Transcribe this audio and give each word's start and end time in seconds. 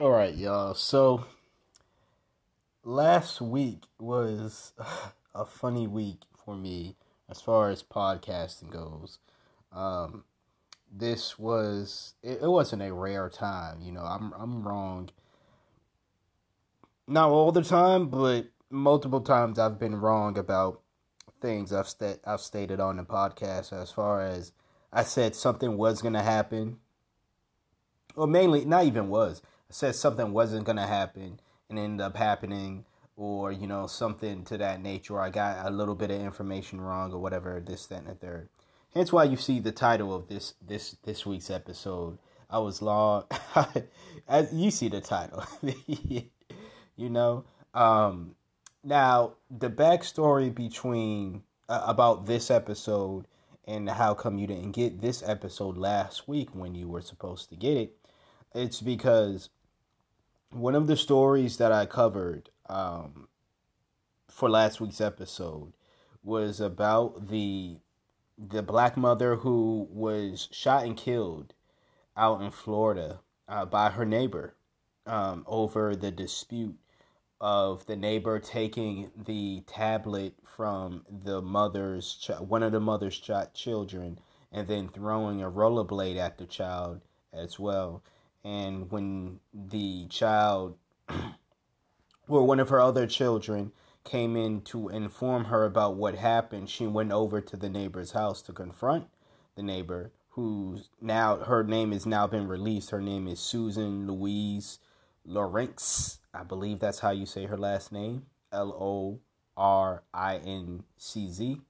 All 0.00 0.12
right, 0.12 0.32
y'all. 0.32 0.74
So 0.74 1.24
last 2.84 3.40
week 3.40 3.82
was 3.98 4.72
a 5.34 5.44
funny 5.44 5.88
week 5.88 6.18
for 6.36 6.54
me 6.54 6.94
as 7.28 7.40
far 7.40 7.70
as 7.70 7.82
podcasting 7.82 8.70
goes. 8.70 9.18
Um, 9.72 10.22
this 10.88 11.36
was 11.36 12.14
it, 12.22 12.38
it 12.42 12.48
wasn't 12.48 12.82
a 12.82 12.94
rare 12.94 13.28
time, 13.28 13.80
you 13.80 13.90
know. 13.90 14.04
I'm 14.04 14.32
I'm 14.38 14.62
wrong. 14.62 15.10
Not 17.08 17.30
all 17.30 17.50
the 17.50 17.64
time, 17.64 18.08
but 18.08 18.52
multiple 18.70 19.22
times 19.22 19.58
I've 19.58 19.80
been 19.80 19.96
wrong 19.96 20.38
about 20.38 20.80
things 21.40 21.72
I've 21.72 21.88
sta- 21.88 22.20
I've 22.24 22.40
stated 22.40 22.78
on 22.78 22.98
the 22.98 23.02
podcast 23.02 23.72
as 23.72 23.90
far 23.90 24.24
as 24.24 24.52
I 24.92 25.02
said 25.02 25.34
something 25.34 25.76
was 25.76 26.02
going 26.02 26.14
to 26.14 26.22
happen 26.22 26.76
or 28.14 28.28
mainly 28.28 28.64
not 28.64 28.84
even 28.84 29.08
was. 29.08 29.42
Said 29.70 29.94
something 29.94 30.32
wasn't 30.32 30.64
gonna 30.64 30.86
happen 30.86 31.40
and 31.68 31.78
ended 31.78 32.00
up 32.00 32.16
happening, 32.16 32.86
or 33.16 33.52
you 33.52 33.66
know 33.66 33.86
something 33.86 34.42
to 34.44 34.56
that 34.56 34.82
nature. 34.82 35.14
Or 35.14 35.20
I 35.20 35.28
got 35.28 35.66
a 35.66 35.70
little 35.70 35.94
bit 35.94 36.10
of 36.10 36.20
information 36.20 36.80
wrong, 36.80 37.12
or 37.12 37.18
whatever. 37.18 37.60
This, 37.60 37.84
that, 37.86 37.98
and 37.98 38.06
the 38.08 38.14
third. 38.14 38.48
Hence 38.94 39.12
why 39.12 39.24
you 39.24 39.36
see 39.36 39.60
the 39.60 39.72
title 39.72 40.14
of 40.14 40.28
this 40.28 40.54
this 40.66 40.96
this 41.02 41.26
week's 41.26 41.50
episode. 41.50 42.18
I 42.48 42.60
was 42.60 42.80
long. 42.80 43.24
As 44.28 44.52
you 44.54 44.70
see 44.70 44.88
the 44.88 45.02
title, 45.02 45.44
you 46.96 47.10
know. 47.10 47.44
Um, 47.74 48.36
now 48.82 49.34
the 49.50 49.68
backstory 49.68 50.54
between 50.54 51.42
uh, 51.68 51.82
about 51.86 52.24
this 52.24 52.50
episode 52.50 53.26
and 53.66 53.90
how 53.90 54.14
come 54.14 54.38
you 54.38 54.46
didn't 54.46 54.72
get 54.72 55.02
this 55.02 55.22
episode 55.26 55.76
last 55.76 56.26
week 56.26 56.54
when 56.54 56.74
you 56.74 56.88
were 56.88 57.02
supposed 57.02 57.50
to 57.50 57.56
get 57.56 57.76
it 57.76 57.98
it's 58.54 58.80
because 58.80 59.50
one 60.50 60.74
of 60.74 60.86
the 60.86 60.96
stories 60.96 61.58
that 61.58 61.72
I 61.72 61.86
covered 61.86 62.50
um, 62.68 63.28
for 64.28 64.48
last 64.48 64.80
week's 64.80 65.00
episode 65.00 65.72
was 66.22 66.60
about 66.60 67.28
the 67.28 67.78
the 68.40 68.62
black 68.62 68.96
mother 68.96 69.36
who 69.36 69.88
was 69.90 70.48
shot 70.52 70.84
and 70.84 70.96
killed 70.96 71.54
out 72.16 72.40
in 72.40 72.50
Florida 72.52 73.18
uh, 73.48 73.64
by 73.64 73.90
her 73.90 74.04
neighbor 74.04 74.54
um, 75.06 75.44
over 75.48 75.96
the 75.96 76.12
dispute 76.12 76.78
of 77.40 77.84
the 77.86 77.96
neighbor 77.96 78.38
taking 78.38 79.10
the 79.16 79.62
tablet 79.66 80.34
from 80.44 81.04
the 81.24 81.42
mother's 81.42 82.14
ch- 82.14 82.30
one 82.40 82.62
of 82.62 82.72
the 82.72 82.80
mother's 82.80 83.18
ch- 83.18 83.30
children 83.54 84.18
and 84.52 84.68
then 84.68 84.88
throwing 84.88 85.42
a 85.42 85.50
rollerblade 85.50 86.16
at 86.16 86.38
the 86.38 86.46
child 86.46 87.00
as 87.32 87.58
well 87.58 88.02
and 88.48 88.90
when 88.90 89.40
the 89.52 90.06
child 90.08 90.78
or 92.28 92.46
one 92.46 92.58
of 92.58 92.70
her 92.70 92.80
other 92.80 93.06
children 93.06 93.72
came 94.04 94.36
in 94.36 94.62
to 94.62 94.88
inform 94.88 95.44
her 95.46 95.66
about 95.66 95.96
what 95.96 96.14
happened, 96.14 96.70
she 96.70 96.86
went 96.86 97.12
over 97.12 97.42
to 97.42 97.58
the 97.58 97.68
neighbor's 97.68 98.12
house 98.12 98.40
to 98.40 98.54
confront 98.54 99.06
the 99.54 99.62
neighbor, 99.62 100.12
who's 100.30 100.88
now 100.98 101.36
her 101.36 101.62
name 101.62 101.92
has 101.92 102.06
now 102.06 102.26
been 102.26 102.48
released. 102.48 102.88
Her 102.88 103.02
name 103.02 103.28
is 103.28 103.38
Susan 103.38 104.06
Louise 104.06 104.78
Lorincz. 105.28 106.18
I 106.32 106.42
believe 106.42 106.78
that's 106.78 107.00
how 107.00 107.10
you 107.10 107.26
say 107.26 107.44
her 107.44 107.58
last 107.58 107.92
name. 107.92 108.24
L 108.50 108.70
O 108.72 109.20
R 109.58 110.04
I 110.14 110.36
N 110.38 110.84
C 110.96 111.28
Z. 111.28 111.60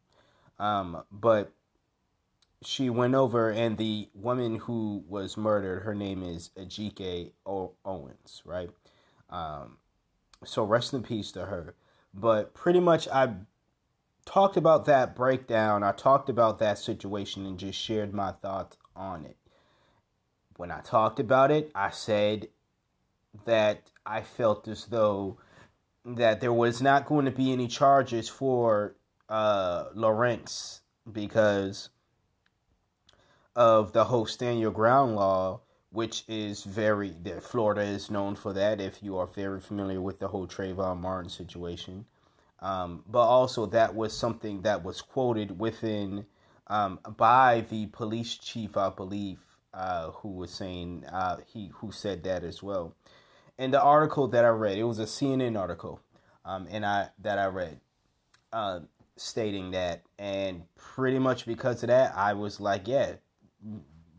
Um, 0.60 1.02
but 1.10 1.50
she 2.62 2.90
went 2.90 3.14
over, 3.14 3.50
and 3.50 3.76
the 3.76 4.08
woman 4.14 4.56
who 4.56 5.04
was 5.08 5.36
murdered, 5.36 5.84
her 5.84 5.94
name 5.94 6.22
is 6.22 6.50
Ajike 6.58 7.32
o- 7.46 7.74
Owens, 7.84 8.42
right? 8.44 8.70
Um, 9.30 9.78
so 10.44 10.64
rest 10.64 10.92
in 10.92 11.02
peace 11.02 11.30
to 11.32 11.46
her. 11.46 11.74
But 12.12 12.54
pretty 12.54 12.80
much, 12.80 13.06
I 13.08 13.34
talked 14.24 14.56
about 14.56 14.86
that 14.86 15.14
breakdown. 15.14 15.82
I 15.82 15.92
talked 15.92 16.28
about 16.28 16.58
that 16.58 16.78
situation 16.78 17.46
and 17.46 17.58
just 17.58 17.78
shared 17.78 18.12
my 18.12 18.32
thoughts 18.32 18.76
on 18.96 19.24
it. 19.24 19.36
When 20.56 20.70
I 20.72 20.80
talked 20.80 21.20
about 21.20 21.50
it, 21.50 21.70
I 21.74 21.90
said 21.90 22.48
that 23.44 23.90
I 24.04 24.22
felt 24.22 24.66
as 24.66 24.86
though 24.86 25.38
that 26.04 26.40
there 26.40 26.52
was 26.52 26.82
not 26.82 27.06
going 27.06 27.26
to 27.26 27.30
be 27.30 27.52
any 27.52 27.68
charges 27.68 28.28
for 28.28 28.96
uh, 29.28 29.84
Lawrence 29.94 30.80
because 31.10 31.90
of 33.58 33.92
the 33.92 34.04
whole 34.04 34.24
stand 34.24 34.60
your 34.60 34.70
ground 34.70 35.16
law, 35.16 35.60
which 35.90 36.22
is 36.28 36.62
very 36.62 37.10
that 37.24 37.42
Florida 37.42 37.82
is 37.82 38.08
known 38.08 38.36
for 38.36 38.52
that. 38.52 38.80
If 38.80 39.02
you 39.02 39.18
are 39.18 39.26
very 39.26 39.60
familiar 39.60 40.00
with 40.00 40.20
the 40.20 40.28
whole 40.28 40.46
Trayvon 40.46 41.00
Martin 41.00 41.28
situation, 41.28 42.06
um, 42.60 43.02
but 43.08 43.26
also 43.26 43.66
that 43.66 43.96
was 43.96 44.16
something 44.16 44.62
that 44.62 44.84
was 44.84 45.02
quoted 45.02 45.58
within 45.58 46.24
um, 46.68 47.00
by 47.16 47.64
the 47.68 47.86
police 47.86 48.36
chief, 48.36 48.76
I 48.76 48.90
believe, 48.90 49.40
uh, 49.74 50.12
who 50.12 50.28
was 50.28 50.52
saying 50.52 51.04
uh, 51.10 51.38
he 51.44 51.72
who 51.74 51.90
said 51.90 52.22
that 52.22 52.44
as 52.44 52.62
well. 52.62 52.94
In 53.58 53.72
the 53.72 53.82
article 53.82 54.28
that 54.28 54.44
I 54.44 54.50
read, 54.50 54.78
it 54.78 54.84
was 54.84 55.00
a 55.00 55.04
CNN 55.04 55.58
article, 55.58 56.00
um, 56.44 56.68
and 56.70 56.86
I 56.86 57.08
that 57.18 57.40
I 57.40 57.46
read. 57.46 57.80
Uh, 58.52 58.80
stating 59.16 59.72
that 59.72 60.02
and 60.16 60.62
pretty 60.76 61.18
much 61.18 61.44
because 61.44 61.82
of 61.82 61.88
that 61.88 62.16
i 62.16 62.32
was 62.32 62.60
like 62.60 62.86
yeah 62.86 63.14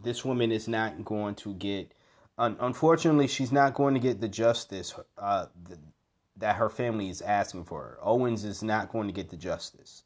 this 0.01 0.23
woman 0.23 0.51
is 0.51 0.67
not 0.67 1.03
going 1.03 1.35
to 1.35 1.53
get. 1.53 1.93
Un- 2.37 2.57
unfortunately, 2.59 3.27
she's 3.27 3.51
not 3.51 3.73
going 3.73 3.93
to 3.93 3.99
get 3.99 4.21
the 4.21 4.29
justice 4.29 4.93
uh, 5.17 5.47
the, 5.67 5.77
that 6.37 6.55
her 6.55 6.69
family 6.69 7.09
is 7.09 7.21
asking 7.21 7.65
for. 7.65 7.99
Owens 8.01 8.45
is 8.45 8.63
not 8.63 8.89
going 8.89 9.07
to 9.07 9.13
get 9.13 9.29
the 9.29 9.37
justice 9.37 10.03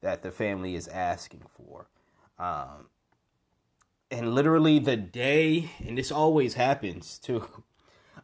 that 0.00 0.22
the 0.22 0.30
family 0.30 0.74
is 0.74 0.88
asking 0.88 1.42
for. 1.56 1.88
Um, 2.38 2.88
and 4.10 4.34
literally 4.34 4.78
the 4.78 4.96
day, 4.96 5.70
and 5.84 5.98
this 5.98 6.10
always 6.10 6.54
happens 6.54 7.18
too. 7.18 7.44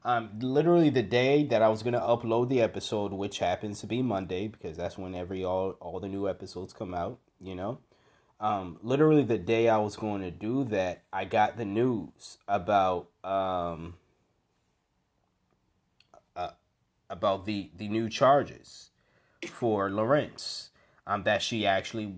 Um, 0.06 0.38
literally 0.40 0.90
the 0.90 1.02
day 1.02 1.44
that 1.44 1.62
I 1.62 1.68
was 1.68 1.82
gonna 1.82 2.00
upload 2.00 2.50
the 2.50 2.60
episode, 2.60 3.14
which 3.14 3.38
happens 3.38 3.80
to 3.80 3.86
be 3.86 4.02
Monday, 4.02 4.48
because 4.48 4.76
that's 4.76 4.98
when 4.98 5.14
every 5.14 5.42
all 5.42 5.76
all 5.80 5.98
the 5.98 6.08
new 6.08 6.28
episodes 6.28 6.74
come 6.74 6.92
out. 6.92 7.20
You 7.40 7.54
know, 7.54 7.78
um, 8.40 8.78
literally 8.82 9.22
the 9.22 9.38
day 9.38 9.68
I 9.68 9.78
was 9.78 9.96
going 9.96 10.22
to 10.22 10.30
do 10.30 10.64
that, 10.64 11.02
I 11.12 11.24
got 11.24 11.56
the 11.56 11.64
news 11.64 12.38
about 12.48 13.08
um, 13.22 13.94
uh, 16.36 16.50
about 17.08 17.46
the 17.46 17.70
the 17.76 17.88
new 17.88 18.08
charges 18.08 18.90
for 19.48 19.90
Lawrence. 19.90 20.70
Um, 21.06 21.24
that 21.24 21.42
she 21.42 21.66
actually 21.66 22.14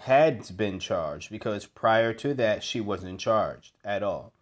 had 0.00 0.56
been 0.56 0.78
charged 0.78 1.30
because 1.30 1.66
prior 1.66 2.14
to 2.14 2.32
that 2.34 2.64
she 2.64 2.80
wasn't 2.80 3.20
charged 3.20 3.72
at 3.84 4.02
all. 4.02 4.32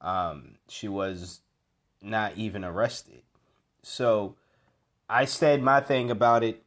Um, 0.00 0.54
she 0.68 0.86
was 0.86 1.40
not 2.00 2.36
even 2.36 2.64
arrested. 2.64 3.22
So 3.82 4.36
I 5.08 5.24
said 5.24 5.62
my 5.62 5.80
thing 5.80 6.10
about 6.10 6.44
it, 6.44 6.62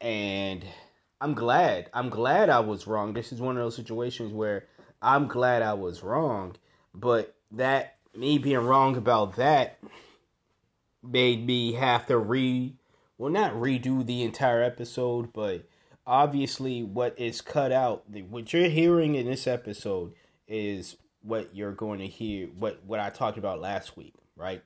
and 0.00 0.64
I'm 1.20 1.34
glad. 1.34 1.88
I'm 1.94 2.10
glad 2.10 2.50
I 2.50 2.60
was 2.60 2.86
wrong. 2.86 3.12
This 3.12 3.32
is 3.32 3.40
one 3.40 3.56
of 3.56 3.62
those 3.62 3.76
situations 3.76 4.32
where 4.32 4.66
I'm 5.00 5.26
glad 5.28 5.62
I 5.62 5.74
was 5.74 6.02
wrong, 6.02 6.56
but 6.94 7.34
that 7.52 7.96
me 8.14 8.38
being 8.38 8.58
wrong 8.58 8.96
about 8.96 9.36
that 9.36 9.78
made 11.02 11.46
me 11.46 11.72
have 11.74 12.06
to 12.06 12.18
re 12.18 12.74
well 13.18 13.30
not 13.30 13.54
redo 13.54 14.04
the 14.04 14.22
entire 14.22 14.62
episode, 14.62 15.32
but 15.32 15.66
obviously 16.06 16.82
what 16.82 17.18
is 17.18 17.40
cut 17.40 17.72
out 17.72 18.04
what 18.28 18.52
you're 18.52 18.68
hearing 18.68 19.14
in 19.14 19.26
this 19.26 19.46
episode 19.46 20.12
is 20.46 20.96
what 21.22 21.54
you're 21.54 21.72
going 21.72 21.98
to 21.98 22.06
hear 22.06 22.46
what 22.58 22.84
what 22.84 23.00
I 23.00 23.10
talked 23.10 23.38
about 23.38 23.60
last 23.60 23.96
week, 23.96 24.14
right? 24.36 24.62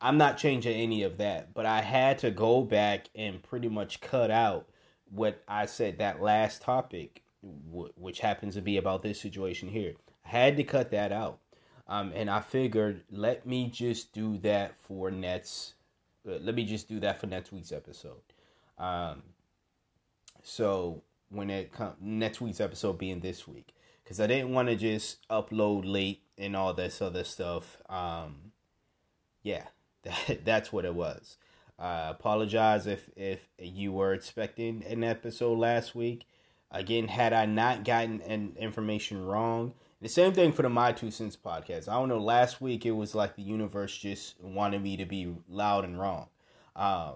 I'm 0.00 0.18
not 0.18 0.38
changing 0.38 0.76
any 0.76 1.02
of 1.02 1.18
that, 1.18 1.54
but 1.54 1.66
I 1.66 1.80
had 1.80 2.18
to 2.18 2.30
go 2.30 2.62
back 2.62 3.08
and 3.14 3.42
pretty 3.42 3.68
much 3.68 4.00
cut 4.00 4.30
out 4.30 4.68
what 5.10 5.42
I 5.48 5.66
said 5.66 5.98
that 5.98 6.22
last 6.22 6.62
topic, 6.62 7.22
which 7.42 8.20
happens 8.20 8.54
to 8.54 8.62
be 8.62 8.76
about 8.76 9.02
this 9.02 9.20
situation 9.20 9.68
here. 9.68 9.94
I 10.24 10.28
had 10.28 10.56
to 10.56 10.64
cut 10.64 10.90
that 10.90 11.12
out, 11.12 11.38
um, 11.86 12.12
and 12.14 12.28
I 12.28 12.40
figured 12.40 13.02
let 13.10 13.46
me 13.46 13.68
just 13.70 14.12
do 14.12 14.38
that 14.38 14.76
for 14.76 15.10
next. 15.10 15.74
Uh, 16.28 16.38
let 16.40 16.54
me 16.54 16.64
just 16.64 16.88
do 16.88 17.00
that 17.00 17.20
for 17.20 17.26
next 17.26 17.52
week's 17.52 17.72
episode. 17.72 18.20
Um, 18.78 19.22
so 20.42 21.02
when 21.30 21.50
it 21.50 21.72
comes 21.72 21.96
next 22.00 22.40
week's 22.40 22.60
episode 22.60 22.98
being 22.98 23.20
this 23.20 23.46
week, 23.46 23.74
because 24.08 24.20
I 24.20 24.26
didn't 24.26 24.52
want 24.52 24.68
to 24.68 24.76
just 24.76 25.28
upload 25.28 25.82
late 25.84 26.22
and 26.38 26.56
all 26.56 26.72
this 26.72 27.02
other 27.02 27.24
stuff. 27.24 27.76
Um, 27.90 28.52
yeah, 29.42 29.66
that 30.02 30.44
that's 30.44 30.72
what 30.72 30.84
it 30.84 30.94
was. 30.94 31.36
I 31.78 32.08
apologize 32.08 32.86
if 32.86 33.08
if 33.16 33.48
you 33.58 33.92
were 33.92 34.12
expecting 34.12 34.84
an 34.84 35.04
episode 35.04 35.58
last 35.58 35.94
week. 35.94 36.26
Again, 36.70 37.08
had 37.08 37.32
I 37.32 37.46
not 37.46 37.84
gotten 37.84 38.20
an 38.22 38.52
information 38.58 39.24
wrong 39.24 39.72
The 40.02 40.08
same 40.08 40.32
thing 40.34 40.52
for 40.52 40.62
the 40.62 40.68
My 40.68 40.92
Two 40.92 41.10
Cents 41.10 41.36
podcast. 41.36 41.88
I 41.88 41.94
don't 41.94 42.08
know. 42.08 42.18
Last 42.18 42.60
week 42.60 42.84
it 42.84 42.92
was 42.92 43.14
like 43.14 43.36
the 43.36 43.42
universe 43.42 43.96
just 43.96 44.40
wanted 44.40 44.82
me 44.82 44.96
to 44.96 45.06
be 45.06 45.34
loud 45.48 45.84
and 45.84 45.98
wrong, 45.98 46.28
um, 46.76 47.14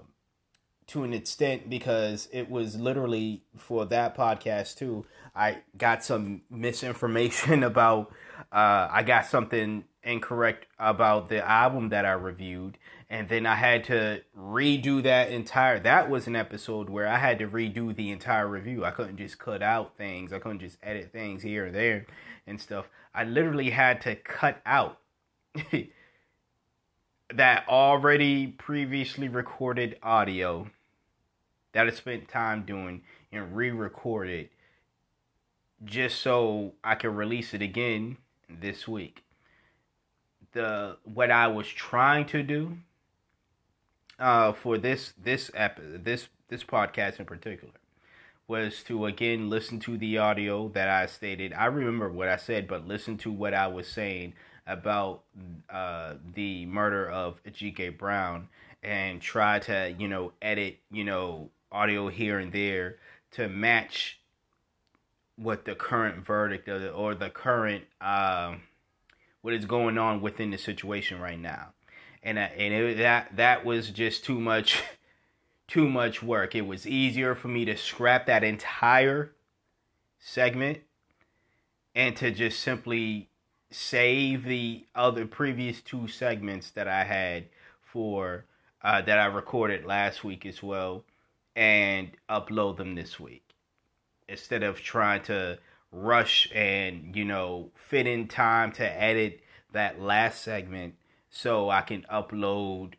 to 0.89 1.05
an 1.05 1.13
extent 1.13 1.69
because 1.69 2.29
it 2.33 2.51
was 2.51 2.77
literally 2.77 3.43
for 3.57 3.85
that 3.87 4.17
podcast 4.17 4.79
too. 4.79 5.05
I 5.35 5.59
got 5.77 6.03
some 6.05 6.43
misinformation 6.51 7.63
about. 7.73 8.13
Uh, 8.51 8.89
I 8.91 9.03
got 9.03 9.27
something 9.27 9.85
incorrect 10.03 10.67
about 10.79 11.29
the 11.29 11.47
album 11.49 11.91
that 11.91 12.05
I 12.05 12.13
reviewed, 12.13 12.77
and 13.13 13.29
then 13.29 13.45
I 13.45 13.57
had 13.57 13.85
to 13.85 14.23
redo 14.35 15.03
that 15.03 15.31
entire. 15.31 15.79
That 15.79 16.09
was 16.09 16.27
an 16.27 16.35
episode 16.35 16.89
where 16.89 17.07
I 17.07 17.19
had 17.19 17.39
to 17.41 17.47
redo 17.47 17.95
the 17.95 18.11
entire 18.11 18.49
review. 18.49 18.87
I 18.87 18.91
couldn't 18.91 19.19
just 19.19 19.39
cut 19.39 19.63
out 19.63 19.99
things. 19.99 20.33
I 20.33 20.39
couldn't 20.39 20.61
just 20.61 20.79
edit 20.83 21.13
things 21.13 21.43
here 21.43 21.67
or 21.67 21.71
there 21.71 22.07
and 22.47 22.59
stuff. 22.59 22.89
I 23.15 23.25
literally 23.25 23.69
had 23.69 24.01
to 24.01 24.17
cut 24.17 24.63
out 24.65 24.99
that 27.35 27.69
already 27.69 28.47
previously 28.47 29.29
recorded 29.29 29.99
audio 30.03 30.71
that 31.73 31.87
I 31.87 31.91
spent 31.91 32.31
time 32.31 32.63
doing 32.63 33.03
and 33.31 33.55
re-record 33.55 34.31
it 34.31 34.53
just 35.85 36.23
so 36.23 36.73
I 36.83 36.95
could 36.95 37.15
release 37.15 37.53
it 37.53 37.61
again 37.61 38.17
this 38.49 38.89
week. 38.89 39.23
The 40.53 40.97
what 41.05 41.31
I 41.31 41.49
was 41.49 41.69
trying 41.69 42.25
to 42.29 42.43
do 42.43 42.79
uh, 44.23 44.53
for 44.53 44.79
this 44.79 45.13
this 45.23 45.51
ep- 45.55 45.81
this 45.83 46.29
this 46.49 46.63
podcast 46.63 47.19
in 47.19 47.27
particular 47.27 47.75
was 48.47 48.83
to 48.85 49.07
again 49.07 49.51
listen 49.51 49.81
to 49.81 49.99
the 49.99 50.19
audio 50.19 50.69
that 50.69 50.89
I 50.89 51.07
stated. 51.07 51.53
I 51.53 51.67
remember 51.67 52.11
what 52.11 52.29
I 52.29 52.37
said, 52.37 52.69
but 52.69 52.87
listen 52.87 53.19
to 53.19 53.33
what 53.33 53.53
I 53.53 53.67
was 53.67 53.89
saying 53.89 54.35
about 54.67 55.23
uh, 55.69 56.15
the 56.35 56.67
murder 56.67 57.11
of 57.11 57.41
G.K. 57.53 57.91
Brown 57.91 58.49
and 58.83 59.21
try 59.21 59.59
to, 59.61 59.95
you 59.99 60.07
know, 60.09 60.33
edit, 60.41 60.79
you 60.91 61.05
know, 61.05 61.51
audio 61.71 62.09
here 62.09 62.39
and 62.39 62.53
there 62.53 62.97
to 63.33 63.49
match 63.49 64.21
what 65.37 65.65
the 65.65 65.75
current 65.75 66.25
verdict 66.25 66.67
the, 66.67 66.91
or 66.91 67.15
the 67.15 67.31
current 67.31 67.85
uh, 68.01 68.55
what 69.41 69.55
is 69.55 69.65
going 69.65 69.99
on 69.99 70.21
within 70.21 70.51
the 70.51 70.59
situation 70.59 71.21
right 71.21 71.41
now. 71.41 71.73
And 72.23 72.39
uh, 72.39 72.49
and 72.57 72.73
it, 72.73 72.99
that 72.99 73.37
that 73.37 73.65
was 73.65 73.91
just 73.91 74.25
too 74.25 74.41
much 74.41 74.83
too 75.69 75.89
much 75.89 76.23
work. 76.23 76.55
It 76.55 76.67
was 76.67 76.87
easier 76.87 77.35
for 77.35 77.49
me 77.49 77.65
to 77.65 77.77
scrap 77.77 78.27
that 78.27 78.45
entire 78.45 79.33
segment 80.19 80.81
and 81.95 82.17
to 82.17 82.31
just 82.31 82.61
simply 82.61 83.29
save 83.71 84.45
the 84.45 84.87
other 84.95 85.27
previous 85.27 85.81
two 85.81 86.07
segments 86.07 86.71
that 86.71 86.89
I 86.89 87.05
had 87.05 87.47
for 87.81 88.45
uh, 88.83 89.03
that 89.03 89.19
I 89.19 89.27
recorded 89.27 89.85
last 89.85 90.25
week 90.25 90.47
as 90.47 90.63
well 90.63 91.05
and 91.57 92.11
upload 92.29 92.77
them 92.77 92.95
this 92.95 93.19
week 93.19 93.55
instead 94.29 94.63
of 94.63 94.81
trying 94.81 95.23
to 95.23 95.59
rush 95.91 96.51
and 96.55 97.15
you 97.15 97.25
know 97.25 97.71
fit 97.75 98.07
in 98.07 98.27
time 98.27 98.73
to 98.73 99.03
edit 99.03 99.41
that 99.73 100.01
last 100.01 100.43
segment 100.43 100.95
so 101.35 101.71
I 101.71 101.81
can 101.81 102.05
upload 102.13 102.93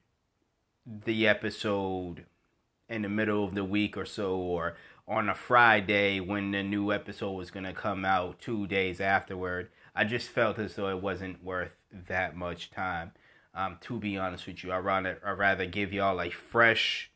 the 0.85 1.27
episode 1.27 2.25
in 2.89 3.03
the 3.03 3.09
middle 3.09 3.45
of 3.45 3.53
the 3.53 3.63
week 3.63 3.95
or 3.95 4.05
so, 4.05 4.35
or 4.35 4.75
on 5.07 5.29
a 5.29 5.35
Friday 5.35 6.19
when 6.19 6.51
the 6.51 6.63
new 6.63 6.91
episode 6.91 7.31
was 7.33 7.51
going 7.51 7.65
to 7.65 7.73
come 7.73 8.03
out 8.03 8.41
two 8.41 8.65
days 8.65 8.99
afterward. 8.99 9.69
I 9.95 10.03
just 10.03 10.29
felt 10.29 10.57
as 10.57 10.75
though 10.75 10.89
it 10.89 11.01
wasn't 11.01 11.43
worth 11.43 11.75
that 12.07 12.35
much 12.35 12.71
time. 12.71 13.11
Um, 13.53 13.77
to 13.81 13.99
be 13.99 14.17
honest 14.17 14.47
with 14.47 14.63
you, 14.63 14.71
I 14.71 14.79
rather 14.79 15.21
I 15.23 15.31
rather 15.31 15.67
give 15.67 15.93
y'all 15.93 16.19
a 16.19 16.31
fresh. 16.31 17.11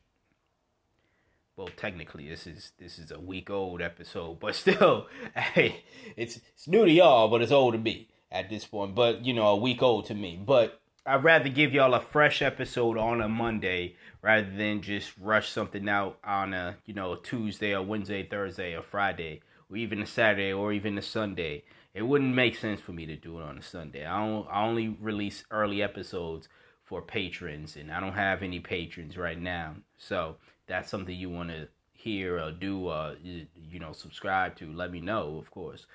Well, 1.56 1.70
technically, 1.76 2.30
this 2.30 2.46
is 2.46 2.74
this 2.78 3.00
is 3.00 3.10
a 3.10 3.20
week 3.20 3.50
old 3.50 3.82
episode, 3.82 4.40
but 4.40 4.54
still, 4.54 5.08
hey, 5.36 5.84
it's 6.16 6.40
it's 6.54 6.68
new 6.68 6.86
to 6.86 6.92
y'all, 6.92 7.28
but 7.28 7.42
it's 7.42 7.52
old 7.52 7.74
to 7.74 7.80
me 7.80 8.08
at 8.32 8.52
this 8.52 8.66
point. 8.66 8.94
But 8.94 9.26
you 9.26 9.34
know, 9.34 9.48
a 9.48 9.56
week 9.56 9.82
old 9.82 10.06
to 10.06 10.14
me. 10.14 10.40
But 10.40 10.80
I'd 11.08 11.24
rather 11.24 11.48
give 11.48 11.74
y'all 11.74 11.94
a 11.94 12.02
fresh 12.02 12.42
episode 12.42 12.98
on 12.98 13.22
a 13.22 13.30
Monday 13.30 13.96
rather 14.22 14.52
than 14.52 14.82
just 14.82 15.14
rush 15.18 15.48
something 15.48 15.88
out 15.88 16.20
on 16.22 16.54
a 16.54 16.76
you 16.86 16.94
know 16.94 17.16
Tuesday 17.16 17.74
or 17.74 17.82
Wednesday, 17.82 18.28
Thursday 18.28 18.76
or 18.76 18.82
Friday, 18.82 19.42
or 19.70 19.78
even 19.78 20.02
a 20.02 20.06
Saturday 20.06 20.52
or 20.52 20.74
even 20.74 20.98
a 20.98 21.02
Sunday. 21.02 21.64
It 21.94 22.02
wouldn't 22.02 22.36
make 22.36 22.58
sense 22.58 22.82
for 22.82 22.92
me 22.92 23.06
to 23.06 23.16
do 23.16 23.40
it 23.40 23.44
on 23.44 23.58
a 23.58 23.62
Sunday. 23.62 24.06
I 24.06 24.20
don't. 24.20 24.48
I 24.52 24.66
only 24.66 24.98
release 25.00 25.46
early 25.50 25.82
episodes 25.82 26.50
for 26.84 27.02
patrons, 27.02 27.78
and 27.78 27.90
I 27.90 28.02
don't 28.02 28.12
have 28.12 28.44
any 28.44 28.60
patrons 28.60 29.16
right 29.16 29.40
now. 29.40 29.76
So 29.98 30.36
that's 30.68 30.90
something 30.90 31.16
you 31.16 31.30
want 31.30 31.52
to 31.52 31.70
hear 31.94 32.38
or 32.38 32.52
do, 32.52 32.90
uh, 32.90 33.16
or 33.16 33.48
you 33.56 33.80
know, 33.80 33.94
subscribe 33.94 34.58
to. 34.58 34.74
Let 34.74 34.92
me 34.92 35.00
know, 35.00 35.38
of 35.38 35.52
course. 35.52 35.86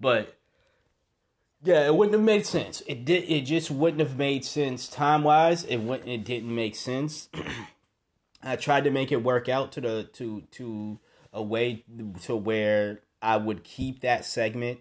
But 0.00 0.39
yeah, 1.62 1.86
it 1.86 1.94
wouldn't 1.94 2.14
have 2.14 2.24
made 2.24 2.46
sense. 2.46 2.82
It 2.86 3.04
did. 3.04 3.24
It 3.24 3.42
just 3.42 3.70
wouldn't 3.70 4.00
have 4.00 4.16
made 4.16 4.44
sense 4.44 4.88
time 4.88 5.24
wise. 5.24 5.64
It 5.64 5.78
wouldn't. 5.78 6.08
It 6.08 6.24
didn't 6.24 6.54
make 6.54 6.74
sense. 6.74 7.28
I 8.42 8.56
tried 8.56 8.84
to 8.84 8.90
make 8.90 9.12
it 9.12 9.22
work 9.22 9.48
out 9.48 9.72
to 9.72 9.80
the 9.80 10.08
to 10.14 10.42
to 10.52 10.98
a 11.32 11.42
way 11.42 11.84
to 12.22 12.36
where 12.36 13.00
I 13.20 13.36
would 13.36 13.62
keep 13.64 14.00
that 14.00 14.24
segment. 14.24 14.80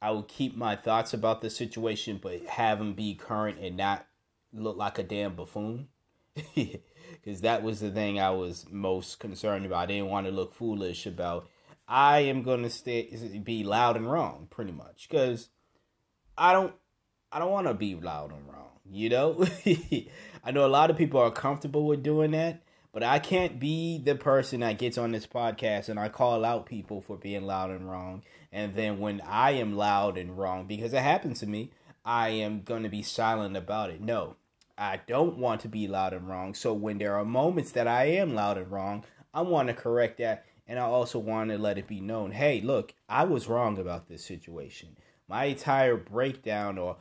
I 0.00 0.10
would 0.10 0.26
keep 0.26 0.56
my 0.56 0.74
thoughts 0.74 1.14
about 1.14 1.40
the 1.40 1.50
situation, 1.50 2.18
but 2.20 2.44
have 2.46 2.78
them 2.78 2.94
be 2.94 3.14
current 3.14 3.58
and 3.60 3.76
not 3.76 4.04
look 4.52 4.76
like 4.76 4.98
a 4.98 5.02
damn 5.02 5.34
buffoon. 5.34 5.88
Because 7.22 7.42
that 7.42 7.62
was 7.62 7.78
the 7.78 7.90
thing 7.90 8.18
I 8.18 8.30
was 8.30 8.66
most 8.70 9.20
concerned 9.20 9.66
about. 9.66 9.82
I 9.82 9.86
didn't 9.86 10.08
want 10.08 10.26
to 10.26 10.32
look 10.32 10.54
foolish 10.54 11.06
about. 11.06 11.46
I 11.86 12.20
am 12.20 12.42
going 12.42 12.62
to 12.62 12.70
stay 12.70 13.40
be 13.44 13.62
loud 13.64 13.96
and 13.96 14.10
wrong, 14.10 14.48
pretty 14.50 14.72
much, 14.72 15.08
because 15.08 15.50
I 16.36 16.52
don't 16.52 16.74
I 17.30 17.38
don't 17.38 17.50
want 17.50 17.66
to 17.66 17.74
be 17.74 17.94
loud 17.94 18.32
and 18.32 18.46
wrong, 18.46 18.70
you 18.90 19.08
know? 19.08 19.46
I 20.44 20.50
know 20.50 20.66
a 20.66 20.68
lot 20.68 20.90
of 20.90 20.96
people 20.96 21.20
are 21.20 21.30
comfortable 21.30 21.86
with 21.86 22.02
doing 22.02 22.32
that, 22.32 22.62
but 22.92 23.02
I 23.02 23.18
can't 23.18 23.58
be 23.58 23.98
the 23.98 24.14
person 24.14 24.60
that 24.60 24.78
gets 24.78 24.98
on 24.98 25.12
this 25.12 25.26
podcast 25.26 25.88
and 25.88 25.98
I 25.98 26.08
call 26.08 26.44
out 26.44 26.66
people 26.66 27.00
for 27.00 27.16
being 27.16 27.46
loud 27.46 27.70
and 27.70 27.90
wrong. 27.90 28.22
And 28.50 28.74
then 28.74 28.98
when 28.98 29.22
I 29.22 29.52
am 29.52 29.76
loud 29.76 30.18
and 30.18 30.36
wrong, 30.36 30.66
because 30.66 30.92
it 30.92 31.02
happens 31.02 31.40
to 31.40 31.46
me, 31.46 31.70
I 32.04 32.30
am 32.30 32.62
going 32.62 32.82
to 32.82 32.90
be 32.90 33.02
silent 33.02 33.56
about 33.56 33.90
it. 33.90 34.00
No, 34.00 34.36
I 34.76 35.00
don't 35.06 35.38
want 35.38 35.62
to 35.62 35.68
be 35.68 35.88
loud 35.88 36.12
and 36.12 36.28
wrong. 36.28 36.54
So 36.54 36.74
when 36.74 36.98
there 36.98 37.16
are 37.16 37.24
moments 37.24 37.72
that 37.72 37.88
I 37.88 38.04
am 38.06 38.34
loud 38.34 38.58
and 38.58 38.70
wrong, 38.70 39.04
I 39.32 39.40
want 39.40 39.68
to 39.68 39.74
correct 39.74 40.18
that. 40.18 40.44
And 40.66 40.78
I 40.78 40.82
also 40.82 41.18
want 41.18 41.50
to 41.50 41.58
let 41.58 41.78
it 41.78 41.86
be 41.86 42.00
known 42.00 42.30
hey, 42.32 42.60
look, 42.60 42.94
I 43.08 43.24
was 43.24 43.48
wrong 43.48 43.78
about 43.78 44.08
this 44.08 44.24
situation 44.24 44.96
my 45.32 45.44
entire 45.44 45.96
breakdown 45.96 46.76
or 46.76 46.98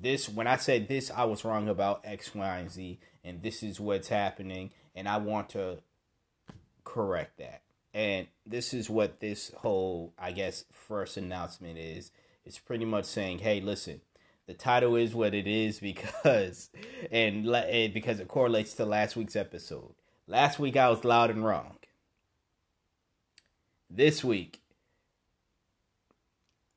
this 0.00 0.28
when 0.28 0.48
I 0.48 0.56
said 0.56 0.88
this 0.88 1.12
I 1.14 1.22
was 1.26 1.44
wrong 1.44 1.68
about 1.68 2.00
X, 2.02 2.34
Y, 2.34 2.58
and 2.58 2.68
Z 2.68 2.98
and 3.22 3.40
this 3.40 3.62
is 3.62 3.78
what's 3.78 4.08
happening 4.08 4.72
and 4.96 5.08
I 5.08 5.18
want 5.18 5.50
to 5.50 5.78
correct 6.82 7.38
that. 7.38 7.62
And 7.94 8.26
this 8.44 8.74
is 8.74 8.90
what 8.90 9.20
this 9.20 9.52
whole 9.58 10.12
I 10.18 10.32
guess 10.32 10.64
first 10.72 11.16
announcement 11.18 11.78
is. 11.78 12.10
It's 12.44 12.58
pretty 12.58 12.84
much 12.84 13.04
saying, 13.04 13.38
"Hey, 13.38 13.60
listen, 13.60 14.00
the 14.48 14.54
title 14.54 14.96
is 14.96 15.14
what 15.14 15.32
it 15.32 15.46
is 15.46 15.78
because 15.78 16.70
and, 17.12 17.44
because 17.94 18.18
it 18.18 18.26
correlates 18.26 18.74
to 18.74 18.86
last 18.86 19.14
week's 19.14 19.36
episode. 19.36 19.94
Last 20.26 20.58
week 20.58 20.76
I 20.76 20.88
was 20.88 21.04
loud 21.04 21.30
and 21.30 21.44
wrong. 21.44 21.76
This 23.88 24.24
week 24.24 24.62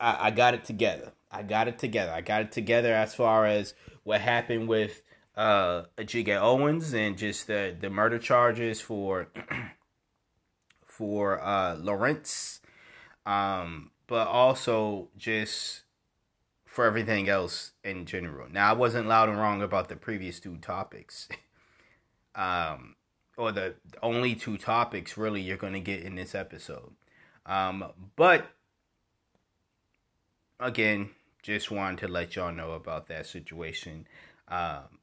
I, 0.02 0.28
I 0.28 0.32
got 0.32 0.54
it 0.54 0.64
together. 0.66 1.14
I 1.32 1.44
got 1.44 1.68
it 1.68 1.78
together. 1.78 2.12
I 2.12 2.22
got 2.22 2.42
it 2.42 2.52
together 2.52 2.94
as 2.94 3.16
far 3.16 3.46
as 3.46 3.74
what 4.04 4.20
happened 4.20 4.68
with 4.68 5.02
uh 5.38 5.84
Ajike 5.98 6.38
Owens 6.42 6.94
and 6.94 7.18
just 7.18 7.48
the 7.48 7.76
the 7.80 7.90
murder 7.90 8.20
charges 8.20 8.82
for 8.82 9.30
for 10.86 11.42
uh 11.42 11.76
Lawrence 11.76 12.60
um 13.26 13.92
but 14.08 14.28
also 14.28 15.08
just 15.16 15.84
for 16.66 16.86
everything 16.86 17.30
else 17.30 17.72
in 17.84 18.06
general. 18.06 18.48
Now 18.50 18.70
I 18.70 18.74
wasn't 18.74 19.08
loud 19.08 19.30
and 19.30 19.38
wrong 19.38 19.62
about 19.62 19.88
the 19.88 19.96
previous 19.96 20.40
two 20.42 20.58
topics. 20.58 21.30
um 22.36 22.96
or 23.38 23.54
the 23.54 23.76
only 24.04 24.36
two 24.36 24.58
topics 24.58 25.16
really 25.18 25.42
you're 25.42 25.56
going 25.56 25.74
to 25.74 25.80
get 25.80 26.02
in 26.02 26.16
this 26.16 26.36
episode. 26.36 26.92
Um 27.46 27.86
but 28.18 28.48
again, 30.62 31.10
just 31.42 31.72
wanted 31.72 32.00
to 32.00 32.08
let 32.08 32.36
y'all 32.36 32.52
know 32.52 32.72
about 32.72 33.08
that 33.08 33.26
situation. 33.26 34.08
Um, 34.48 35.00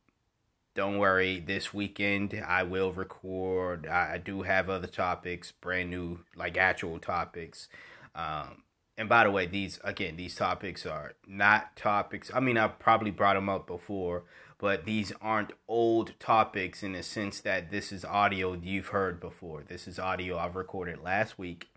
don't 0.75 0.99
worry, 0.99 1.41
this 1.41 1.75
weekend 1.75 2.41
I 2.47 2.63
will 2.63 2.93
record. 2.93 3.87
I, 3.87 4.15
I, 4.15 4.19
do 4.19 4.43
have 4.43 4.71
other 4.71 4.87
topics, 4.87 5.51
brand 5.51 5.91
new, 5.91 6.21
like 6.37 6.57
actual 6.57 7.01
topics. 7.01 7.69
Um, 8.15 8.63
and 8.97 9.09
by 9.09 9.25
the 9.25 9.31
way, 9.31 9.47
these 9.47 9.81
again, 9.83 10.17
these 10.17 10.37
topics 10.37 10.87
are 10.87 11.15
not 11.27 11.75
topics. 11.77 12.31
I 12.33 12.41
mean, 12.41 12.57
I've 12.57 12.79
probably 12.79 13.11
brought 13.11 13.35
them 13.35 13.49
up 13.49 13.67
before, 13.67 14.25
but 14.59 14.85
these 14.85 15.13
aren't 15.21 15.53
old 15.67 16.13
topics 16.21 16.83
in 16.83 16.93
the 16.93 17.03
sense 17.03 17.41
that 17.41 17.71
this 17.71 17.91
is 17.91 18.05
audio 18.05 18.53
you've 18.55 18.89
heard 18.89 19.19
before. 19.19 19.65
This 19.67 19.89
is 19.89 19.99
audio 19.99 20.39
I've 20.39 20.57
recorded 20.57 21.03
last 21.03 21.39
week 21.39 21.69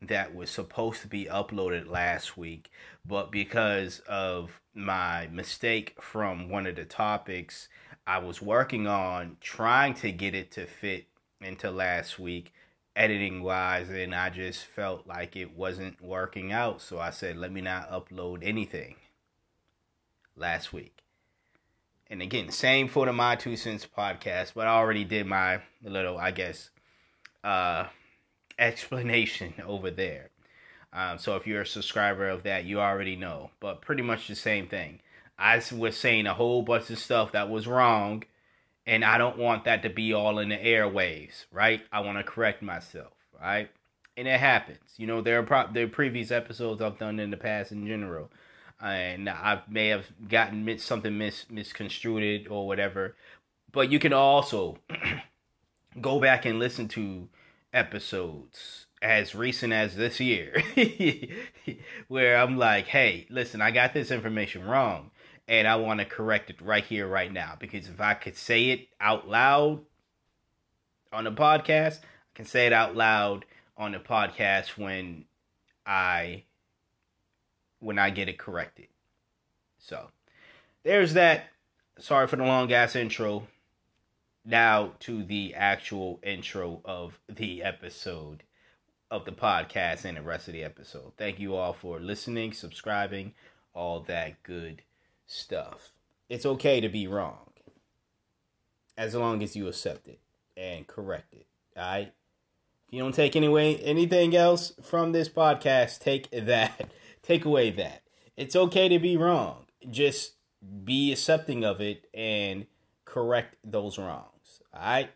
that 0.00 0.34
was 0.34 0.50
supposed 0.50 1.02
to 1.02 1.08
be 1.08 1.24
uploaded 1.26 1.88
last 1.88 2.36
week, 2.36 2.70
but 3.04 3.32
because 3.32 4.00
of 4.08 4.60
my 4.74 5.28
mistake 5.32 6.00
from 6.00 6.48
one 6.48 6.66
of 6.66 6.76
the 6.76 6.84
topics 6.84 7.68
I 8.06 8.18
was 8.18 8.40
working 8.40 8.86
on, 8.86 9.36
trying 9.40 9.94
to 9.94 10.12
get 10.12 10.34
it 10.34 10.50
to 10.52 10.66
fit 10.66 11.06
into 11.40 11.70
last 11.70 12.18
week, 12.18 12.52
editing 12.94 13.42
wise 13.42 13.90
and 13.90 14.14
I 14.14 14.30
just 14.30 14.64
felt 14.64 15.06
like 15.06 15.36
it 15.36 15.56
wasn't 15.56 16.00
working 16.00 16.52
out. 16.52 16.80
So 16.80 16.98
I 16.98 17.10
said, 17.10 17.36
let 17.36 17.52
me 17.52 17.60
not 17.60 17.90
upload 17.90 18.40
anything 18.42 18.96
last 20.36 20.72
week. 20.72 21.02
And 22.10 22.22
again, 22.22 22.50
same 22.50 22.88
for 22.88 23.04
the 23.04 23.12
My 23.12 23.36
Two 23.36 23.56
Cents 23.56 23.86
podcast, 23.86 24.52
but 24.54 24.66
I 24.66 24.70
already 24.70 25.04
did 25.04 25.26
my 25.26 25.60
little, 25.82 26.16
I 26.16 26.30
guess, 26.30 26.70
uh, 27.44 27.84
explanation 28.58 29.54
over 29.66 29.90
there. 29.90 30.30
Um, 30.92 31.18
so 31.18 31.36
if 31.36 31.46
you're 31.46 31.62
a 31.62 31.66
subscriber 31.66 32.28
of 32.28 32.44
that, 32.44 32.64
you 32.64 32.80
already 32.80 33.16
know. 33.16 33.50
But 33.60 33.82
pretty 33.82 34.02
much 34.02 34.26
the 34.26 34.34
same 34.34 34.68
thing. 34.68 35.00
I 35.38 35.62
was 35.72 35.96
saying 35.96 36.26
a 36.26 36.34
whole 36.34 36.62
bunch 36.62 36.90
of 36.90 36.98
stuff 36.98 37.32
that 37.32 37.48
was 37.48 37.66
wrong 37.66 38.24
and 38.88 39.04
I 39.04 39.18
don't 39.18 39.36
want 39.36 39.64
that 39.64 39.82
to 39.82 39.90
be 39.90 40.14
all 40.14 40.38
in 40.38 40.48
the 40.48 40.56
airwaves, 40.56 41.44
right? 41.52 41.82
I 41.92 42.00
want 42.00 42.16
to 42.16 42.24
correct 42.24 42.62
myself, 42.62 43.12
right? 43.38 43.70
And 44.16 44.26
it 44.26 44.40
happens. 44.40 44.78
You 44.96 45.06
know, 45.06 45.20
there 45.20 45.38
are 45.38 45.42
pro- 45.42 45.70
there 45.70 45.84
are 45.84 45.88
previous 45.88 46.30
episodes 46.30 46.80
I've 46.80 46.98
done 46.98 47.20
in 47.20 47.30
the 47.30 47.36
past 47.36 47.70
in 47.70 47.86
general, 47.86 48.30
and 48.80 49.28
I 49.28 49.60
may 49.68 49.88
have 49.88 50.06
gotten 50.26 50.78
something 50.78 51.18
mis- 51.18 51.50
misconstrued 51.50 52.48
or 52.48 52.66
whatever. 52.66 53.14
But 53.72 53.92
you 53.92 53.98
can 53.98 54.14
also 54.14 54.78
go 56.00 56.18
back 56.18 56.46
and 56.46 56.58
listen 56.58 56.88
to 56.88 57.28
episodes 57.72 58.86
as 59.00 59.34
recent 59.34 59.72
as 59.72 59.94
this 59.94 60.20
year 60.20 60.62
where 62.08 62.36
I'm 62.36 62.56
like, 62.56 62.86
hey, 62.86 63.26
listen, 63.30 63.60
I 63.60 63.70
got 63.70 63.94
this 63.94 64.10
information 64.10 64.64
wrong 64.64 65.10
and 65.46 65.66
I 65.66 65.76
want 65.76 66.00
to 66.00 66.06
correct 66.06 66.50
it 66.50 66.60
right 66.60 66.84
here, 66.84 67.06
right 67.06 67.32
now. 67.32 67.54
Because 67.58 67.88
if 67.88 68.00
I 68.00 68.14
could 68.14 68.36
say 68.36 68.70
it 68.70 68.88
out 69.00 69.28
loud 69.28 69.80
on 71.12 71.24
the 71.24 71.32
podcast, 71.32 72.00
I 72.00 72.34
can 72.34 72.44
say 72.44 72.66
it 72.66 72.72
out 72.72 72.96
loud 72.96 73.44
on 73.76 73.92
the 73.92 73.98
podcast 73.98 74.76
when 74.76 75.24
I 75.86 76.44
when 77.80 77.98
I 77.98 78.10
get 78.10 78.28
it 78.28 78.38
corrected. 78.38 78.88
So 79.78 80.08
there's 80.82 81.14
that. 81.14 81.46
Sorry 81.98 82.26
for 82.26 82.36
the 82.36 82.44
long 82.44 82.72
ass 82.72 82.94
intro. 82.94 83.46
Now 84.44 84.92
to 85.00 85.22
the 85.22 85.54
actual 85.54 86.20
intro 86.22 86.80
of 86.84 87.20
the 87.28 87.62
episode 87.62 88.42
of 89.10 89.24
the 89.24 89.32
podcast 89.32 90.04
and 90.04 90.16
the 90.16 90.22
rest 90.22 90.48
of 90.48 90.54
the 90.54 90.64
episode. 90.64 91.12
Thank 91.16 91.38
you 91.38 91.54
all 91.54 91.72
for 91.72 92.00
listening, 92.00 92.52
subscribing, 92.52 93.34
all 93.74 94.00
that 94.00 94.42
good 94.42 94.82
stuff. 95.26 95.92
It's 96.28 96.46
okay 96.46 96.80
to 96.80 96.88
be 96.88 97.06
wrong. 97.06 97.50
As 98.96 99.14
long 99.14 99.42
as 99.42 99.54
you 99.54 99.68
accept 99.68 100.08
it 100.08 100.20
and 100.56 100.86
correct 100.86 101.32
it. 101.32 101.46
Alright? 101.76 102.12
If 102.88 102.94
you 102.94 103.02
don't 103.02 103.14
take 103.14 103.36
anyway 103.36 103.76
anything 103.76 104.34
else 104.34 104.72
from 104.82 105.12
this 105.12 105.28
podcast, 105.28 106.00
take 106.00 106.30
that. 106.30 106.90
Take 107.22 107.44
away 107.44 107.70
that. 107.72 108.04
It's 108.38 108.56
okay 108.56 108.88
to 108.88 108.98
be 108.98 109.18
wrong. 109.18 109.66
Just 109.90 110.36
be 110.84 111.12
accepting 111.12 111.62
of 111.62 111.78
it 111.82 112.06
and 112.14 112.64
correct 113.18 113.56
those 113.64 113.98
wrongs. 113.98 114.62
Alright? 114.72 115.10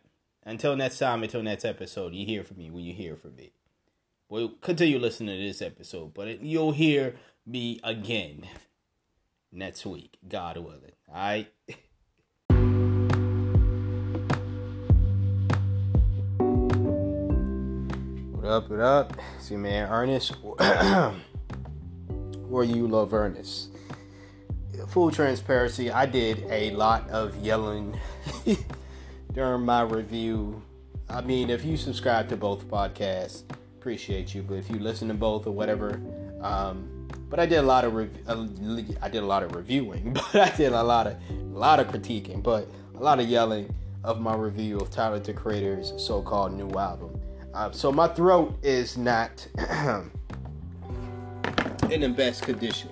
Until 0.44 0.74
next 0.74 0.98
time, 0.98 1.22
until 1.22 1.40
next 1.40 1.64
episode, 1.64 2.14
you 2.14 2.26
hear 2.26 2.42
from 2.42 2.58
me 2.58 2.68
when 2.68 2.82
you 2.82 2.92
hear 2.92 3.14
from 3.14 3.36
me. 3.36 3.52
We'll 4.28 4.48
continue 4.48 4.98
listening 4.98 5.38
to 5.38 5.46
this 5.46 5.62
episode, 5.62 6.12
but 6.12 6.26
it, 6.26 6.40
you'll 6.40 6.72
hear 6.72 7.14
me 7.46 7.78
again 7.84 8.48
next 9.52 9.86
week, 9.86 10.18
God 10.26 10.56
willing. 10.56 10.80
All 11.08 11.14
right. 11.14 11.46
What 18.32 18.44
up, 18.50 18.68
what 18.68 18.80
up? 18.80 19.16
See, 19.38 19.56
man, 19.56 19.88
Ernest, 19.88 20.34
or 22.50 22.64
you 22.64 22.88
love 22.88 23.14
Ernest. 23.14 23.68
Full 24.88 25.10
transparency, 25.10 25.90
I 25.90 26.06
did 26.06 26.44
a 26.50 26.70
lot 26.72 27.08
of 27.10 27.36
yelling 27.36 27.98
during 29.32 29.62
my 29.62 29.82
review. 29.82 30.62
I 31.08 31.20
mean, 31.20 31.50
if 31.50 31.64
you 31.64 31.76
subscribe 31.76 32.28
to 32.30 32.36
both 32.36 32.66
podcasts, 32.68 33.42
appreciate 33.82 34.32
you. 34.32 34.42
But 34.42 34.54
if 34.54 34.70
you 34.70 34.78
listen 34.78 35.08
to 35.08 35.14
both 35.14 35.46
or 35.48 35.50
whatever, 35.50 36.00
um, 36.40 37.08
but 37.28 37.40
I 37.40 37.46
did 37.46 37.56
a 37.56 37.62
lot 37.62 37.84
of 37.84 37.94
rev- 37.94 38.16
uh, 38.28 38.46
I 39.02 39.08
did 39.08 39.24
a 39.24 39.26
lot 39.26 39.42
of 39.42 39.56
reviewing, 39.56 40.12
but 40.32 40.36
I 40.36 40.56
did 40.56 40.72
a 40.72 40.82
lot 40.82 41.08
of 41.08 41.16
a 41.30 41.34
lot 41.58 41.80
of 41.80 41.88
critiquing, 41.88 42.42
but 42.42 42.68
a 42.94 43.02
lot 43.02 43.18
of 43.18 43.26
yelling 43.26 43.74
of 44.04 44.20
my 44.20 44.36
review 44.36 44.78
of 44.78 44.90
Tyler 44.90 45.18
the 45.18 45.32
Creator's 45.32 45.92
so-called 45.96 46.52
new 46.52 46.70
album. 46.78 47.20
Uh, 47.54 47.72
so 47.72 47.90
my 47.90 48.06
throat 48.06 48.56
is 48.62 48.96
not 48.96 49.46
in 51.90 52.02
the 52.02 52.08
best 52.08 52.42
condition. 52.42 52.91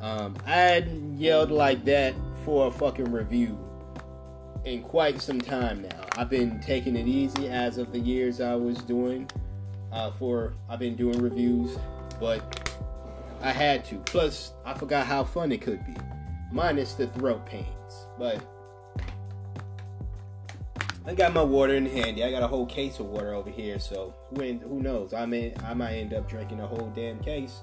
Um, 0.00 0.36
I 0.46 0.52
hadn't 0.52 1.18
yelled 1.18 1.50
like 1.50 1.84
that 1.84 2.14
for 2.44 2.68
a 2.68 2.70
fucking 2.70 3.10
review 3.10 3.58
in 4.64 4.82
quite 4.82 5.20
some 5.20 5.40
time 5.40 5.82
now. 5.82 6.06
I've 6.16 6.30
been 6.30 6.60
taking 6.60 6.96
it 6.96 7.06
easy 7.06 7.48
as 7.48 7.78
of 7.78 7.92
the 7.92 7.98
years 7.98 8.40
I 8.40 8.54
was 8.54 8.78
doing 8.78 9.28
uh, 9.92 10.10
for 10.12 10.54
I've 10.68 10.78
been 10.78 10.96
doing 10.96 11.20
reviews, 11.20 11.76
but 12.20 12.76
I 13.40 13.52
had 13.52 13.84
to. 13.86 13.96
Plus, 13.98 14.52
I 14.64 14.74
forgot 14.74 15.06
how 15.06 15.24
fun 15.24 15.52
it 15.52 15.60
could 15.60 15.84
be, 15.84 15.94
minus 16.52 16.94
the 16.94 17.06
throat 17.08 17.46
pains. 17.46 18.06
But 18.18 18.44
I 21.06 21.14
got 21.14 21.32
my 21.32 21.42
water 21.42 21.74
in 21.74 21.86
handy. 21.86 22.22
I 22.22 22.30
got 22.30 22.42
a 22.42 22.48
whole 22.48 22.66
case 22.66 22.98
of 22.98 23.06
water 23.06 23.32
over 23.32 23.50
here, 23.50 23.78
so 23.78 24.14
who 24.30 24.58
who 24.58 24.82
knows? 24.82 25.14
I 25.14 25.24
may 25.26 25.54
I 25.64 25.74
might 25.74 25.94
end 25.94 26.12
up 26.12 26.28
drinking 26.28 26.60
a 26.60 26.66
whole 26.66 26.92
damn 26.94 27.18
case 27.20 27.62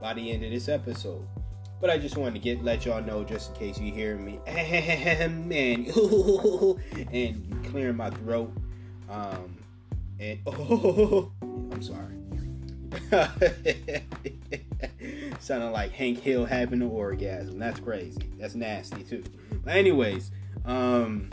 by 0.00 0.14
the 0.14 0.30
end 0.30 0.44
of 0.44 0.50
this 0.50 0.68
episode. 0.68 1.26
But 1.84 1.90
I 1.90 1.98
just 1.98 2.16
wanted 2.16 2.32
to 2.32 2.40
get 2.40 2.64
let 2.64 2.86
y'all 2.86 3.04
know 3.04 3.24
just 3.24 3.50
in 3.50 3.56
case 3.56 3.78
you 3.78 3.92
hear 3.92 4.16
me, 4.16 4.40
man, 4.46 5.84
and 7.12 7.66
clearing 7.66 7.96
my 7.96 8.08
throat. 8.08 8.50
Um, 9.10 9.58
and 10.18 10.38
oh, 10.46 11.30
I'm 11.42 11.82
sorry. 11.82 12.14
Sounding 15.40 15.72
like 15.72 15.92
Hank 15.92 16.20
Hill 16.20 16.46
having 16.46 16.80
an 16.80 16.88
orgasm. 16.88 17.58
That's 17.58 17.80
crazy. 17.80 18.30
That's 18.38 18.54
nasty 18.54 19.02
too. 19.02 19.22
But 19.62 19.76
anyways, 19.76 20.30
um, 20.64 21.28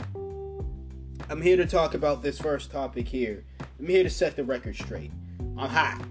I'm 1.30 1.40
here 1.40 1.56
to 1.56 1.64
talk 1.64 1.94
about 1.94 2.20
this 2.20 2.38
first 2.38 2.70
topic 2.70 3.08
here. 3.08 3.42
I'm 3.78 3.88
here 3.88 4.02
to 4.02 4.10
set 4.10 4.36
the 4.36 4.44
record 4.44 4.76
straight. 4.76 5.12
I'm 5.56 5.70
hot. 5.70 6.02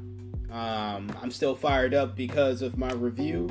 Um, 0.49 1.15
I'm 1.21 1.29
still 1.29 1.53
fired 1.53 1.93
up 1.93 2.15
because 2.15 2.63
of 2.63 2.75
my 2.75 2.91
review. 2.91 3.47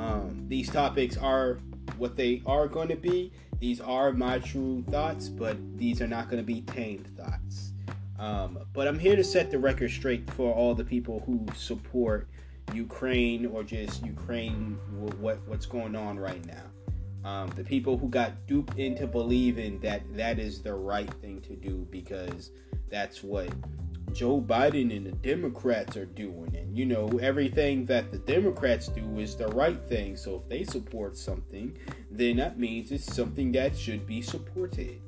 Um, 0.00 0.46
these 0.48 0.70
topics 0.70 1.18
are 1.18 1.58
what 1.98 2.16
they 2.16 2.42
are 2.46 2.66
going 2.66 2.88
to 2.88 2.96
be. 2.96 3.32
These 3.58 3.82
are 3.82 4.12
my 4.12 4.38
true 4.38 4.82
thoughts, 4.90 5.28
but 5.28 5.58
these 5.76 6.00
are 6.00 6.06
not 6.06 6.30
going 6.30 6.42
to 6.42 6.46
be 6.46 6.62
tamed 6.62 7.06
thoughts. 7.18 7.72
Um, 8.18 8.60
but 8.72 8.88
I'm 8.88 8.98
here 8.98 9.14
to 9.14 9.22
set 9.22 9.50
the 9.50 9.58
record 9.58 9.90
straight 9.90 10.28
for 10.30 10.54
all 10.54 10.74
the 10.74 10.84
people 10.84 11.22
who 11.26 11.44
support 11.54 12.28
Ukraine 12.72 13.44
or 13.44 13.62
just 13.62 14.04
Ukraine, 14.04 14.78
what 15.18 15.38
what's 15.46 15.66
going 15.66 15.94
on 15.94 16.18
right 16.18 16.44
now. 16.46 17.28
Um, 17.28 17.50
the 17.50 17.64
people 17.64 17.98
who 17.98 18.08
got 18.08 18.46
duped 18.46 18.78
into 18.78 19.06
believing 19.06 19.80
that 19.80 20.02
that 20.16 20.38
is 20.38 20.62
the 20.62 20.72
right 20.72 21.12
thing 21.20 21.42
to 21.42 21.54
do 21.54 21.86
because 21.90 22.52
that's 22.88 23.22
what 23.22 23.50
Joe 24.12 24.40
Biden 24.40 24.94
and 24.96 25.06
the 25.06 25.12
Democrats 25.12 25.96
are 25.96 26.06
doing. 26.06 26.54
And 26.56 26.76
you 26.76 26.86
know, 26.86 27.08
everything 27.22 27.84
that 27.86 28.10
the 28.10 28.18
Democrats 28.18 28.88
do 28.88 29.18
is 29.18 29.36
the 29.36 29.48
right 29.48 29.80
thing. 29.88 30.16
So 30.16 30.36
if 30.36 30.48
they 30.48 30.64
support 30.64 31.16
something, 31.16 31.76
then 32.10 32.36
that 32.36 32.58
means 32.58 32.92
it's 32.92 33.14
something 33.14 33.52
that 33.52 33.76
should 33.76 34.06
be 34.06 34.22
supported. 34.22 35.00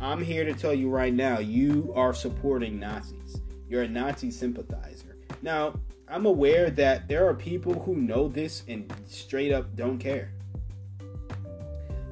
I'm 0.00 0.22
here 0.22 0.44
to 0.44 0.52
tell 0.52 0.74
you 0.74 0.90
right 0.90 1.14
now, 1.14 1.38
you 1.38 1.92
are 1.94 2.12
supporting 2.12 2.80
Nazis. 2.80 3.40
You're 3.68 3.82
a 3.82 3.88
Nazi 3.88 4.30
sympathizer. 4.30 5.16
Now, 5.42 5.74
I'm 6.08 6.26
aware 6.26 6.70
that 6.70 7.08
there 7.08 7.26
are 7.28 7.34
people 7.34 7.72
who 7.72 7.96
know 7.96 8.28
this 8.28 8.64
and 8.68 8.92
straight 9.06 9.52
up 9.52 9.74
don't 9.76 9.98
care. 9.98 10.32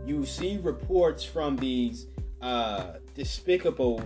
You 0.06 0.24
see 0.24 0.58
reports 0.62 1.24
from 1.24 1.56
these 1.56 2.06
uh, 2.40 2.94
despicable 3.14 4.02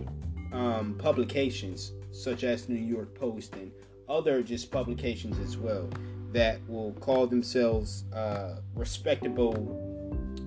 um, 0.54 0.94
publications, 0.98 1.92
such 2.12 2.44
as 2.44 2.68
New 2.68 2.76
York 2.76 3.14
Post 3.14 3.54
and 3.54 3.70
other 4.08 4.42
just 4.42 4.70
publications 4.70 5.38
as 5.38 5.56
well 5.56 5.88
that 6.32 6.58
will 6.68 6.92
call 6.94 7.26
themselves 7.26 8.04
uh, 8.12 8.56
respectable 8.74 9.54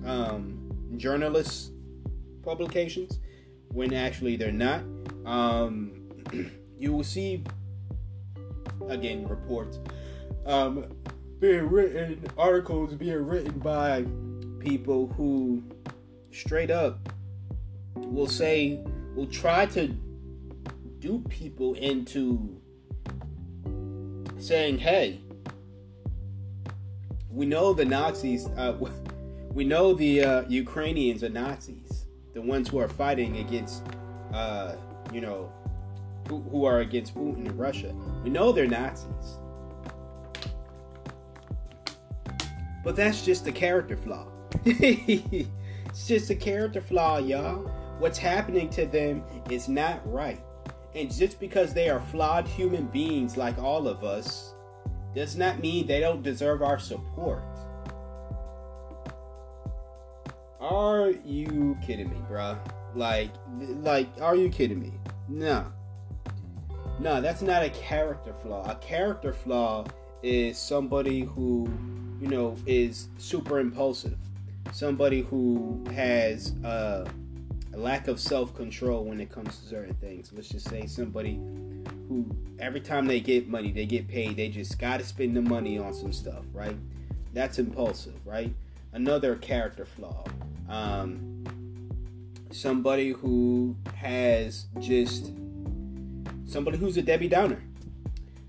um, 0.04 0.70
journalists 0.96 1.70
publications 2.42 3.20
when 3.68 3.94
actually 3.94 4.36
they're 4.36 4.50
not. 4.50 4.82
Um, 5.24 6.10
you 6.78 6.92
will 6.92 7.04
see 7.04 7.44
again 8.88 9.26
reports 9.28 9.78
um, 10.48 10.86
being 11.40 11.68
written, 11.68 12.26
articles 12.36 12.94
being 12.94 13.26
written 13.26 13.58
by 13.58 14.04
people 14.58 15.08
who 15.16 15.62
straight 16.32 16.70
up 16.70 17.12
will 17.94 18.26
say, 18.26 18.82
will 19.18 19.26
try 19.26 19.66
to 19.66 19.88
dupe 21.00 21.28
people 21.28 21.74
into 21.74 22.56
saying, 24.38 24.78
hey, 24.78 25.20
we 27.28 27.44
know 27.44 27.72
the 27.72 27.84
Nazis, 27.84 28.46
uh, 28.56 28.76
we 29.52 29.64
know 29.64 29.92
the 29.92 30.22
uh, 30.22 30.42
Ukrainians 30.48 31.24
are 31.24 31.30
Nazis, 31.30 32.06
the 32.32 32.40
ones 32.40 32.68
who 32.68 32.78
are 32.78 32.88
fighting 32.88 33.38
against, 33.38 33.82
uh, 34.32 34.76
you 35.12 35.20
know, 35.20 35.52
who, 36.28 36.40
who 36.42 36.64
are 36.64 36.78
against 36.78 37.12
Putin 37.16 37.48
and 37.48 37.58
Russia. 37.58 37.92
We 38.22 38.30
know 38.30 38.52
they're 38.52 38.68
Nazis. 38.68 39.38
But 42.84 42.94
that's 42.94 43.24
just 43.24 43.48
a 43.48 43.52
character 43.52 43.96
flaw. 43.96 44.28
it's 44.64 46.06
just 46.06 46.30
a 46.30 46.36
character 46.36 46.80
flaw, 46.80 47.18
y'all. 47.18 47.68
What's 47.98 48.18
happening 48.18 48.70
to 48.70 48.86
them 48.86 49.24
is 49.50 49.68
not 49.68 50.00
right. 50.10 50.40
And 50.94 51.12
just 51.12 51.40
because 51.40 51.74
they 51.74 51.90
are 51.90 52.00
flawed 52.00 52.46
human 52.46 52.86
beings 52.86 53.36
like 53.36 53.58
all 53.58 53.88
of 53.88 54.04
us 54.04 54.54
does 55.14 55.36
not 55.36 55.60
mean 55.60 55.86
they 55.86 56.00
don't 56.00 56.22
deserve 56.22 56.62
our 56.62 56.78
support. 56.78 57.42
Are 60.60 61.10
you 61.24 61.76
kidding 61.84 62.10
me, 62.10 62.16
bruh? 62.30 62.58
Like, 62.94 63.30
like, 63.82 64.08
are 64.20 64.36
you 64.36 64.48
kidding 64.48 64.80
me? 64.80 64.92
No. 65.28 65.72
No, 67.00 67.20
that's 67.20 67.42
not 67.42 67.62
a 67.62 67.70
character 67.70 68.34
flaw. 68.42 68.68
A 68.68 68.74
character 68.76 69.32
flaw 69.32 69.84
is 70.22 70.58
somebody 70.58 71.20
who, 71.20 71.68
you 72.20 72.28
know, 72.28 72.56
is 72.66 73.08
super 73.18 73.60
impulsive. 73.60 74.18
Somebody 74.72 75.22
who 75.22 75.82
has 75.94 76.54
uh, 76.64 77.08
lack 77.78 78.08
of 78.08 78.20
self 78.20 78.54
control 78.54 79.04
when 79.04 79.20
it 79.20 79.30
comes 79.30 79.58
to 79.58 79.66
certain 79.66 79.94
things. 79.94 80.32
Let's 80.34 80.48
just 80.48 80.68
say 80.68 80.86
somebody 80.86 81.40
who, 82.08 82.26
every 82.58 82.80
time 82.80 83.06
they 83.06 83.20
get 83.20 83.48
money, 83.48 83.72
they 83.72 83.86
get 83.86 84.08
paid, 84.08 84.36
they 84.36 84.48
just 84.48 84.78
got 84.78 84.98
to 84.98 85.04
spend 85.04 85.36
the 85.36 85.42
money 85.42 85.78
on 85.78 85.94
some 85.94 86.12
stuff, 86.12 86.44
right? 86.52 86.76
That's 87.32 87.58
impulsive, 87.58 88.14
right? 88.26 88.52
Another 88.92 89.36
character 89.36 89.84
flaw. 89.84 90.24
Um, 90.68 91.44
somebody 92.50 93.10
who 93.10 93.76
has 93.94 94.66
just 94.80 95.32
somebody 96.46 96.78
who's 96.78 96.96
a 96.96 97.02
Debbie 97.02 97.28
Downer. 97.28 97.62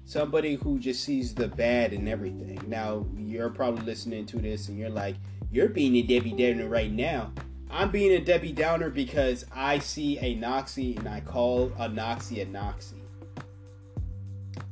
Somebody 0.06 0.56
who 0.56 0.80
just 0.80 1.04
sees 1.04 1.36
the 1.36 1.48
bad 1.48 1.94
in 1.94 2.08
everything. 2.08 2.60
Now, 2.68 3.06
you're 3.16 3.52
probably 3.52 3.84
listening 3.86 4.26
to 4.28 4.38
this 4.38 4.68
and 4.68 4.80
you're 4.80 4.90
like, 4.90 5.16
you're 5.52 5.70
being 5.70 5.96
a 5.98 6.02
Debbie 6.02 6.32
Downer 6.32 6.68
right 6.68 6.92
now. 6.92 7.32
I'm 7.70 7.92
being 7.92 8.12
a 8.14 8.20
Debbie 8.20 8.52
Downer 8.52 8.90
because 8.90 9.46
I 9.54 9.80
see 9.80 10.18
a 10.20 10.36
Nazi 10.36 10.96
and 10.96 11.08
I 11.08 11.22
call 11.22 11.72
a 11.78 11.88
Nazi 11.88 12.42
a 12.42 12.46
Nazi. 12.46 12.98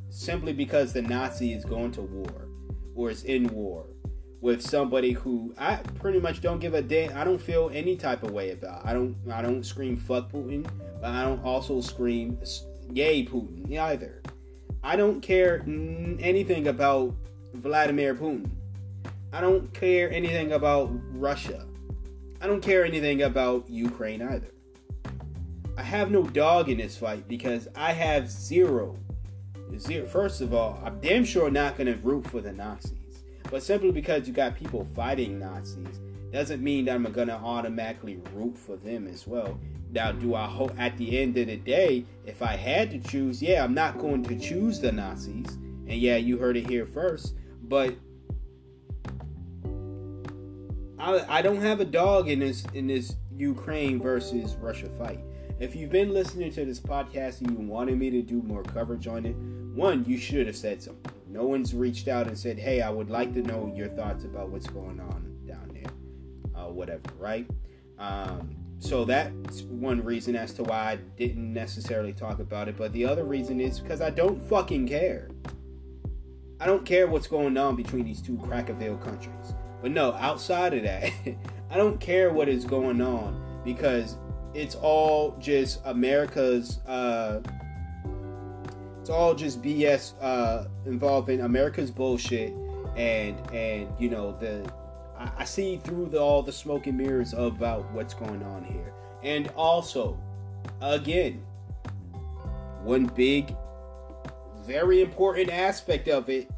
Simply 0.10 0.52
because 0.52 0.94
the 0.94 1.04
Nazi 1.04 1.54
is 1.54 1.64
going 1.64 1.92
to 1.92 2.02
war 2.02 2.48
or 2.96 3.12
is 3.12 3.24
in 3.24 3.48
war 3.50 3.86
with 4.42 4.62
somebody 4.62 5.12
who 5.12 5.54
I 5.58 5.76
pretty 6.00 6.20
much 6.20 6.42
don't 6.42 6.60
give 6.60 6.74
a 6.74 6.82
damn. 6.82 7.16
I 7.16 7.24
don't 7.24 7.42
feel 7.42 7.70
any 7.72 7.96
type 7.96 8.24
of 8.24 8.32
way 8.32 8.52
about. 8.52 8.86
I 8.86 8.94
don't. 8.94 9.16
I 9.32 9.42
don't 9.44 9.64
scream 9.64 9.96
fuck 9.96 10.32
Putin, 10.32 10.68
but 11.00 11.12
I 11.12 11.24
don't 11.24 11.44
also 11.44 11.82
scream 11.82 12.40
yay 12.92 13.26
Putin 13.26 13.78
either. 13.78 14.24
I 14.84 14.96
don't 14.96 15.22
care 15.22 15.64
anything 16.20 16.68
about 16.68 17.14
Vladimir 17.54 18.16
Putin. 18.16 18.50
I 19.32 19.42
don't 19.42 19.72
care 19.74 20.12
anything 20.12 20.54
about 20.54 20.90
Russia. 21.14 21.67
I 22.40 22.48
don't 22.48 22.62
care 22.62 22.86
anything 22.86 23.24
about 23.24 23.70
Ukraine 23.70 24.22
either. 24.22 24.52
I 25.78 25.84
have 25.84 26.12
no 26.12 26.24
dog 26.24 26.70
in 26.70 26.78
this 26.78 26.98
fight 26.98 27.28
because 27.28 27.68
I 27.76 27.94
have 27.94 28.30
zero. 28.30 28.98
Zero. 29.78 30.08
First 30.08 30.42
of 30.42 30.54
all, 30.54 30.82
I'm 30.84 31.00
damn 31.00 31.26
sure 31.26 31.50
not 31.52 31.78
going 31.78 31.88
to 31.88 32.00
root 32.02 32.28
for 32.28 32.42
the 32.42 32.52
Nazis. 32.52 33.24
But 33.50 33.64
simply 33.64 33.92
because 33.92 34.28
you 34.28 34.34
got 34.34 34.56
people 34.56 34.88
fighting 34.96 35.40
Nazis 35.40 36.00
doesn't 36.32 36.62
mean 36.62 36.86
that 36.86 36.96
I'm 36.96 37.04
going 37.12 37.28
to 37.28 37.36
automatically 37.36 38.20
root 38.34 38.58
for 38.58 38.76
them 38.76 39.08
as 39.08 39.26
well. 39.26 39.60
Now, 39.92 40.12
do 40.12 40.36
I 40.36 40.46
hope 40.46 40.74
at 40.78 40.98
the 40.98 41.18
end 41.20 41.38
of 41.38 41.48
the 41.48 41.56
day, 41.56 42.06
if 42.26 42.42
I 42.42 42.56
had 42.56 42.92
to 42.92 43.00
choose, 43.00 43.42
yeah, 43.42 43.64
I'm 43.64 43.74
not 43.74 43.98
going 44.00 44.24
to 44.24 44.38
choose 44.38 44.80
the 44.80 44.92
Nazis. 44.92 45.48
And 45.88 45.94
yeah, 45.94 46.18
you 46.18 46.38
heard 46.38 46.58
it 46.58 46.68
here 46.68 46.86
first. 46.86 47.36
But 47.64 47.96
I, 51.00 51.38
I 51.38 51.42
don't 51.42 51.62
have 51.62 51.80
a 51.80 51.86
dog 51.86 52.28
in 52.28 52.40
this 52.40 52.66
in 52.74 52.88
this 52.88 53.16
Ukraine 53.36 54.02
versus 54.02 54.56
Russia 54.56 54.90
fight. 54.90 55.20
If 55.60 55.76
you've 55.76 55.92
been 55.92 56.14
listening 56.14 56.52
to 56.54 56.66
this 56.66 56.80
podcast 56.80 57.42
and 57.42 57.52
you 57.52 57.58
wanted 57.58 57.98
me 57.98 58.10
to 58.12 58.22
do 58.22 58.42
more 58.44 58.64
coverage 58.64 59.08
on 59.08 59.26
it, 59.26 59.36
one, 59.76 60.06
you 60.06 60.18
should 60.18 60.48
have 60.48 60.56
said 60.56 60.82
something. 60.82 61.12
No 61.28 61.46
one's 61.46 61.74
reached 61.74 62.08
out 62.08 62.28
and 62.28 62.38
said, 62.38 62.58
"Hey, 62.58 62.82
I 62.82 62.90
would 62.90 63.10
like 63.10 63.34
to 63.34 63.42
know 63.42 63.72
your 63.76 63.90
thoughts 63.90 64.24
about 64.24 64.50
what's 64.50 64.68
going 64.68 65.00
on 65.00 65.38
down 65.48 65.70
there," 65.74 65.92
uh, 66.56 66.70
whatever, 66.70 67.02
right? 67.20 67.48
Um, 68.00 68.56
so 68.80 69.06
that's 69.06 69.62
one 69.64 70.04
reason 70.04 70.36
as 70.36 70.54
to 70.54 70.64
why 70.64 70.92
I 70.92 70.96
didn't 71.18 71.52
necessarily 71.52 72.14
talk 72.14 72.40
about 72.40 72.68
it. 72.68 72.78
But 72.78 72.94
the 72.94 73.06
other 73.06 73.24
reason 73.24 73.60
is 73.60 73.80
because 73.80 74.02
I 74.02 74.10
don't 74.10 74.42
fucking 74.44 74.88
care. 74.88 75.30
I 76.60 76.66
don't 76.66 76.86
care 76.86 77.08
what's 77.08 77.28
going 77.28 77.56
on 77.58 77.76
between 77.76 78.06
these 78.06 78.22
two 78.22 78.38
Crackerville 78.38 79.04
countries. 79.04 79.54
But 79.88 79.94
no, 79.94 80.12
outside 80.16 80.74
of 80.74 80.84
that, 80.84 81.14
I 81.70 81.78
don't 81.78 81.98
care 81.98 82.34
what 82.34 82.50
is 82.50 82.66
going 82.66 83.00
on 83.00 83.42
because 83.64 84.18
it's 84.54 84.76
all 84.76 85.38
just 85.40 85.80
America's. 85.86 86.80
Uh, 86.86 87.40
it's 89.00 89.10
all 89.10 89.34
just 89.34 89.62
BS 89.62 90.12
uh, 90.20 90.66
involving 90.86 91.40
America's 91.40 91.90
bullshit, 91.90 92.52
and 92.98 93.40
and 93.54 93.88
you 93.98 94.10
know 94.10 94.38
the 94.42 94.70
I, 95.18 95.32
I 95.38 95.46
see 95.46 95.78
through 95.78 96.08
the, 96.08 96.20
all 96.20 96.44
the 96.44 96.52
smoke 96.52 96.88
and 96.88 96.98
mirrors 96.98 97.32
about 97.32 97.90
what's 97.94 98.14
going 98.14 98.44
on 98.44 98.66
here, 98.66 98.92
and 99.24 99.48
also, 99.56 100.20
again, 100.82 101.42
one 102.84 103.06
big, 103.06 103.56
very 104.66 105.02
important 105.02 105.50
aspect 105.50 106.10
of 106.10 106.30
it 106.30 106.52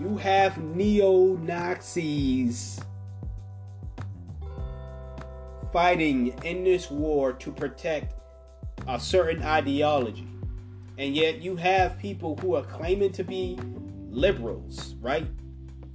you 0.00 0.16
have 0.16 0.56
neo 0.58 1.36
Nazis 1.36 2.80
fighting 5.72 6.28
in 6.42 6.64
this 6.64 6.90
war 6.90 7.34
to 7.34 7.52
protect 7.52 8.14
a 8.88 8.98
certain 8.98 9.42
ideology. 9.42 10.26
And 10.96 11.14
yet 11.14 11.42
you 11.42 11.54
have 11.56 11.98
people 11.98 12.36
who 12.36 12.54
are 12.54 12.62
claiming 12.62 13.12
to 13.12 13.24
be 13.24 13.58
liberals, 14.08 14.94
right? 15.00 15.26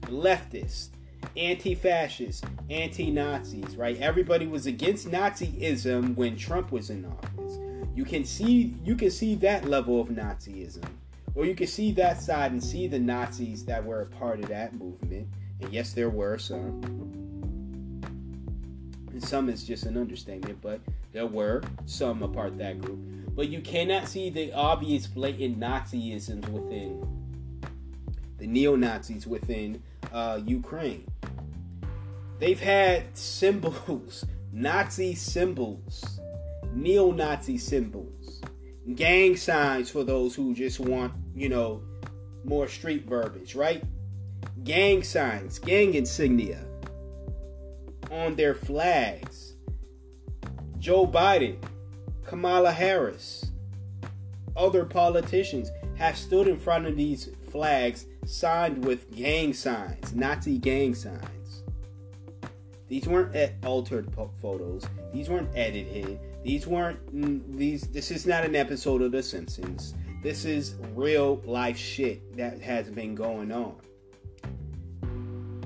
Leftists, 0.03 0.89
anti 1.35 1.73
fascists, 1.75 2.43
anti 2.69 3.09
Nazis, 3.09 3.75
right? 3.75 3.99
Everybody 3.99 4.45
was 4.45 4.67
against 4.67 5.09
Nazism 5.09 6.15
when 6.15 6.37
Trump 6.37 6.71
was 6.71 6.89
in 6.89 7.05
office. 7.05 7.57
You 7.95 8.05
can 8.05 8.23
see 8.23 8.75
you 8.83 8.95
can 8.95 9.09
see 9.09 9.35
that 9.35 9.65
level 9.65 9.99
of 9.99 10.09
Nazism 10.09 10.85
or 11.36 11.45
you 11.45 11.54
can 11.54 11.67
see 11.67 11.91
that 11.91 12.21
side 12.21 12.54
and 12.54 12.63
see 12.63 12.88
the 12.88 12.98
Nazis 12.98 13.65
that 13.65 13.84
were 13.84 14.02
a 14.02 14.06
part 14.06 14.39
of 14.39 14.48
that 14.48 14.74
movement. 14.74 15.28
And 15.62 15.71
yes, 15.71 15.93
there 15.93 16.10
were 16.10 16.38
some. 16.38 16.82
And 19.12 19.24
some 19.24 19.50
is 19.50 19.63
just 19.63 19.86
an 19.86 19.98
understatement, 19.98 20.62
but 20.62 20.82
there 21.12 21.28
were 21.28 21.62
some 21.86 22.24
a 22.24 22.28
part 22.28 22.48
of 22.48 22.58
that 22.58 22.82
group. 22.82 23.00
But 23.36 23.50
you 23.50 23.62
cannot 23.62 24.08
see 24.08 24.30
the 24.30 24.54
obvious 24.54 25.08
blatant 25.08 25.60
Nazisms 25.60 26.48
within 26.50 27.06
the 28.38 28.48
neo 28.48 28.76
Nazis 28.76 29.26
within 29.26 29.82
uh, 30.12 30.39
Ukraine. 30.45 31.06
They've 32.39 32.60
had 32.60 33.15
symbols, 33.17 34.26
Nazi 34.52 35.15
symbols, 35.15 36.19
neo 36.74 37.12
Nazi 37.12 37.58
symbols, 37.58 38.41
gang 38.95 39.38
signs 39.38 39.89
for 39.89 40.04
those 40.04 40.36
who 40.36 40.54
just 40.54 40.80
want 40.80 41.13
you 41.36 41.50
know, 41.50 41.84
more 42.43 42.67
street 42.67 43.06
verbiage, 43.06 43.56
right? 43.56 43.84
Gang 44.63 45.04
signs, 45.04 45.60
gang 45.60 45.93
insignia 45.93 46.65
on 48.12 48.36
their 48.36 48.56
flags. 48.56 49.56
Joe 50.80 51.06
Biden, 51.06 51.58
Kamala 52.24 52.71
Harris, 52.71 53.52
other 54.56 54.86
politicians 54.86 55.69
have 55.95 56.17
stood 56.17 56.48
in 56.48 56.58
front 56.58 56.86
of 56.86 56.95
these 56.95 57.30
flags 57.52 58.06
signed 58.26 58.86
with 58.86 59.13
gang 59.15 59.54
signs, 59.54 60.13
Nazi 60.13 60.58
gang 60.58 60.95
signs. 60.95 61.63
These 62.88 63.08
weren't 63.08 63.36
altered 63.65 64.13
photos. 64.41 64.86
These 65.12 65.30
weren't 65.30 65.50
edited. 65.56 66.19
These 66.43 66.67
weren't 66.67 67.15
mm, 67.15 67.58
these. 67.58 67.88
This 67.88 68.12
is 68.12 68.28
not 68.28 68.45
an 68.45 68.56
episode 68.56 69.02
of 69.02 69.12
The 69.12 69.24
Simpsons. 69.24 69.95
This 70.25 70.43
is 70.43 70.73
real 70.95 71.39
life 71.45 71.77
shit 71.77 72.35
that 72.35 72.59
has 72.59 72.89
been 72.89 73.13
going 73.13 73.51
on. 73.51 73.75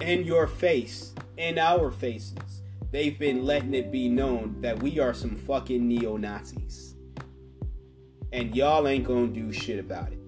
In 0.01 0.25
your 0.25 0.47
face, 0.47 1.13
in 1.37 1.57
our 1.57 1.91
faces, 1.91 2.61
they've 2.91 3.17
been 3.17 3.45
letting 3.45 3.73
it 3.73 3.89
be 3.89 4.09
known 4.09 4.59
that 4.59 4.83
we 4.83 4.99
are 4.99 5.13
some 5.13 5.37
fucking 5.37 5.87
neo 5.87 6.17
Nazis. 6.17 6.97
And 8.33 8.53
y'all 8.53 8.85
ain't 8.85 9.05
gonna 9.05 9.27
do 9.27 9.53
shit 9.53 9.79
about 9.79 10.11
it. 10.11 10.19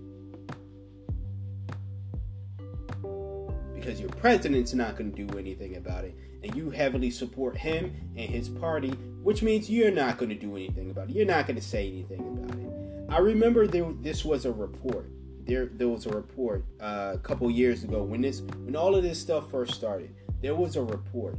Because 3.76 4.00
your 4.00 4.12
president's 4.12 4.74
not 4.74 4.96
gonna 4.96 5.10
do 5.10 5.28
anything 5.38 5.76
about 5.76 6.06
it. 6.06 6.16
And 6.42 6.56
you 6.56 6.70
heavily 6.70 7.12
support 7.12 7.58
him 7.58 7.94
and 8.16 8.30
his 8.30 8.48
party, 8.48 8.92
which 9.24 9.44
means 9.44 9.70
you're 9.70 9.92
not 9.92 10.18
gonna 10.18 10.36
do 10.36 10.56
anything 10.56 10.90
about 10.90 11.10
it. 11.10 11.18
You're 11.18 11.26
not 11.26 11.48
gonna 11.48 11.60
say 11.60 11.86
anything 11.86 12.22
about 12.22 12.58
it. 12.58 12.71
I 13.12 13.18
remember 13.18 13.68
there, 13.68 13.92
this 14.00 14.24
was 14.24 14.46
a 14.46 14.54
report. 14.54 15.06
There, 15.46 15.66
there 15.66 15.90
was 15.90 16.06
a 16.06 16.12
report 16.12 16.64
uh, 16.80 17.12
a 17.16 17.18
couple 17.18 17.52
years 17.52 17.84
ago 17.84 18.04
when 18.04 18.22
this, 18.22 18.40
when 18.40 18.74
all 18.78 18.96
of 18.96 19.04
this 19.04 19.20
stuff 19.20 19.52
first 19.52 19.74
started. 19.74 20.16
There 20.42 20.56
was 20.56 20.78
a 20.78 20.82
report 20.82 21.36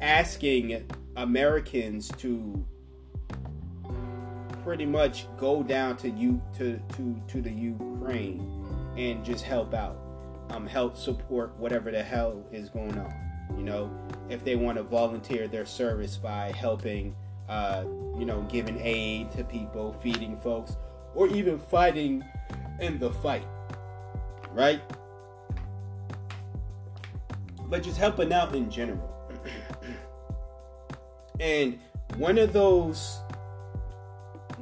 asking 0.00 0.90
Americans 1.16 2.10
to 2.16 2.64
pretty 4.64 4.86
much 4.86 5.26
go 5.36 5.62
down 5.62 5.98
to 5.98 6.08
you 6.08 6.40
to 6.56 6.80
to 6.96 7.20
to 7.28 7.42
the 7.42 7.50
Ukraine 7.50 8.64
and 8.96 9.22
just 9.22 9.44
help 9.44 9.74
out, 9.74 9.98
um, 10.48 10.66
help 10.66 10.96
support 10.96 11.54
whatever 11.58 11.90
the 11.90 12.02
hell 12.02 12.42
is 12.52 12.70
going 12.70 12.98
on. 12.98 13.14
You 13.56 13.64
know, 13.64 13.90
if 14.30 14.44
they 14.44 14.56
want 14.56 14.78
to 14.78 14.82
volunteer 14.82 15.46
their 15.46 15.66
service 15.66 16.16
by 16.16 16.52
helping, 16.52 17.14
uh, 17.48 17.84
you 18.18 18.24
know, 18.24 18.42
giving 18.42 18.80
aid 18.80 19.30
to 19.32 19.44
people, 19.44 19.92
feeding 19.92 20.36
folks, 20.36 20.76
or 21.14 21.28
even 21.28 21.58
fighting 21.58 22.24
in 22.80 22.98
the 22.98 23.10
fight, 23.10 23.46
right? 24.50 24.80
But 27.66 27.82
just 27.82 27.98
helping 27.98 28.32
out 28.32 28.54
in 28.54 28.70
general. 28.70 29.08
And 31.40 31.80
one 32.18 32.38
of 32.38 32.52
those, 32.52 33.18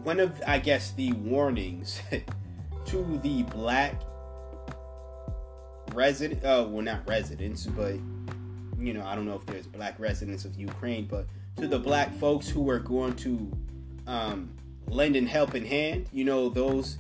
one 0.03 0.19
of, 0.19 0.41
I 0.47 0.59
guess, 0.59 0.93
the 0.93 1.13
warnings 1.13 2.01
to 2.87 3.21
the 3.23 3.43
black 3.43 4.01
resident, 5.93 6.43
uh, 6.43 6.67
well, 6.71 6.83
not 6.83 7.07
residents, 7.07 7.67
but, 7.67 7.97
you 8.79 8.95
know, 8.95 9.05
I 9.05 9.15
don't 9.15 9.27
know 9.27 9.35
if 9.35 9.45
there's 9.45 9.67
black 9.67 9.99
residents 9.99 10.47
of 10.47 10.57
Ukraine, 10.59 11.07
but 11.07 11.27
to 11.61 11.69
the 11.69 11.79
black 11.79 12.15
folks 12.15 12.49
who 12.49 12.71
are 12.71 12.79
going 12.79 13.15
to 13.17 13.53
um, 14.07 14.51
lend 14.89 15.15
a 15.15 15.27
helping 15.27 15.65
hand, 15.65 16.07
you 16.11 16.25
know, 16.25 16.49
those, 16.49 16.97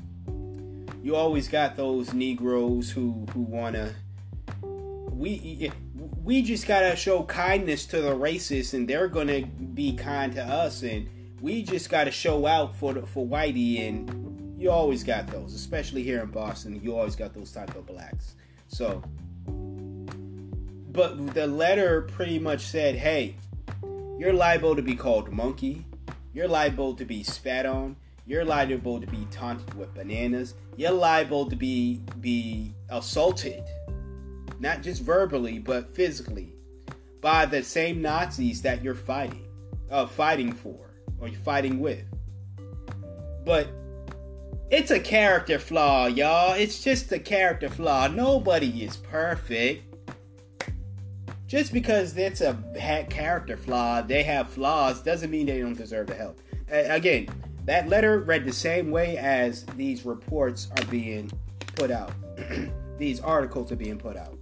you 1.03 1.17
always 1.17 1.49
got 1.49 1.77
those 1.77 2.13
Negroes 2.13 2.91
who, 2.91 3.27
who 3.33 3.41
want 3.41 3.75
to, 3.75 3.95
we, 5.11 5.73
we 6.23 6.43
just 6.43 6.67
gotta 6.67 6.95
show 6.95 7.23
kindness 7.23 7.87
to 7.87 8.03
the 8.03 8.15
racists, 8.15 8.75
and 8.75 8.87
they're 8.87 9.09
gonna 9.09 9.47
be 9.47 9.95
kind 9.95 10.35
to 10.35 10.43
us, 10.43 10.83
and 10.83 11.09
we 11.41 11.63
just 11.63 11.89
gotta 11.89 12.11
show 12.11 12.47
out 12.47 12.77
for 12.77 12.93
the, 12.93 13.07
for 13.07 13.27
Whitey, 13.27 13.89
and 13.89 14.61
you 14.61 14.71
always 14.71 15.03
got 15.03 15.27
those, 15.27 15.55
especially 15.55 16.03
here 16.03 16.21
in 16.21 16.31
Boston. 16.31 16.81
You 16.83 16.97
always 16.97 17.17
got 17.17 17.33
those 17.33 17.51
type 17.51 17.75
of 17.77 17.87
blacks. 17.87 18.35
So, 18.69 19.03
but 20.93 21.35
the 21.35 21.47
letter 21.47 22.03
pretty 22.03 22.39
much 22.39 22.61
said, 22.61 22.97
"Hey, 22.97 23.37
you're 24.21 24.33
liable 24.33 24.77
to 24.77 24.83
be 24.83 24.95
called 24.95 25.33
monkey. 25.33 25.85
You're 26.33 26.49
liable 26.49 26.95
to 26.95 27.05
be 27.05 27.25
spat 27.25 27.67
on. 27.67 27.97
You're 28.27 28.45
liable 28.45 29.01
to 29.01 29.07
be 29.07 29.27
taunted 29.31 29.75
with 29.75 29.93
bananas. 29.95 30.55
You're 30.77 30.93
liable 30.93 31.49
to 31.51 31.57
be 31.57 32.03
be 32.21 32.73
assaulted." 32.89 33.65
not 34.61 34.83
just 34.83 35.03
verbally, 35.03 35.59
but 35.59 35.95
physically, 35.95 36.53
by 37.21 37.47
the 37.47 37.63
same 37.63 38.03
Nazis 38.03 38.63
that 38.63 38.85
you're 38.85 38.95
fighting, 38.95 39.49
uh, 39.91 40.07
fighting 40.07 40.53
for, 40.53 40.91
or 41.19 41.29
you're 41.29 41.41
fighting 41.41 41.81
with. 41.81 42.05
But 43.45 43.69
it's 44.71 44.91
a 44.91 45.01
character 45.01 45.59
flaw, 45.59 46.07
y'all. 46.07 46.53
It's 46.53 46.85
just 46.85 47.11
a 47.11 47.19
character 47.19 47.71
flaw. 47.71 48.07
Nobody 48.07 48.85
is 48.85 48.99
perfect. 48.99 49.90
Just 51.51 51.73
because 51.73 52.17
it's 52.17 52.43
a 52.43 52.57
character 53.11 53.57
flaw, 53.57 54.03
they 54.03 54.23
have 54.23 54.49
flaws, 54.49 55.03
doesn't 55.03 55.33
mean 55.33 55.47
they 55.47 55.59
don't 55.59 55.77
deserve 55.77 56.07
the 56.07 56.15
help. 56.15 56.41
again, 56.69 57.27
that 57.65 57.89
letter 57.89 58.21
read 58.21 58.45
the 58.45 58.53
same 58.53 58.93
way 58.93 59.17
as 59.17 59.67
these 59.75 60.05
reports 60.05 60.71
are 60.79 60.85
being 60.85 61.29
put 61.75 61.91
out. 61.91 62.13
these 62.99 63.19
articles 63.19 63.73
are 63.73 63.77
being 63.77 63.99
put 63.99 64.17
out. 64.17 64.39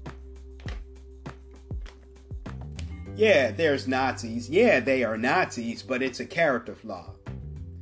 Yeah, 3.16 3.52
there's 3.52 3.88
Nazis. 3.88 4.50
Yeah, 4.50 4.78
they 4.80 5.02
are 5.02 5.16
Nazis, 5.16 5.82
but 5.82 6.02
it's 6.02 6.20
a 6.20 6.26
character 6.26 6.74
flaw. 6.74 7.14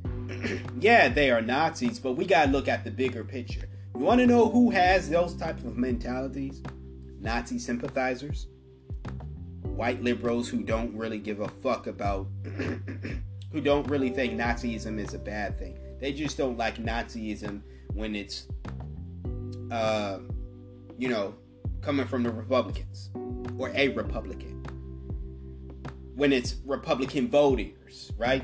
yeah, 0.79 1.09
they 1.09 1.31
are 1.31 1.41
Nazis, 1.41 1.99
but 1.99 2.13
we 2.13 2.23
gotta 2.23 2.49
look 2.49 2.69
at 2.69 2.85
the 2.85 2.91
bigger 2.91 3.25
picture. 3.25 3.67
You 3.93 4.05
wanna 4.05 4.25
know 4.25 4.47
who 4.47 4.69
has 4.69 5.09
those 5.09 5.35
types 5.35 5.65
of 5.65 5.75
mentalities? 5.75 6.63
Nazi 7.19 7.59
sympathizers, 7.59 8.47
white 9.77 10.03
liberals 10.03 10.49
who 10.49 10.63
don't 10.63 10.93
really 10.95 11.19
give 11.19 11.39
a 11.39 11.47
fuck 11.47 11.87
about, 11.87 12.27
who 13.51 13.61
don't 13.61 13.87
really 13.87 14.09
think 14.09 14.33
Nazism 14.33 14.99
is 14.99 15.13
a 15.13 15.19
bad 15.19 15.57
thing. 15.57 15.77
They 16.01 16.11
just 16.11 16.37
don't 16.37 16.57
like 16.57 16.77
Nazism 16.77 17.61
when 17.93 18.15
it's, 18.15 18.47
uh, 19.71 20.19
you 20.97 21.09
know, 21.09 21.35
coming 21.81 22.07
from 22.07 22.23
the 22.23 22.31
Republicans 22.31 23.11
or 23.57 23.71
a 23.75 23.89
Republican 23.89 24.57
when 26.17 26.33
it's 26.33 26.55
Republican 26.65 27.29
voters, 27.29 28.11
right? 28.17 28.43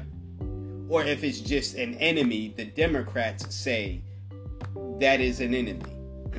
Or 0.87 1.03
if 1.03 1.23
it's 1.23 1.41
just 1.41 1.73
an 1.73 1.95
enemy, 1.95 2.53
the 2.55 2.65
Democrats 2.65 3.53
say 3.53 4.03
that 4.99 5.19
is 5.19 5.41
an 5.41 5.55
enemy, 5.55 5.81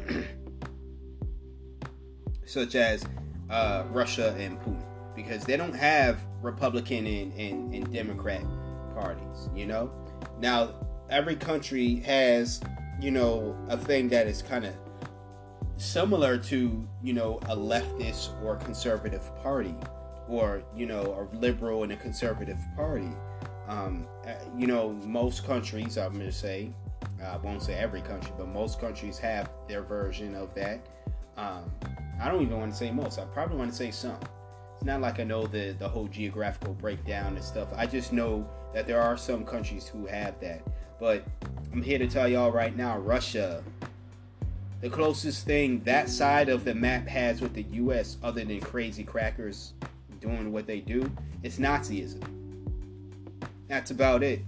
such 2.46 2.76
as 2.76 3.04
uh, 3.54 3.84
Russia 3.90 4.34
and 4.38 4.60
Putin, 4.60 4.82
because 5.14 5.44
they 5.44 5.56
don't 5.56 5.74
have 5.74 6.18
Republican 6.42 7.06
and, 7.06 7.32
and, 7.34 7.74
and 7.74 7.92
Democrat 7.92 8.42
parties, 8.94 9.48
you 9.54 9.66
know? 9.66 9.90
Now, 10.40 10.74
every 11.08 11.36
country 11.36 11.96
has, 12.00 12.60
you 13.00 13.10
know, 13.10 13.56
a 13.68 13.76
thing 13.76 14.08
that 14.08 14.26
is 14.26 14.42
kind 14.42 14.64
of 14.64 14.74
similar 15.76 16.36
to, 16.38 16.86
you 17.02 17.12
know, 17.12 17.38
a 17.48 17.56
leftist 17.56 18.30
or 18.42 18.56
conservative 18.56 19.24
party 19.42 19.74
or 20.28 20.62
you 20.74 20.86
know 20.86 21.28
a 21.32 21.36
liberal 21.36 21.82
and 21.82 21.92
a 21.92 21.96
conservative 21.96 22.58
party. 22.76 23.10
Um, 23.68 24.06
uh, 24.26 24.32
you 24.56 24.66
know, 24.66 24.92
most 25.04 25.46
countries, 25.46 25.96
I'm 25.96 26.12
going 26.12 26.26
to 26.26 26.32
say, 26.32 26.70
I 27.22 27.36
won't 27.38 27.62
say 27.62 27.74
every 27.74 28.02
country, 28.02 28.32
but 28.36 28.48
most 28.48 28.78
countries 28.78 29.18
have 29.18 29.50
their 29.68 29.82
version 29.82 30.34
of 30.34 30.54
that. 30.54 30.86
Um, 31.36 31.70
I 32.20 32.30
don't 32.30 32.42
even 32.42 32.58
want 32.58 32.72
to 32.72 32.78
say 32.78 32.90
most. 32.90 33.18
I 33.18 33.24
probably 33.24 33.56
want 33.56 33.70
to 33.70 33.76
say 33.76 33.90
some. 33.90 34.18
It's 34.74 34.84
not 34.84 35.00
like 35.00 35.20
I 35.20 35.24
know 35.24 35.46
the 35.46 35.74
the 35.78 35.88
whole 35.88 36.08
geographical 36.08 36.74
breakdown 36.74 37.36
and 37.36 37.44
stuff. 37.44 37.68
I 37.74 37.86
just 37.86 38.12
know 38.12 38.48
that 38.72 38.86
there 38.86 39.00
are 39.00 39.16
some 39.16 39.44
countries 39.44 39.86
who 39.88 40.06
have 40.06 40.38
that. 40.40 40.62
But 40.98 41.24
I'm 41.72 41.82
here 41.82 41.98
to 41.98 42.06
tell 42.06 42.28
y'all 42.28 42.50
right 42.50 42.76
now, 42.76 42.98
Russia, 42.98 43.62
the 44.80 44.90
closest 44.90 45.46
thing 45.46 45.82
that 45.84 46.08
side 46.08 46.48
of 46.48 46.64
the 46.64 46.74
map 46.74 47.06
has 47.08 47.40
with 47.40 47.54
the 47.54 47.62
U.S. 47.62 48.16
other 48.22 48.44
than 48.44 48.60
crazy 48.60 49.02
crackers 49.02 49.72
doing 50.20 50.52
what 50.52 50.66
they 50.66 50.80
do, 50.80 51.10
it's 51.42 51.58
Nazism. 51.58 52.22
That's 53.68 53.90
about 53.90 54.22
it. 54.22 54.42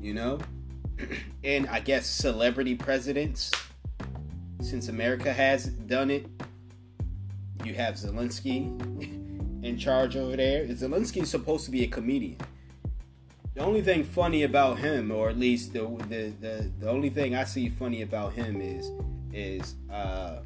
You 0.00 0.14
know? 0.14 0.38
and 1.44 1.68
I 1.68 1.80
guess 1.80 2.06
celebrity 2.06 2.74
presidents, 2.74 3.50
since 4.62 4.88
America 4.88 5.32
has 5.32 5.66
done 5.66 6.10
it, 6.10 6.26
you 7.64 7.74
have 7.74 7.94
Zelensky 7.94 8.66
in 9.62 9.78
charge 9.78 10.16
over 10.16 10.36
there. 10.36 10.66
Zelensky 10.66 11.22
is 11.22 11.30
supposed 11.30 11.64
to 11.66 11.70
be 11.70 11.84
a 11.84 11.88
comedian. 11.88 12.38
The 13.54 13.60
only 13.60 13.82
thing 13.82 14.02
funny 14.02 14.44
about 14.44 14.78
him, 14.78 15.10
or 15.10 15.28
at 15.28 15.38
least 15.38 15.72
the 15.72 15.82
the, 16.08 16.32
the, 16.40 16.70
the 16.78 16.88
only 16.88 17.10
thing 17.10 17.34
I 17.34 17.44
see 17.44 17.68
funny 17.68 18.02
about 18.02 18.32
him 18.32 18.60
is 18.60 18.90
is 19.32 19.74
uh, 19.90 20.40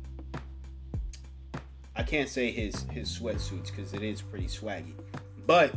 I 1.94 2.02
can't 2.02 2.28
say 2.28 2.50
his 2.50 2.82
his 2.90 3.08
sweatsuits 3.08 3.70
because 3.70 3.94
it 3.94 4.02
is 4.02 4.20
pretty 4.22 4.46
swaggy, 4.46 4.94
but 5.46 5.74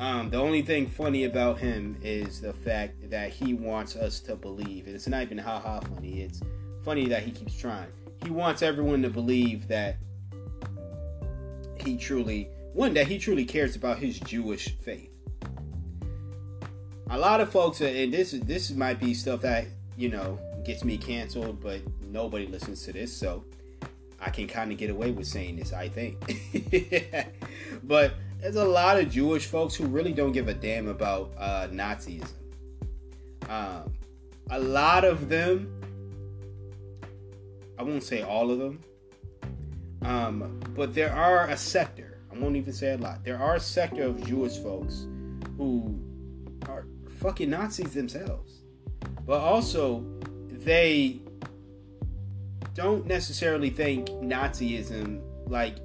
Um, 0.00 0.28
the 0.28 0.38
only 0.38 0.62
thing 0.62 0.88
funny 0.88 1.24
about 1.24 1.58
him 1.58 1.96
is 2.02 2.40
the 2.40 2.52
fact 2.52 3.10
that 3.10 3.30
he 3.30 3.54
wants 3.54 3.94
us 3.94 4.18
to 4.20 4.34
believe. 4.34 4.88
It's 4.88 5.06
not 5.06 5.22
even 5.22 5.38
ha 5.38 5.60
ha 5.60 5.80
funny. 5.80 6.22
It's 6.22 6.40
funny 6.84 7.06
that 7.08 7.22
he 7.22 7.30
keeps 7.30 7.56
trying. 7.56 7.88
He 8.22 8.30
wants 8.30 8.62
everyone 8.62 9.02
to 9.02 9.10
believe 9.10 9.68
that 9.68 9.96
he 11.80 11.96
truly, 11.96 12.48
one, 12.72 12.94
that 12.94 13.06
he 13.06 13.18
truly 13.18 13.44
cares 13.44 13.76
about 13.76 13.98
his 13.98 14.18
Jewish 14.20 14.76
faith. 14.78 15.10
A 17.10 17.18
lot 17.18 17.40
of 17.40 17.50
folks, 17.50 17.80
and 17.80 18.12
this 18.12 18.32
this 18.32 18.70
might 18.70 18.98
be 18.98 19.14
stuff 19.14 19.42
that 19.42 19.66
you 19.96 20.08
know 20.08 20.38
gets 20.64 20.84
me 20.84 20.96
canceled, 20.96 21.60
but 21.60 21.80
nobody 22.02 22.46
listens 22.46 22.82
to 22.84 22.92
this, 22.92 23.14
so 23.14 23.44
I 24.20 24.30
can 24.30 24.46
kind 24.46 24.72
of 24.72 24.78
get 24.78 24.90
away 24.90 25.10
with 25.10 25.26
saying 25.26 25.56
this, 25.56 25.72
I 25.72 25.88
think. 25.88 26.16
but 27.84 28.14
there's 28.40 28.56
a 28.56 28.64
lot 28.64 28.98
of 28.98 29.10
Jewish 29.10 29.46
folks 29.46 29.74
who 29.74 29.86
really 29.86 30.12
don't 30.12 30.32
give 30.32 30.48
a 30.48 30.54
damn 30.54 30.88
about 30.88 31.32
uh, 31.38 31.68
Nazism. 31.70 32.32
Um, 33.48 33.92
a 34.50 34.58
lot 34.58 35.04
of 35.04 35.28
them, 35.28 35.80
I 37.78 37.82
won't 37.82 38.02
say 38.02 38.22
all 38.22 38.50
of 38.50 38.58
them, 38.58 38.80
um, 40.02 40.60
but 40.74 40.94
there 40.94 41.12
are 41.12 41.48
a 41.48 41.56
sector, 41.56 42.20
I 42.32 42.38
won't 42.38 42.56
even 42.56 42.72
say 42.72 42.92
a 42.92 42.98
lot, 42.98 43.24
there 43.24 43.38
are 43.38 43.56
a 43.56 43.60
sector 43.60 44.02
of 44.04 44.24
Jewish 44.26 44.58
folks 44.58 45.06
who 45.56 45.98
are 46.68 46.86
fucking 47.20 47.50
Nazis 47.50 47.94
themselves. 47.94 48.60
But 49.26 49.40
also, 49.40 50.04
they 50.50 51.22
don't 52.74 53.06
necessarily 53.06 53.70
think 53.70 54.08
Nazism 54.08 55.22
like 55.46 55.76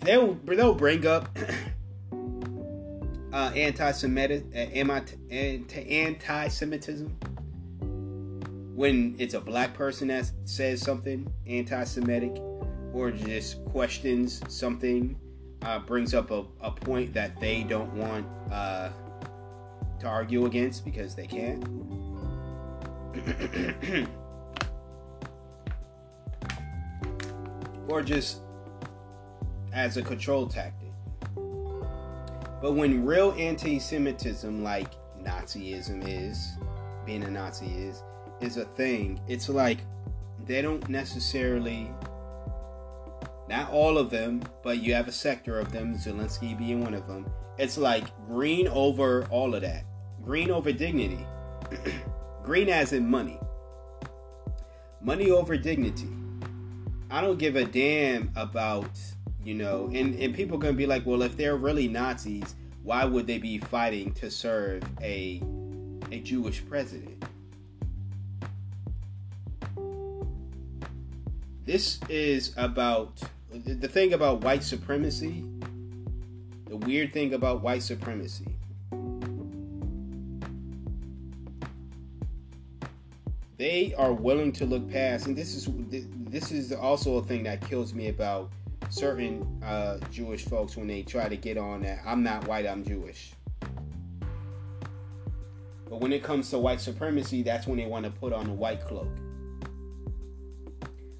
they'll 0.00 0.34
they'll 0.44 0.74
bring 0.74 1.06
up 1.06 1.36
uh, 3.34 3.50
anti-Semitic 3.56 4.44
uh, 4.54 4.58
anti-Semitism 5.28 7.08
when 8.74 9.14
it's 9.18 9.34
a 9.34 9.40
black 9.40 9.74
person 9.74 10.08
that 10.08 10.30
says 10.44 10.80
something 10.80 11.30
anti-Semitic 11.46 12.40
or 12.92 13.10
just 13.10 13.64
questions 13.66 14.40
something, 14.48 15.18
uh, 15.62 15.80
brings 15.80 16.14
up 16.14 16.30
a, 16.30 16.44
a 16.60 16.70
point 16.70 17.12
that 17.12 17.40
they 17.40 17.64
don't 17.64 17.92
want 17.94 18.24
uh, 18.52 18.90
to 19.98 20.06
argue 20.06 20.46
against 20.46 20.84
because 20.84 21.16
they 21.16 21.26
can't. 21.26 21.64
or 27.88 28.00
just 28.00 28.42
as 29.72 29.96
a 29.96 30.02
control 30.02 30.46
tactic. 30.46 30.83
But 32.64 32.76
when 32.76 33.04
real 33.04 33.34
anti 33.36 33.78
Semitism, 33.78 34.64
like 34.64 34.88
Nazism 35.22 36.02
is, 36.08 36.52
being 37.04 37.22
a 37.22 37.30
Nazi 37.30 37.66
is, 37.66 38.02
is 38.40 38.56
a 38.56 38.64
thing, 38.64 39.20
it's 39.28 39.50
like 39.50 39.80
they 40.46 40.62
don't 40.62 40.88
necessarily, 40.88 41.90
not 43.50 43.70
all 43.70 43.98
of 43.98 44.08
them, 44.08 44.42
but 44.62 44.78
you 44.78 44.94
have 44.94 45.08
a 45.08 45.12
sector 45.12 45.60
of 45.60 45.72
them, 45.72 45.94
Zelensky 45.96 46.56
being 46.56 46.82
one 46.82 46.94
of 46.94 47.06
them. 47.06 47.26
It's 47.58 47.76
like 47.76 48.06
green 48.26 48.66
over 48.68 49.26
all 49.26 49.54
of 49.54 49.60
that. 49.60 49.84
Green 50.22 50.50
over 50.50 50.72
dignity. 50.72 51.26
Green 52.42 52.70
as 52.70 52.94
in 52.94 53.06
money. 53.06 53.38
Money 55.02 55.30
over 55.30 55.58
dignity. 55.58 56.08
I 57.10 57.20
don't 57.20 57.38
give 57.38 57.56
a 57.56 57.66
damn 57.66 58.32
about, 58.34 58.88
you 59.44 59.54
know, 59.54 59.90
and, 59.92 60.14
and 60.14 60.34
people 60.34 60.58
gonna 60.58 60.72
be 60.72 60.86
like, 60.86 61.04
well, 61.04 61.22
if 61.22 61.36
they're 61.36 61.56
really 61.56 61.88
Nazis, 61.88 62.54
why 62.82 63.04
would 63.04 63.26
they 63.26 63.38
be 63.38 63.58
fighting 63.58 64.12
to 64.14 64.30
serve 64.30 64.82
a 65.00 65.42
a 66.10 66.20
Jewish 66.20 66.64
president? 66.66 67.24
This 71.64 71.98
is 72.08 72.52
about 72.56 73.20
the 73.50 73.88
thing 73.88 74.12
about 74.12 74.42
white 74.42 74.62
supremacy. 74.62 75.44
The 76.66 76.76
weird 76.76 77.12
thing 77.12 77.34
about 77.34 77.62
white 77.62 77.82
supremacy 77.82 78.54
they 83.56 83.94
are 83.96 84.12
willing 84.12 84.52
to 84.52 84.66
look 84.66 84.90
past 84.90 85.26
and 85.26 85.36
this 85.36 85.54
is 85.54 85.68
this 86.28 86.50
is 86.50 86.72
also 86.72 87.16
a 87.16 87.22
thing 87.22 87.44
that 87.44 87.60
kills 87.60 87.94
me 87.94 88.08
about 88.08 88.50
certain 88.90 89.60
uh, 89.64 89.98
Jewish 90.10 90.44
folks 90.44 90.76
when 90.76 90.86
they 90.86 91.02
try 91.02 91.28
to 91.28 91.36
get 91.36 91.56
on 91.56 91.82
that 91.82 92.00
I'm 92.06 92.22
not 92.22 92.46
white, 92.46 92.66
I'm 92.66 92.84
Jewish. 92.84 93.32
But 95.88 96.00
when 96.00 96.12
it 96.12 96.22
comes 96.22 96.50
to 96.50 96.58
white 96.58 96.80
supremacy, 96.80 97.42
that's 97.42 97.66
when 97.66 97.78
they 97.78 97.86
want 97.86 98.04
to 98.04 98.10
put 98.10 98.32
on 98.32 98.48
a 98.48 98.54
white 98.54 98.84
cloak. 98.84 99.08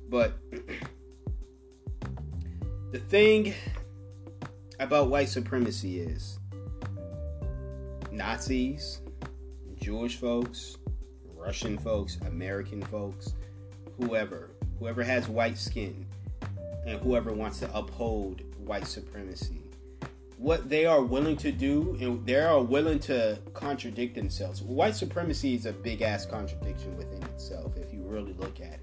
But 0.09 0.39
the 2.93 2.99
thing 2.99 3.55
about 4.81 5.11
white 5.11 5.29
supremacy 5.29 6.01
is 6.01 6.39
Nazis, 8.11 9.01
Jewish 9.77 10.17
folks, 10.17 10.79
Russian 11.37 11.79
folks, 11.79 12.19
American 12.27 12.83
folks, 12.83 13.35
whoever, 13.99 14.51
whoever 14.79 15.03
has 15.03 15.29
white 15.29 15.59
skin, 15.59 16.07
and 16.87 17.01
whoever 17.01 17.33
wants 17.33 17.61
to 17.61 17.77
uphold 17.77 18.43
white 18.59 18.87
supremacy. 18.87 19.63
What 20.37 20.69
they 20.69 20.85
are 20.85 21.03
willing 21.03 21.37
to 21.39 21.53
do, 21.53 21.97
and 22.01 22.27
they 22.27 22.41
are 22.41 22.63
willing 22.63 22.99
to 23.01 23.39
contradict 23.55 24.15
themselves. 24.15 24.63
White 24.63 24.97
supremacy 24.97 25.55
is 25.55 25.67
a 25.67 25.73
big 25.73 26.03
ass 26.03 26.27
contradiction 26.27 26.97
within 26.97 27.23
itself, 27.25 27.77
if 27.77 27.93
you 27.93 28.03
really 28.03 28.35
look 28.35 28.61
at 28.61 28.75
it. 28.75 28.81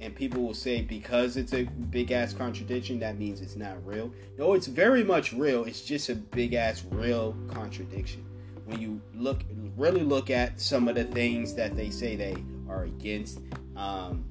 And 0.00 0.14
people 0.14 0.42
will 0.42 0.54
say 0.54 0.82
because 0.82 1.36
it's 1.36 1.54
a 1.54 1.64
big 1.64 2.10
ass 2.10 2.32
contradiction, 2.32 2.98
that 3.00 3.18
means 3.18 3.40
it's 3.40 3.56
not 3.56 3.84
real. 3.86 4.12
No, 4.38 4.54
it's 4.54 4.66
very 4.66 5.04
much 5.04 5.32
real. 5.32 5.64
It's 5.64 5.82
just 5.82 6.08
a 6.08 6.14
big 6.14 6.54
ass 6.54 6.84
real 6.90 7.36
contradiction 7.48 8.24
when 8.64 8.80
you 8.80 9.00
look 9.14 9.44
really 9.76 10.02
look 10.02 10.30
at 10.30 10.60
some 10.60 10.88
of 10.88 10.94
the 10.94 11.04
things 11.04 11.54
that 11.54 11.76
they 11.76 11.90
say 11.90 12.16
they 12.16 12.36
are 12.68 12.84
against 12.84 13.40
um, 13.76 14.24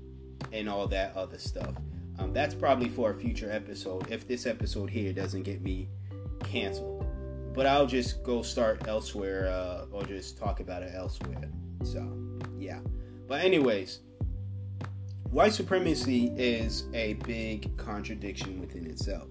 and 0.52 0.70
all 0.70 0.88
that 0.88 1.16
other 1.16 1.38
stuff. 1.38 1.74
Um, 2.19 2.34
that's 2.34 2.54
probably 2.54 2.89
for 2.89 3.12
a 3.12 3.15
future 3.15 3.52
episode 3.52 4.12
if 4.12 4.28
this 4.28 4.45
episode 4.45 4.89
here 4.89 5.13
doesn't 5.13 5.43
get 5.43 5.62
me 5.62 5.89
canceled. 6.43 7.06
But 7.54 7.65
I'll 7.65 7.88
just 7.88 8.23
go 8.23 8.41
start 8.41 8.88
elsewhere 8.88 9.47
uh, 9.49 9.86
or 9.91 10.04
just 10.04 10.38
talk 10.38 10.60
about 10.60 10.84
it 10.84 10.91
elsewhere. 10.95 11.49
So, 11.84 12.12
yeah. 12.58 12.80
But, 13.28 13.43
anyways, 13.43 13.99
white 15.30 15.54
supremacy 15.54 16.32
is 16.36 16.86
a 16.93 17.13
big 17.26 17.76
contradiction 17.78 18.60
within 18.60 18.86
itself. 18.88 19.28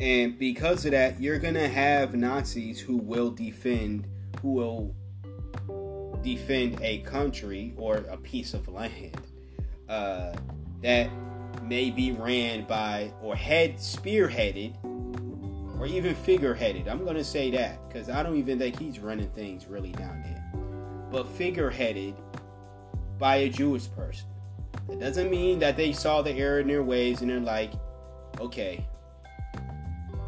And 0.00 0.38
because 0.38 0.84
of 0.84 0.90
that, 0.90 1.20
you're 1.20 1.38
going 1.38 1.54
to 1.54 1.68
have 1.68 2.14
Nazis 2.14 2.80
who 2.80 2.96
will 2.96 3.30
defend 3.30 4.06
who 4.42 4.52
will 4.52 4.94
defend 6.22 6.78
a 6.82 6.98
country 6.98 7.72
or 7.76 7.98
a 8.10 8.16
piece 8.16 8.52
of 8.52 8.68
land 8.68 9.20
uh, 9.88 10.34
that 10.82 11.08
may 11.62 11.90
be 11.90 12.12
ran 12.12 12.64
by 12.64 13.12
or 13.22 13.34
head 13.36 13.76
spearheaded 13.76 14.74
or 15.78 15.86
even 15.86 16.14
figureheaded. 16.14 16.88
I'm 16.88 17.04
going 17.04 17.16
to 17.16 17.24
say 17.24 17.50
that 17.52 17.86
because 17.88 18.08
I 18.08 18.22
don't 18.22 18.36
even 18.36 18.58
think 18.58 18.78
he's 18.78 18.98
running 18.98 19.28
things 19.30 19.66
really 19.66 19.92
down 19.92 20.22
there. 20.22 20.44
But 21.10 21.26
figureheaded 21.26 22.14
by 23.18 23.36
a 23.36 23.48
Jewish 23.48 23.90
person. 23.92 24.26
It 24.90 25.00
doesn't 25.00 25.30
mean 25.30 25.58
that 25.60 25.76
they 25.76 25.92
saw 25.92 26.22
the 26.22 26.32
error 26.32 26.60
in 26.60 26.68
their 26.68 26.82
ways 26.82 27.20
and 27.20 27.30
they're 27.30 27.40
like, 27.40 27.72
okay, 28.40 28.86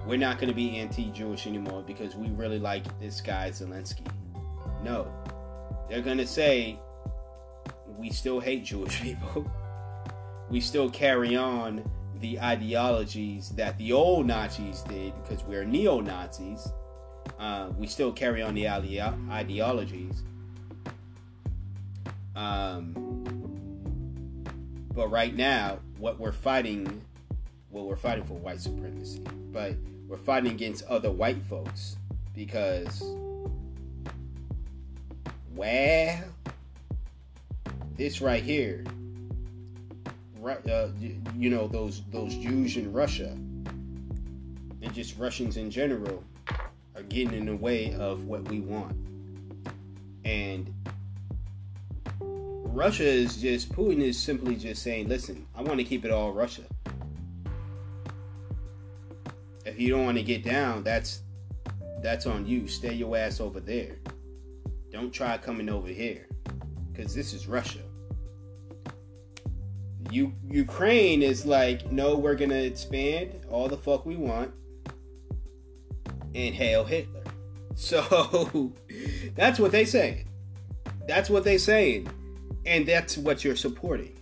we're 0.07 0.19
not 0.19 0.39
going 0.39 0.49
to 0.49 0.55
be 0.55 0.79
anti-Jewish 0.79 1.47
anymore 1.47 1.83
because 1.87 2.17
we 2.17 2.29
really 2.31 2.59
like 2.59 2.99
this 2.99 3.21
guy 3.21 3.51
Zelensky. 3.51 4.07
No, 4.83 5.13
they're 5.89 6.03
going 6.03 6.19
to 6.19 6.27
say 6.27 6.79
we 7.99 8.11
still 8.11 8.41
hate 8.41 8.65
Jewish 8.65 9.01
people. 9.03 9.51
We 10.51 10.61
still 10.61 10.91
carry 10.91 11.37
on 11.37 11.89
the 12.21 12.41
ideologies 12.41 13.51
that 13.51 13.79
the 13.79 13.93
old 13.93 14.27
Nazis 14.27 14.83
did 14.83 15.13
because 15.23 15.45
we're 15.45 15.65
neo 15.65 16.01
Nazis. 16.01 16.73
Uh, 17.39 17.71
we 17.77 17.87
still 17.87 18.13
carry 18.13 18.43
on 18.43 18.55
the 18.55 18.69
ideologies. 18.69 20.23
Um, 22.35 22.95
but 24.95 25.09
right 25.09 25.37
now, 25.37 25.79
what 25.99 26.19
we're 26.19 26.33
fighting, 26.33 27.03
well, 27.71 27.85
we're 27.85 27.97
fighting 27.97 28.25
for 28.25 28.35
white 28.35 28.61
supremacy. 28.61 29.23
But 29.53 29.77
we're 30.09 30.17
fighting 30.17 30.53
against 30.53 30.85
other 30.87 31.11
white 31.11 31.43
folks 31.45 31.97
because, 32.35 33.03
well, 35.55 36.25
this 37.97 38.21
right 38.21 38.43
here, 38.43 38.85
uh, 40.51 40.89
you 41.37 41.51
know 41.51 41.69
those 41.69 42.03
those 42.11 42.35
Jews 42.37 42.77
in 42.77 42.93
Russia, 42.93 43.31
and 43.31 44.93
just 44.93 45.19
Russians 45.19 45.57
in 45.57 45.71
general 45.71 46.23
are 46.95 47.03
getting 47.03 47.35
in 47.35 47.47
the 47.47 47.57
way 47.57 47.95
of 47.95 48.25
what 48.25 48.49
we 48.49 48.61
want. 48.61 48.97
And 50.25 50.73
Russia 52.23 53.05
is 53.05 53.37
just 53.39 53.73
Putin 53.73 54.01
is 54.01 54.19
simply 54.19 54.57
just 54.57 54.83
saying, 54.83 55.09
"Listen, 55.09 55.47
I 55.55 55.63
want 55.63 55.79
to 55.79 55.85
keep 55.85 56.05
it 56.05 56.11
all 56.11 56.33
Russia. 56.33 56.63
If 59.65 59.81
you 59.81 59.91
don't 59.91 60.05
want 60.05 60.17
to 60.19 60.23
get 60.23 60.45
down, 60.45 60.85
that's 60.85 61.23
that's 62.03 62.27
on 62.27 62.47
you. 62.47 62.69
Stay 62.69 62.95
your 62.95 63.17
ass 63.17 63.41
over 63.41 63.61
there. 63.61 63.97
Don't 64.91 65.13
try 65.13 65.37
coming 65.39 65.69
over 65.69 65.89
here, 65.89 66.29
because 66.93 67.15
this 67.15 67.33
is 67.33 67.47
Russia." 67.47 67.88
Ukraine 70.11 71.23
is 71.23 71.45
like, 71.45 71.91
no, 71.91 72.17
we're 72.17 72.35
gonna 72.35 72.55
expand 72.55 73.41
all 73.51 73.69
the 73.69 73.77
fuck 73.77 74.07
we 74.07 74.17
want, 74.17 74.53
and 76.35 76.55
hail 76.55 76.85
Hitler. 76.85 77.25
So 77.75 78.73
that's 79.35 79.59
what 79.59 79.73
they 79.73 79.85
say. 79.85 80.25
That's 81.07 81.31
what 81.31 81.45
they 81.45 81.59
saying, 81.59 82.09
and 82.67 82.87
that's 82.87 83.17
what 83.17 83.45
you're 83.45 83.57
supporting. 83.57 84.19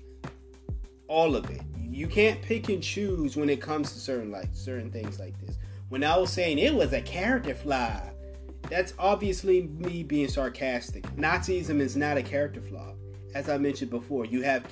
All 1.08 1.34
of 1.36 1.50
it. 1.50 1.62
You 1.88 2.06
can't 2.06 2.42
pick 2.42 2.68
and 2.68 2.82
choose 2.82 3.36
when 3.36 3.48
it 3.48 3.60
comes 3.60 3.92
to 3.92 3.98
certain 3.98 4.30
like 4.30 4.50
certain 4.52 4.90
things 4.90 5.18
like 5.18 5.38
this. 5.40 5.56
When 5.88 6.04
I 6.04 6.16
was 6.18 6.32
saying 6.32 6.58
it 6.58 6.74
was 6.74 6.92
a 6.92 7.00
character 7.00 7.54
flaw, 7.54 8.02
that's 8.68 8.92
obviously 8.98 9.62
me 9.62 10.02
being 10.02 10.28
sarcastic. 10.28 11.04
Nazism 11.16 11.80
is 11.80 11.96
not 11.96 12.16
a 12.16 12.22
character 12.22 12.60
flaw. 12.60 12.92
As 13.34 13.48
I 13.48 13.58
mentioned 13.58 13.90
before, 13.90 14.24
you 14.24 14.42
have 14.42 14.64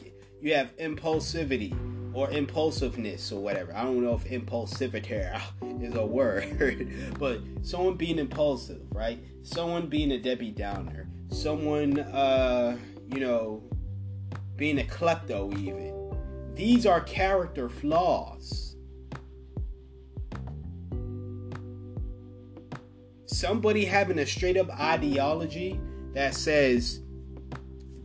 you 0.44 0.54
have 0.54 0.76
impulsivity 0.76 1.74
or 2.12 2.30
impulsiveness 2.30 3.32
or 3.32 3.40
whatever. 3.42 3.74
I 3.74 3.82
don't 3.82 4.04
know 4.04 4.14
if 4.14 4.24
impulsivity 4.24 5.40
is 5.82 5.94
a 5.94 6.04
word, 6.04 6.92
but 7.18 7.40
someone 7.62 7.96
being 7.96 8.18
impulsive, 8.18 8.82
right? 8.92 9.18
Someone 9.42 9.88
being 9.88 10.12
a 10.12 10.18
Debbie 10.18 10.50
Downer, 10.50 11.08
someone, 11.30 11.98
uh, 11.98 12.76
you 13.08 13.20
know, 13.20 13.62
being 14.56 14.78
a 14.78 14.84
klepto, 14.84 15.58
even. 15.58 15.92
These 16.54 16.84
are 16.84 17.00
character 17.00 17.70
flaws. 17.70 18.76
Somebody 23.24 23.86
having 23.86 24.18
a 24.18 24.26
straight 24.26 24.58
up 24.58 24.68
ideology 24.78 25.80
that 26.12 26.34
says 26.34 27.00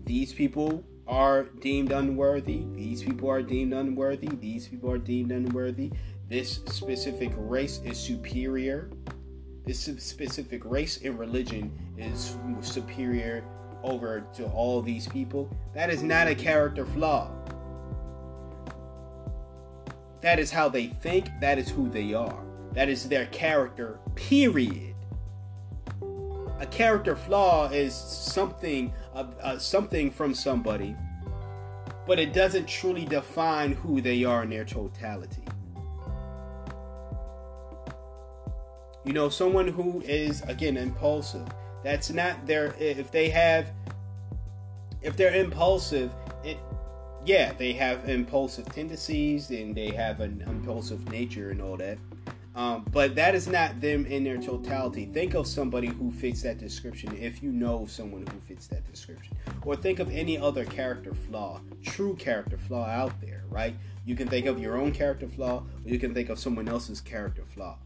these 0.06 0.34
people 0.34 0.84
are 1.10 1.44
deemed 1.60 1.92
unworthy. 1.92 2.66
These 2.76 3.04
people 3.04 3.30
are 3.30 3.42
deemed 3.42 3.74
unworthy. 3.74 4.30
These 4.40 4.68
people 4.68 4.92
are 4.92 5.00
deemed 5.00 5.32
unworthy. 5.32 5.92
This 6.30 6.62
specific 6.68 7.32
race 7.36 7.82
is 7.84 7.98
superior. 7.98 8.92
This 9.66 9.80
specific 9.80 10.64
race 10.64 11.00
and 11.04 11.18
religion 11.18 11.74
is 11.98 12.38
superior 12.62 13.44
over 13.84 14.24
to 14.36 14.46
all 14.46 14.82
these 14.82 15.08
people. 15.08 15.50
That 15.74 15.90
is 15.90 16.04
not 16.04 16.28
a 16.28 16.36
character 16.36 16.86
flaw. 16.86 17.32
That 20.22 20.38
is 20.40 20.52
how 20.52 20.70
they 20.70 20.88
think. 20.88 21.30
That 21.42 21.58
is 21.58 21.70
who 21.70 21.90
they 21.90 22.14
are. 22.14 22.44
That 22.74 22.88
is 22.88 23.10
their 23.10 23.26
character, 23.28 24.00
period. 24.16 24.96
A 26.60 26.66
character 26.66 27.16
flaw 27.16 27.70
is 27.70 27.96
something 27.96 28.94
uh, 29.16 29.26
uh, 29.42 29.58
something 29.58 30.12
from 30.12 30.34
somebody, 30.34 30.96
but 32.06 32.20
it 32.20 32.34
doesn't 32.34 32.68
truly 32.68 33.06
define 33.06 33.74
who 33.74 34.02
they 34.02 34.26
are 34.26 34.44
in 34.44 34.50
their 34.50 34.66
totality. 34.66 35.44
You 39.06 39.14
know, 39.14 39.30
someone 39.30 39.70
who 39.70 40.02
is 40.02 40.42
again 40.44 40.76
impulsive. 40.76 41.48
That's 41.84 42.10
not 42.10 42.46
their. 42.46 42.76
If 42.78 43.10
they 43.10 43.30
have, 43.30 43.72
if 45.02 45.16
they're 45.16 45.34
impulsive, 45.34 46.12
it, 46.44 46.58
yeah, 47.26 47.54
they 47.54 47.72
have 47.74 48.10
impulsive 48.10 48.66
tendencies 48.66 49.50
and 49.50 49.74
they 49.74 49.92
have 49.92 50.20
an 50.20 50.44
impulsive 50.46 51.10
nature 51.10 51.52
and 51.52 51.62
all 51.62 51.78
that. 51.78 51.98
Um, 52.60 52.84
but 52.92 53.16
that 53.16 53.36
is 53.36 53.48
not 53.48 53.80
them 53.80 54.06
in 54.06 54.26
their 54.26 54.38
totality. 54.38 55.06
Think 55.06 55.34
of 55.34 55.48
somebody 55.48 55.88
who 55.88 56.12
fits 56.12 56.42
that 56.42 56.58
description 56.58 57.18
if 57.18 57.42
you 57.42 57.54
know 57.54 57.86
someone 57.86 58.28
who 58.28 58.38
fits 58.42 58.68
that 58.68 58.86
description. 58.92 59.38
Or 59.64 59.78
think 59.78 60.00
of 60.00 60.12
any 60.12 60.38
other 60.38 60.66
character 60.66 61.14
flaw, 61.14 61.62
true 61.86 62.18
character 62.18 62.58
flaw 62.58 62.86
out 62.86 63.22
there, 63.22 63.46
right? 63.50 63.76
You 64.06 64.14
can 64.14 64.28
think 64.28 64.46
of 64.46 64.60
your 64.60 64.76
own 64.76 64.92
character 64.92 65.26
flaw, 65.26 65.60
or 65.86 65.90
you 65.90 65.98
can 65.98 66.14
think 66.14 66.28
of 66.28 66.38
someone 66.38 66.68
else's 66.68 67.00
character 67.00 67.46
flaw, 67.46 67.78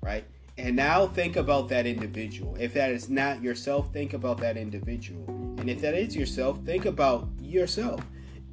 right? 0.00 0.22
And 0.56 0.76
now 0.76 1.08
think 1.08 1.34
about 1.34 1.68
that 1.70 1.84
individual. 1.84 2.54
If 2.56 2.72
that 2.74 2.92
is 2.92 3.10
not 3.10 3.42
yourself, 3.42 3.92
think 3.92 4.12
about 4.12 4.38
that 4.38 4.56
individual. 4.56 5.24
And 5.58 5.68
if 5.68 5.80
that 5.80 5.94
is 5.94 6.14
yourself, 6.14 6.60
think 6.64 6.84
about 6.84 7.28
yourself 7.40 8.00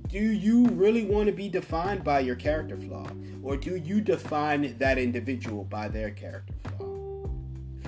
do 0.10 0.20
you 0.20 0.67
really 0.67 1.04
want 1.04 1.28
to 1.28 1.34
be 1.34 1.50
defined 1.50 2.04
by 2.04 2.22
your 2.22 2.36
character 2.36 2.78
flaw? 2.78 3.08
Or 3.43 3.58
do 3.58 3.76
you 3.76 4.00
define 4.02 4.78
that 4.78 4.98
individual 4.98 5.65
by 5.65 5.89
their 5.89 6.12
character 6.12 6.54
flaw? 6.78 7.30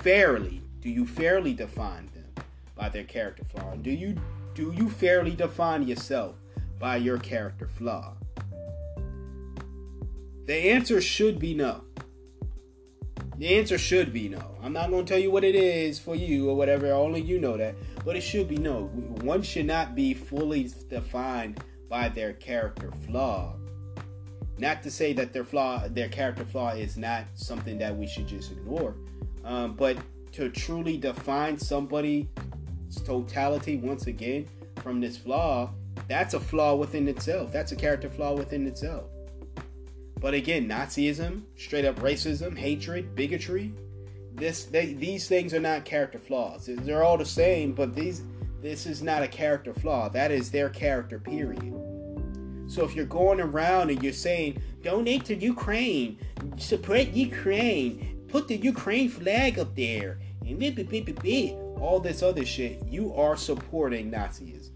Fairly, 0.02 0.62
do 0.82 0.90
you 0.90 1.06
fairly 1.06 1.54
define 1.54 2.10
them 2.14 2.46
by 2.76 2.90
their 2.90 3.04
character 3.04 3.44
flaw? 3.46 3.76
Do 3.76 3.92
you 3.92 4.16
do 4.54 4.74
you 4.76 4.90
fairly 4.90 5.36
define 5.36 5.88
yourself 5.88 6.36
by 6.80 6.98
your 6.98 7.18
character 7.18 7.68
flaw? 7.68 8.16
The 10.46 10.56
answer 10.56 11.00
should 11.00 11.40
be 11.40 11.54
no. 11.54 11.84
The 13.38 13.58
answer 13.58 13.78
should 13.78 14.12
be 14.12 14.28
no. 14.28 14.58
I'm 14.62 14.74
not 14.74 14.90
going 14.90 15.06
to 15.06 15.10
tell 15.10 15.22
you 15.22 15.32
what 15.32 15.46
it 15.46 15.56
is 15.56 16.00
for 16.00 16.16
you 16.16 16.50
or 16.50 16.58
whatever, 16.58 16.92
only 16.92 17.22
you 17.22 17.40
know 17.40 17.56
that. 17.56 17.76
But 18.04 18.18
it 18.18 18.22
should 18.22 18.50
be 18.50 18.58
no. 18.58 18.88
One 19.22 19.44
should 19.44 19.68
not 19.68 19.96
be 19.96 20.14
fully 20.14 20.70
defined 20.90 21.64
by 21.90 22.10
their 22.10 22.34
character 22.34 22.92
flaw. 23.08 23.56
Not 24.58 24.84
to 24.84 24.92
say 24.92 25.14
that 25.14 25.34
their 25.34 25.44
flaw, 25.44 25.88
their 25.88 26.10
character 26.10 26.46
flaw, 26.46 26.70
is 26.72 26.98
not 26.98 27.26
something 27.34 27.78
that 27.80 27.96
we 27.96 28.08
should 28.08 28.28
just 28.28 28.52
ignore, 28.52 28.96
um, 29.44 29.74
but 29.74 29.98
to 30.34 30.50
truly 30.50 30.98
define 30.98 31.58
somebody's 31.58 32.28
totality 33.06 33.78
once 33.78 34.08
again 34.08 34.48
from 34.78 35.00
this 35.00 35.18
flaw, 35.18 35.72
that's 36.08 36.34
a 36.34 36.40
flaw 36.40 36.76
within 36.76 37.08
itself. 37.08 37.52
That's 37.52 37.72
a 37.72 37.76
character 37.76 38.10
flaw 38.10 38.34
within 38.34 38.68
itself. 38.68 39.06
But 40.20 40.34
again, 40.34 40.68
Nazism, 40.68 41.44
straight 41.56 41.86
up 41.86 41.96
racism, 42.00 42.58
hatred, 42.58 43.16
bigotry, 43.16 43.74
this 44.34 44.66
they, 44.66 44.94
these 44.94 45.28
things 45.28 45.54
are 45.54 45.60
not 45.60 45.86
character 45.86 46.20
flaws. 46.20 46.70
They're 46.72 47.04
all 47.04 47.18
the 47.18 47.26
same, 47.26 47.74
but 47.74 47.96
these 47.96 48.24
this 48.62 48.86
is 48.86 49.02
not 49.02 49.24
a 49.24 49.28
character 49.28 49.74
flaw. 49.74 50.10
That 50.10 50.32
is 50.32 50.52
their 50.52 50.70
character, 50.70 51.20
period. 51.20 51.74
So 52.68 52.84
if 52.84 52.96
you're 52.96 53.06
going 53.06 53.42
around 53.42 53.90
and 53.90 54.04
you're 54.04 54.14
saying, 54.14 54.62
donate 54.84 55.26
to 55.26 55.36
Ukraine, 55.36 56.20
support 56.58 57.08
Ukraine, 57.08 58.26
put 58.28 58.48
the 58.48 58.58
Ukraine 58.58 59.10
flag 59.10 59.58
up 59.58 59.76
there, 59.76 60.20
and 60.46 60.60
beep, 60.60 60.76
beep, 60.76 60.90
beep, 60.90 61.22
beep, 61.22 61.56
all 61.80 62.00
this 62.00 62.22
other 62.22 62.46
shit, 62.46 62.84
you 62.88 63.14
are 63.16 63.36
supporting 63.36 64.12
Nazism. 64.12 64.70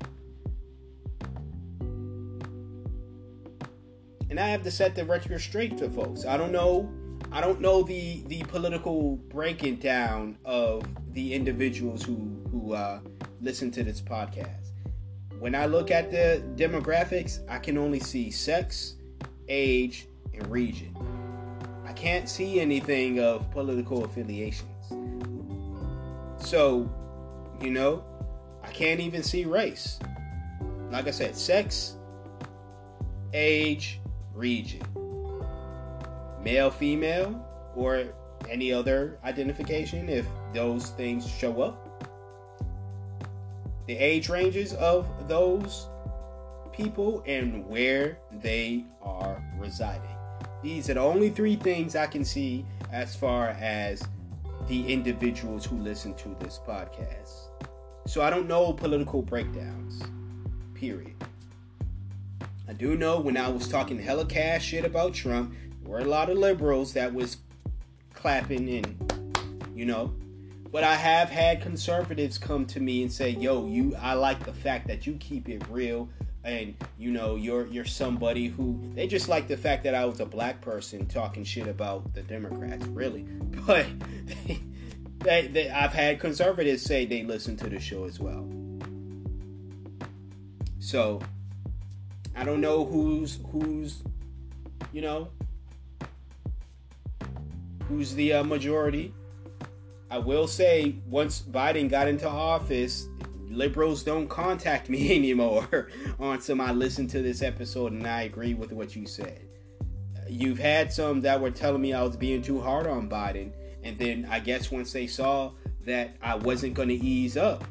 And 4.29 4.39
I 4.39 4.47
have 4.47 4.63
to 4.63 4.71
set 4.71 4.95
the 4.95 5.05
record 5.05 5.39
straight 5.39 5.77
to 5.77 5.89
folks. 5.89 6.25
I 6.25 6.37
don't 6.37 6.51
know 6.51 6.91
I 7.31 7.41
don't 7.41 7.61
know 7.61 7.81
the 7.81 8.23
the 8.27 8.43
political 8.43 9.15
breaking 9.29 9.77
down 9.77 10.37
of 10.45 10.85
the 11.13 11.33
individuals 11.33 12.03
who 12.03 12.15
who 12.51 12.73
uh, 12.73 12.99
listen 13.43 13.69
to 13.69 13.83
this 13.83 14.01
podcast. 14.01 14.71
When 15.39 15.53
I 15.53 15.65
look 15.65 15.91
at 15.91 16.09
the 16.09 16.41
demographics, 16.55 17.39
I 17.49 17.59
can 17.59 17.77
only 17.77 17.99
see 17.99 18.31
sex, 18.31 18.95
age, 19.49 20.07
and 20.33 20.47
region. 20.49 20.95
I 21.85 21.91
can't 21.91 22.29
see 22.29 22.61
anything 22.61 23.19
of 23.19 23.51
political 23.51 24.05
affiliations. 24.05 24.69
So, 26.37 26.89
you 27.61 27.69
know, 27.69 28.05
I 28.63 28.69
can't 28.69 29.01
even 29.01 29.21
see 29.21 29.43
race. 29.43 29.99
Like 30.89 31.07
I 31.07 31.11
said, 31.11 31.35
sex, 31.35 31.97
age, 33.33 33.99
region. 34.33 34.83
Male, 36.41 36.71
female, 36.71 37.45
or 37.75 38.05
any 38.49 38.71
other 38.71 39.19
identification 39.25 40.07
if 40.07 40.25
those 40.53 40.91
things 40.91 41.29
show 41.29 41.61
up 41.61 41.82
the 43.87 43.95
age 43.95 44.29
ranges 44.29 44.73
of 44.73 45.07
those 45.27 45.87
people 46.71 47.23
and 47.25 47.65
where 47.67 48.17
they 48.31 48.85
are 49.01 49.43
residing. 49.57 50.09
These 50.61 50.89
are 50.89 50.95
the 50.95 51.01
only 51.01 51.29
three 51.29 51.55
things 51.55 51.95
I 51.95 52.07
can 52.07 52.23
see 52.23 52.65
as 52.91 53.15
far 53.15 53.49
as 53.49 54.03
the 54.67 54.91
individuals 54.91 55.65
who 55.65 55.77
listen 55.77 56.13
to 56.15 56.35
this 56.39 56.59
podcast. 56.65 57.49
So 58.07 58.21
I 58.21 58.29
don't 58.29 58.47
know 58.47 58.73
political 58.73 59.21
breakdowns, 59.21 60.01
period. 60.73 61.15
I 62.67 62.73
do 62.73 62.95
know 62.95 63.19
when 63.19 63.37
I 63.37 63.49
was 63.49 63.67
talking 63.67 63.99
hella 63.99 64.25
cash 64.25 64.65
shit 64.65 64.85
about 64.85 65.13
Trump, 65.13 65.53
there 65.81 65.91
were 65.91 65.99
a 65.99 66.05
lot 66.05 66.29
of 66.29 66.37
liberals 66.37 66.93
that 66.93 67.13
was 67.13 67.37
clapping 68.13 68.69
and 68.69 69.33
you 69.75 69.85
know. 69.85 70.13
But 70.73 70.83
I 70.83 70.95
have 70.95 71.29
had 71.29 71.61
conservatives 71.61 72.39
come 72.39 72.65
to 72.65 72.79
me 72.79 73.03
and 73.03 73.11
say, 73.11 73.29
"Yo, 73.29 73.67
you 73.67 73.95
I 73.95 74.15
like 74.15 74.43
the 74.43 74.51
fact 74.51 74.87
that 74.87 75.05
you 75.05 75.13
keep 75.13 75.47
it 75.47 75.61
real 75.69 76.09
and 76.43 76.73
you 76.97 77.11
know 77.11 77.35
you're 77.35 77.67
you're 77.67 77.85
somebody 77.85 78.47
who 78.47 78.81
they 78.95 79.05
just 79.05 79.29
like 79.29 79.47
the 79.47 79.55
fact 79.55 79.83
that 79.83 79.93
I 79.93 80.03
was 80.05 80.19
a 80.19 80.25
black 80.25 80.61
person 80.61 81.05
talking 81.05 81.43
shit 81.43 81.67
about 81.67 82.13
the 82.15 82.23
Democrats, 82.23 82.85
really. 82.87 83.27
But 83.65 83.85
they, 84.47 84.59
they, 85.19 85.47
they, 85.47 85.69
I've 85.69 85.93
had 85.93 86.19
conservatives 86.19 86.81
say 86.81 87.05
they 87.05 87.23
listen 87.23 87.55
to 87.57 87.69
the 87.69 87.79
show 87.79 88.05
as 88.05 88.19
well. 88.19 88.49
So 90.79 91.21
I 92.35 92.43
don't 92.43 92.59
know 92.59 92.83
who's 92.83 93.39
who's 93.51 94.01
you 94.91 95.01
know 95.01 95.29
who's 97.87 98.15
the 98.15 98.33
uh, 98.33 98.43
majority. 98.43 99.13
I 100.13 100.19
will 100.19 100.45
say 100.45 100.97
once 101.07 101.41
Biden 101.41 101.89
got 101.89 102.07
into 102.07 102.29
office, 102.29 103.07
liberals 103.49 104.03
don't 104.03 104.27
contact 104.27 104.87
me 104.91 105.15
anymore 105.15 105.87
on 106.19 106.39
some 106.39 106.61
I 106.61 106.71
listened 106.71 107.09
to 107.11 107.23
this 107.23 107.41
episode 107.41 107.93
and 107.93 108.05
I 108.05 108.21
agree 108.21 108.53
with 108.53 108.71
what 108.71 108.95
you 108.95 109.07
said. 109.07 109.41
You've 110.29 110.59
had 110.59 110.93
some 110.93 111.21
that 111.21 111.41
were 111.41 111.49
telling 111.49 111.81
me 111.81 111.93
I 111.93 112.03
was 112.03 112.15
being 112.15 112.43
too 112.43 112.61
hard 112.61 112.85
on 112.85 113.09
Biden, 113.09 113.53
and 113.83 113.97
then 113.97 114.27
I 114.29 114.39
guess 114.39 114.69
once 114.69 114.93
they 114.93 115.07
saw 115.07 115.53
that 115.83 116.15
I 116.21 116.35
wasn't 116.35 116.75
going 116.75 116.89
to 116.89 116.95
ease 116.95 117.35
up, 117.35 117.63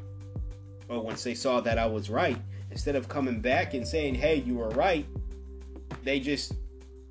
or 0.89 0.99
once 0.99 1.23
they 1.23 1.35
saw 1.35 1.61
that 1.61 1.77
I 1.79 1.85
was 1.85 2.09
right, 2.09 2.37
instead 2.71 2.97
of 2.97 3.07
coming 3.07 3.39
back 3.39 3.73
and 3.73 3.87
saying, 3.87 4.15
hey, 4.15 4.43
you 4.45 4.55
were 4.55 4.69
right, 4.71 5.05
they 6.03 6.19
just 6.19 6.55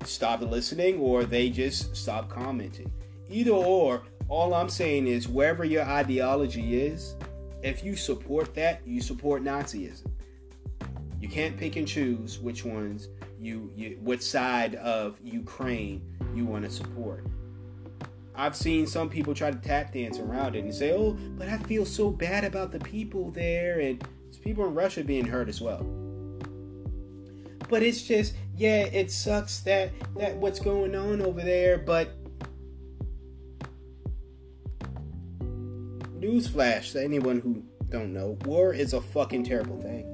stopped 0.03 0.43
listening 0.43 0.99
or 0.99 1.23
they 1.23 1.49
just 1.49 1.95
stopped 1.95 2.29
commenting. 2.29 2.91
Either 3.29 3.51
or, 3.51 4.03
all 4.29 4.53
I'm 4.53 4.69
saying 4.69 5.07
is 5.07 5.27
wherever 5.27 5.63
your 5.63 5.83
ideology 5.83 6.81
is, 6.81 7.15
if 7.61 7.83
you 7.83 7.95
support 7.95 8.53
that, 8.55 8.85
you 8.85 9.01
support 9.01 9.43
Nazism. 9.43 10.07
You 11.19 11.29
can't 11.29 11.55
pick 11.55 11.77
and 11.77 11.87
choose 11.87 12.39
which 12.39 12.65
ones 12.65 13.07
you, 13.39 13.71
you 13.75 13.97
which 14.01 14.21
side 14.21 14.75
of 14.75 15.17
Ukraine 15.23 16.01
you 16.35 16.45
want 16.45 16.65
to 16.65 16.71
support. 16.71 17.25
I've 18.35 18.55
seen 18.55 18.87
some 18.87 19.09
people 19.09 19.33
try 19.33 19.51
to 19.51 19.57
tap 19.57 19.93
dance 19.93 20.19
around 20.19 20.55
it 20.55 20.63
and 20.63 20.73
say, 20.73 20.91
"Oh, 20.91 21.13
but 21.37 21.47
I 21.47 21.57
feel 21.59 21.85
so 21.85 22.09
bad 22.09 22.43
about 22.43 22.71
the 22.71 22.79
people 22.79 23.31
there 23.31 23.79
and 23.79 24.05
people 24.43 24.65
in 24.65 24.73
Russia 24.73 25.03
being 25.03 25.25
hurt 25.25 25.47
as 25.47 25.61
well." 25.61 25.85
But 27.69 27.83
it's 27.83 28.01
just, 28.01 28.33
yeah, 28.57 28.83
it 28.83 29.11
sucks 29.11 29.61
that 29.61 29.91
that 30.17 30.35
what's 30.37 30.59
going 30.59 30.95
on 30.95 31.21
over 31.21 31.41
there, 31.41 31.77
but 31.77 32.09
newsflash 36.23 36.93
to 36.93 37.03
anyone 37.03 37.39
who 37.41 37.63
don't 37.89 38.13
know, 38.13 38.37
war 38.45 38.73
is 38.73 38.93
a 38.93 39.01
fucking 39.01 39.43
terrible 39.43 39.79
thing. 39.81 40.05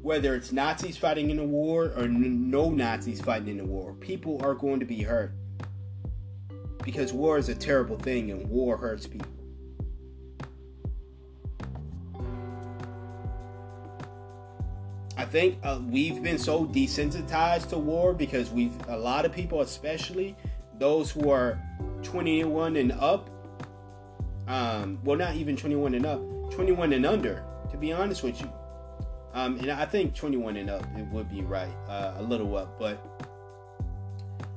Whether 0.00 0.34
it's 0.34 0.52
Nazis 0.52 0.96
fighting 0.96 1.30
in 1.30 1.38
a 1.38 1.44
war 1.44 1.92
or 1.96 2.08
no 2.08 2.70
Nazis 2.70 3.20
fighting 3.20 3.58
in 3.58 3.60
a 3.60 3.64
war, 3.64 3.94
people 3.94 4.40
are 4.42 4.54
going 4.54 4.80
to 4.80 4.86
be 4.86 5.02
hurt. 5.02 5.32
Because 6.82 7.12
war 7.12 7.38
is 7.38 7.48
a 7.48 7.54
terrible 7.54 7.96
thing 7.96 8.30
and 8.30 8.48
war 8.48 8.76
hurts 8.76 9.06
people. 9.06 9.28
I 15.16 15.24
think 15.24 15.58
uh, 15.62 15.80
we've 15.88 16.22
been 16.22 16.38
so 16.38 16.64
desensitized 16.66 17.68
to 17.68 17.78
war 17.78 18.12
because 18.12 18.50
we've 18.50 18.74
a 18.88 18.96
lot 18.96 19.24
of 19.24 19.32
people, 19.32 19.60
especially 19.60 20.36
those 20.78 21.10
who 21.10 21.30
are 21.30 21.62
21 22.02 22.76
and 22.76 22.92
up, 22.92 23.30
um, 24.48 24.98
well, 25.04 25.16
not 25.16 25.36
even 25.36 25.56
21 25.56 25.94
and 25.94 26.06
up, 26.06 26.20
21 26.52 26.92
and 26.92 27.06
under, 27.06 27.44
to 27.70 27.76
be 27.76 27.92
honest 27.92 28.22
with 28.22 28.40
you. 28.40 28.50
Um, 29.34 29.58
and 29.58 29.70
I 29.70 29.86
think 29.86 30.14
21 30.14 30.56
and 30.56 30.70
up, 30.70 30.84
it 30.96 31.06
would 31.06 31.30
be 31.30 31.42
right, 31.42 31.72
uh, 31.88 32.14
a 32.16 32.22
little 32.22 32.56
up, 32.56 32.78
but 32.78 33.00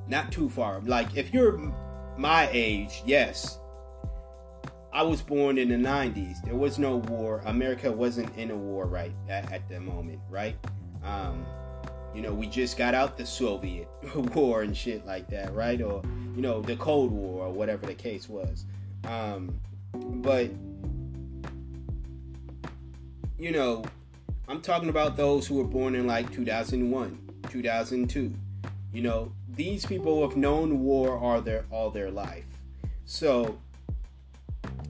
not 0.08 0.30
too 0.30 0.48
far. 0.48 0.80
Like, 0.80 1.16
if 1.16 1.32
you're 1.32 1.72
my 2.16 2.48
age, 2.52 3.02
yes, 3.06 3.58
I 4.92 5.02
was 5.02 5.20
born 5.20 5.58
in 5.58 5.68
the 5.68 5.76
90s. 5.76 6.42
There 6.42 6.54
was 6.54 6.78
no 6.78 6.96
war. 6.96 7.42
America 7.44 7.90
wasn't 7.90 8.34
in 8.36 8.50
a 8.50 8.56
war 8.56 8.86
right 8.86 9.12
at, 9.28 9.52
at 9.52 9.68
the 9.68 9.80
moment, 9.80 10.20
right? 10.30 10.56
Um, 11.04 11.44
you 12.14 12.22
know, 12.22 12.32
we 12.32 12.46
just 12.46 12.78
got 12.78 12.94
out 12.94 13.18
the 13.18 13.26
Soviet 13.26 13.88
war 14.34 14.62
and 14.62 14.74
shit 14.74 15.04
like 15.04 15.28
that, 15.28 15.54
right? 15.54 15.80
Or, 15.82 16.02
you 16.34 16.40
know, 16.40 16.62
the 16.62 16.76
Cold 16.76 17.12
War 17.12 17.46
or 17.46 17.52
whatever 17.52 17.86
the 17.86 17.94
case 17.94 18.28
was. 18.28 18.64
Um, 19.04 19.60
but 19.96 20.50
you 23.38 23.52
know, 23.52 23.84
I'm 24.48 24.60
talking 24.60 24.88
about 24.88 25.16
those 25.16 25.46
who 25.46 25.56
were 25.56 25.64
born 25.64 25.94
in 25.94 26.06
like 26.06 26.32
2001, 26.32 27.18
2002. 27.50 28.32
You 28.92 29.02
know, 29.02 29.32
these 29.48 29.84
people 29.84 30.26
have 30.26 30.36
known 30.36 30.80
war 30.80 31.18
all 31.18 31.40
their 31.40 31.64
all 31.70 31.90
their 31.90 32.10
life. 32.10 32.44
So, 33.04 33.58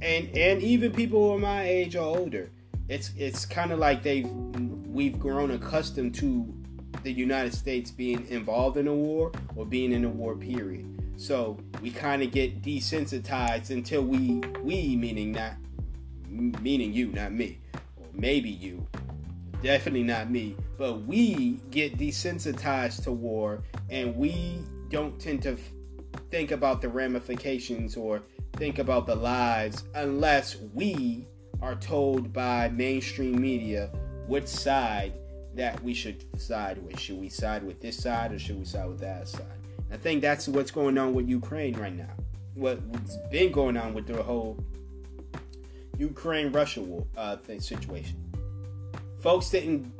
and 0.00 0.28
and 0.36 0.62
even 0.62 0.92
people 0.92 1.34
of 1.34 1.40
my 1.40 1.64
age 1.64 1.96
or 1.96 2.04
older, 2.04 2.50
it's 2.88 3.12
it's 3.16 3.44
kind 3.44 3.72
of 3.72 3.78
like 3.78 4.02
they've 4.02 4.28
we've 4.28 5.18
grown 5.18 5.50
accustomed 5.50 6.14
to 6.16 6.52
the 7.02 7.12
United 7.12 7.54
States 7.54 7.90
being 7.90 8.26
involved 8.28 8.76
in 8.76 8.88
a 8.88 8.94
war 8.94 9.32
or 9.54 9.66
being 9.66 9.92
in 9.92 10.04
a 10.04 10.08
war 10.08 10.36
period. 10.36 10.95
So 11.16 11.58
we 11.80 11.90
kind 11.90 12.22
of 12.22 12.30
get 12.30 12.62
desensitized 12.62 13.70
until 13.70 14.02
we, 14.02 14.40
we 14.62 14.96
meaning 14.96 15.32
not, 15.32 15.54
meaning 16.28 16.92
you, 16.92 17.08
not 17.08 17.32
me, 17.32 17.58
or 17.96 18.06
maybe 18.12 18.50
you, 18.50 18.86
definitely 19.62 20.02
not 20.02 20.30
me, 20.30 20.56
but 20.76 21.02
we 21.06 21.60
get 21.70 21.98
desensitized 21.98 23.04
to 23.04 23.12
war 23.12 23.62
and 23.88 24.14
we 24.14 24.60
don't 24.90 25.18
tend 25.18 25.42
to 25.42 25.56
think 26.30 26.50
about 26.50 26.82
the 26.82 26.88
ramifications 26.88 27.96
or 27.96 28.22
think 28.54 28.78
about 28.78 29.06
the 29.06 29.14
lives 29.14 29.84
unless 29.94 30.56
we 30.74 31.26
are 31.62 31.74
told 31.76 32.32
by 32.32 32.68
mainstream 32.68 33.40
media 33.40 33.90
which 34.26 34.46
side 34.46 35.14
that 35.54 35.82
we 35.82 35.94
should 35.94 36.24
side 36.38 36.78
with. 36.84 36.98
Should 37.00 37.18
we 37.18 37.30
side 37.30 37.62
with 37.62 37.80
this 37.80 37.96
side 37.96 38.32
or 38.32 38.38
should 38.38 38.58
we 38.58 38.64
side 38.64 38.88
with 38.88 39.00
that 39.00 39.28
side? 39.28 39.55
I 39.90 39.96
think 39.96 40.20
that's 40.20 40.48
what's 40.48 40.70
going 40.70 40.98
on 40.98 41.14
with 41.14 41.28
Ukraine 41.28 41.74
right 41.76 41.94
now. 41.94 42.10
What's 42.54 43.16
been 43.30 43.52
going 43.52 43.76
on 43.76 43.94
with 43.94 44.06
the 44.06 44.22
whole 44.22 44.58
Ukraine 45.98 46.52
Russia 46.52 46.80
war 46.80 47.06
uh, 47.16 47.36
thing, 47.36 47.60
situation. 47.60 48.22
Folks 49.20 49.50
didn't 49.50 49.92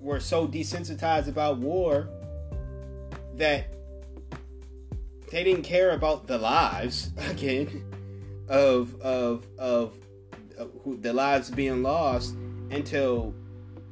were 0.00 0.20
so 0.20 0.46
desensitized 0.46 1.28
about 1.28 1.58
war 1.58 2.08
that 3.36 3.72
they 5.30 5.42
didn't 5.42 5.62
care 5.62 5.92
about 5.92 6.26
the 6.26 6.38
lives 6.38 7.10
again 7.30 7.84
of 8.48 9.00
of 9.00 9.46
of, 9.58 9.94
of 10.58 10.70
who, 10.82 10.96
the 10.96 11.12
lives 11.12 11.50
being 11.50 11.82
lost 11.82 12.34
until 12.70 13.34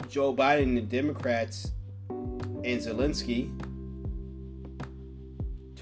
Joe 0.08 0.34
Biden 0.34 0.62
and 0.62 0.76
the 0.76 0.82
Democrats 0.82 1.72
and 2.08 2.80
Zelensky 2.80 3.50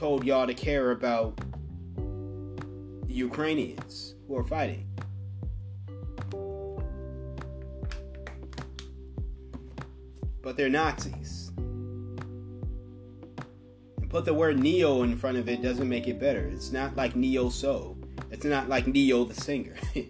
told 0.01 0.24
y'all 0.24 0.46
to 0.46 0.55
care 0.55 0.92
about 0.92 1.38
Ukrainians 3.07 4.14
who 4.26 4.34
are 4.34 4.46
fighting. 4.46 4.88
But 10.42 10.57
they're 10.57 10.70
Nazis. 10.70 11.53
And 13.98 14.09
put 14.09 14.24
the 14.24 14.32
word 14.32 14.59
neo 14.59 15.03
in 15.03 15.18
front 15.18 15.36
of 15.36 15.51
it 15.51 15.61
doesn't 15.61 15.86
make 15.86 16.09
it 16.09 16.18
better. 16.18 16.48
It's 16.48 16.72
not 16.72 16.96
like 16.96 17.14
neo 17.14 17.51
so. 17.51 17.98
It's 18.30 18.46
not 18.46 18.70
like 18.70 18.86
Ne-Yo 18.86 19.24
the 19.24 19.34
singer. 19.34 19.74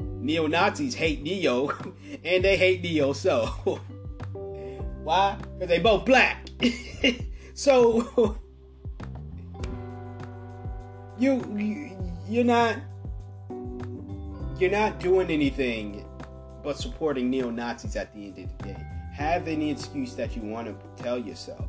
Neo 0.00 0.48
Nazis 0.48 0.94
hate 0.94 1.22
Ne-Yo 1.22 1.70
and 2.24 2.44
they 2.44 2.56
hate 2.56 2.82
Neo 2.82 3.12
so. 3.12 3.46
Why? 5.04 5.36
Because 5.36 5.68
they 5.68 5.78
both 5.78 6.04
black. 6.04 6.48
so 7.54 8.38
you, 11.18 11.96
you're 12.28 12.44
not 12.44 12.76
you're 14.58 14.70
not 14.70 15.00
doing 15.00 15.30
anything 15.30 16.04
but 16.62 16.78
supporting 16.78 17.28
neo 17.28 17.50
Nazis 17.50 17.96
at 17.96 18.14
the 18.14 18.26
end 18.26 18.38
of 18.38 18.58
the 18.58 18.64
day. 18.64 18.86
Have 19.12 19.48
any 19.48 19.70
excuse 19.70 20.14
that 20.14 20.36
you 20.36 20.42
want 20.42 20.68
to 20.68 21.02
tell 21.02 21.18
yourself. 21.18 21.66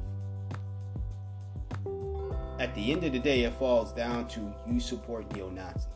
At 2.60 2.74
the 2.76 2.92
end 2.92 3.04
of 3.04 3.12
the 3.12 3.20
day, 3.20 3.44
it 3.44 3.54
falls 3.54 3.92
down 3.92 4.28
to 4.30 4.54
you 4.68 4.80
support 4.80 5.34
neo 5.34 5.50
Nazis. 5.50 5.88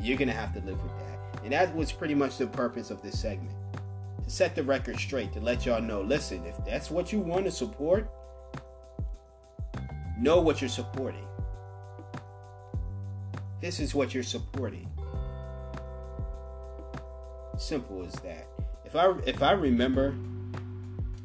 You're 0.00 0.16
gonna 0.16 0.32
have 0.32 0.52
to 0.54 0.60
live 0.60 0.82
with 0.82 0.92
that, 0.98 1.42
and 1.44 1.52
that 1.52 1.74
was 1.76 1.92
pretty 1.92 2.14
much 2.14 2.38
the 2.38 2.46
purpose 2.46 2.90
of 2.90 3.02
this 3.02 3.18
segment 3.18 3.54
to 4.24 4.30
set 4.30 4.54
the 4.54 4.62
record 4.62 4.98
straight 4.98 5.32
to 5.34 5.40
let 5.40 5.66
y'all 5.66 5.80
know. 5.80 6.00
Listen, 6.00 6.44
if 6.46 6.56
that's 6.64 6.90
what 6.90 7.12
you 7.12 7.20
want 7.20 7.44
to 7.44 7.50
support, 7.50 8.10
know 10.18 10.40
what 10.40 10.60
you're 10.60 10.70
supporting 10.70 11.25
this 13.60 13.80
is 13.80 13.94
what 13.94 14.14
you're 14.14 14.22
supporting. 14.22 14.88
Simple 17.56 18.04
as 18.04 18.12
that. 18.20 18.48
If 18.84 18.94
I 18.94 19.12
if 19.26 19.42
I 19.42 19.52
remember, 19.52 20.08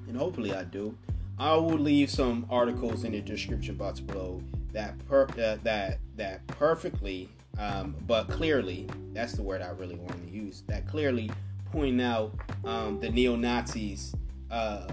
and 0.08 0.16
hopefully 0.16 0.54
I 0.54 0.64
do, 0.64 0.98
I 1.38 1.56
will 1.56 1.78
leave 1.78 2.10
some 2.10 2.46
articles 2.50 3.04
in 3.04 3.12
the 3.12 3.22
description 3.22 3.76
box 3.76 4.00
below 4.00 4.42
that 4.72 4.94
per, 5.08 5.24
uh, 5.24 5.58
that 5.64 6.00
that 6.16 6.46
perfectly, 6.48 7.30
um, 7.58 7.96
but 8.08 8.30
clearly, 8.30 8.88
that's 9.14 9.34
the 9.34 9.44
word 9.44 9.62
I 9.62 9.70
really 9.70 9.96
want 9.96 10.24
to 10.24 10.30
use. 10.30 10.64
That 10.68 10.88
clearly 10.88 11.30
point 11.72 12.02
out 12.02 12.34
um, 12.64 13.00
the 13.00 13.10
neo 13.10 13.36
Nazis, 13.36 14.16
uh, 14.50 14.88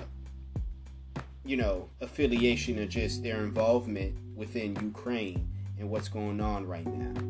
you 1.45 1.57
know, 1.57 1.89
affiliation 2.01 2.79
or 2.79 2.87
just 2.87 3.23
their 3.23 3.39
involvement 3.39 4.17
within 4.37 4.77
Ukraine 4.83 5.49
and 5.79 5.89
what's 5.89 6.09
going 6.09 6.41
on 6.41 6.67
right 6.67 6.87
now. 6.87 7.21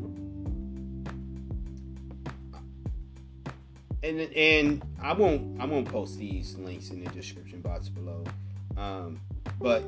And 4.02 4.20
and 4.20 4.82
I 5.02 5.12
won't 5.12 5.60
I 5.60 5.66
won't 5.66 5.88
post 5.88 6.18
these 6.18 6.56
links 6.56 6.90
in 6.90 7.02
the 7.02 7.10
description 7.10 7.60
box 7.60 7.88
below, 7.88 8.24
um, 8.76 9.20
but 9.60 9.82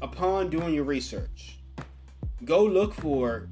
upon 0.00 0.50
doing 0.50 0.74
your 0.74 0.84
research, 0.84 1.58
go 2.44 2.64
look 2.64 2.94
for 2.94 3.48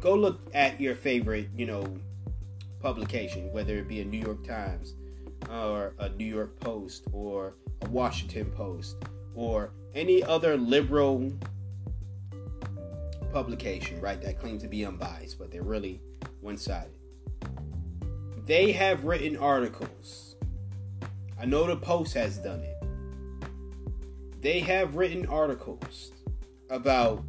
go 0.00 0.14
look 0.14 0.40
at 0.54 0.80
your 0.80 0.96
favorite 0.96 1.48
you 1.56 1.66
know 1.66 1.86
publication, 2.80 3.50
whether 3.52 3.76
it 3.76 3.88
be 3.88 4.00
a 4.00 4.04
New 4.04 4.18
York 4.18 4.44
Times 4.44 4.94
or 5.50 5.94
a 5.98 6.08
New 6.10 6.26
York 6.26 6.58
Post 6.60 7.04
or 7.12 7.54
a 7.80 7.88
Washington 7.88 8.50
Post 8.50 8.96
or 9.34 9.70
any 9.94 10.22
other 10.22 10.56
liberal 10.56 11.32
publication, 13.34 14.00
right, 14.00 14.22
that 14.22 14.38
claim 14.38 14.58
to 14.60 14.68
be 14.68 14.86
unbiased, 14.86 15.40
but 15.40 15.50
they're 15.50 15.64
really 15.64 16.00
one 16.40 16.56
sided. 16.56 16.94
They 18.46 18.70
have 18.70 19.04
written 19.04 19.36
articles. 19.36 20.36
I 21.38 21.44
know 21.44 21.66
the 21.66 21.76
Post 21.76 22.14
has 22.14 22.38
done 22.38 22.60
it. 22.60 22.76
They 24.40 24.60
have 24.60 24.94
written 24.94 25.26
articles 25.26 26.12
about, 26.70 27.24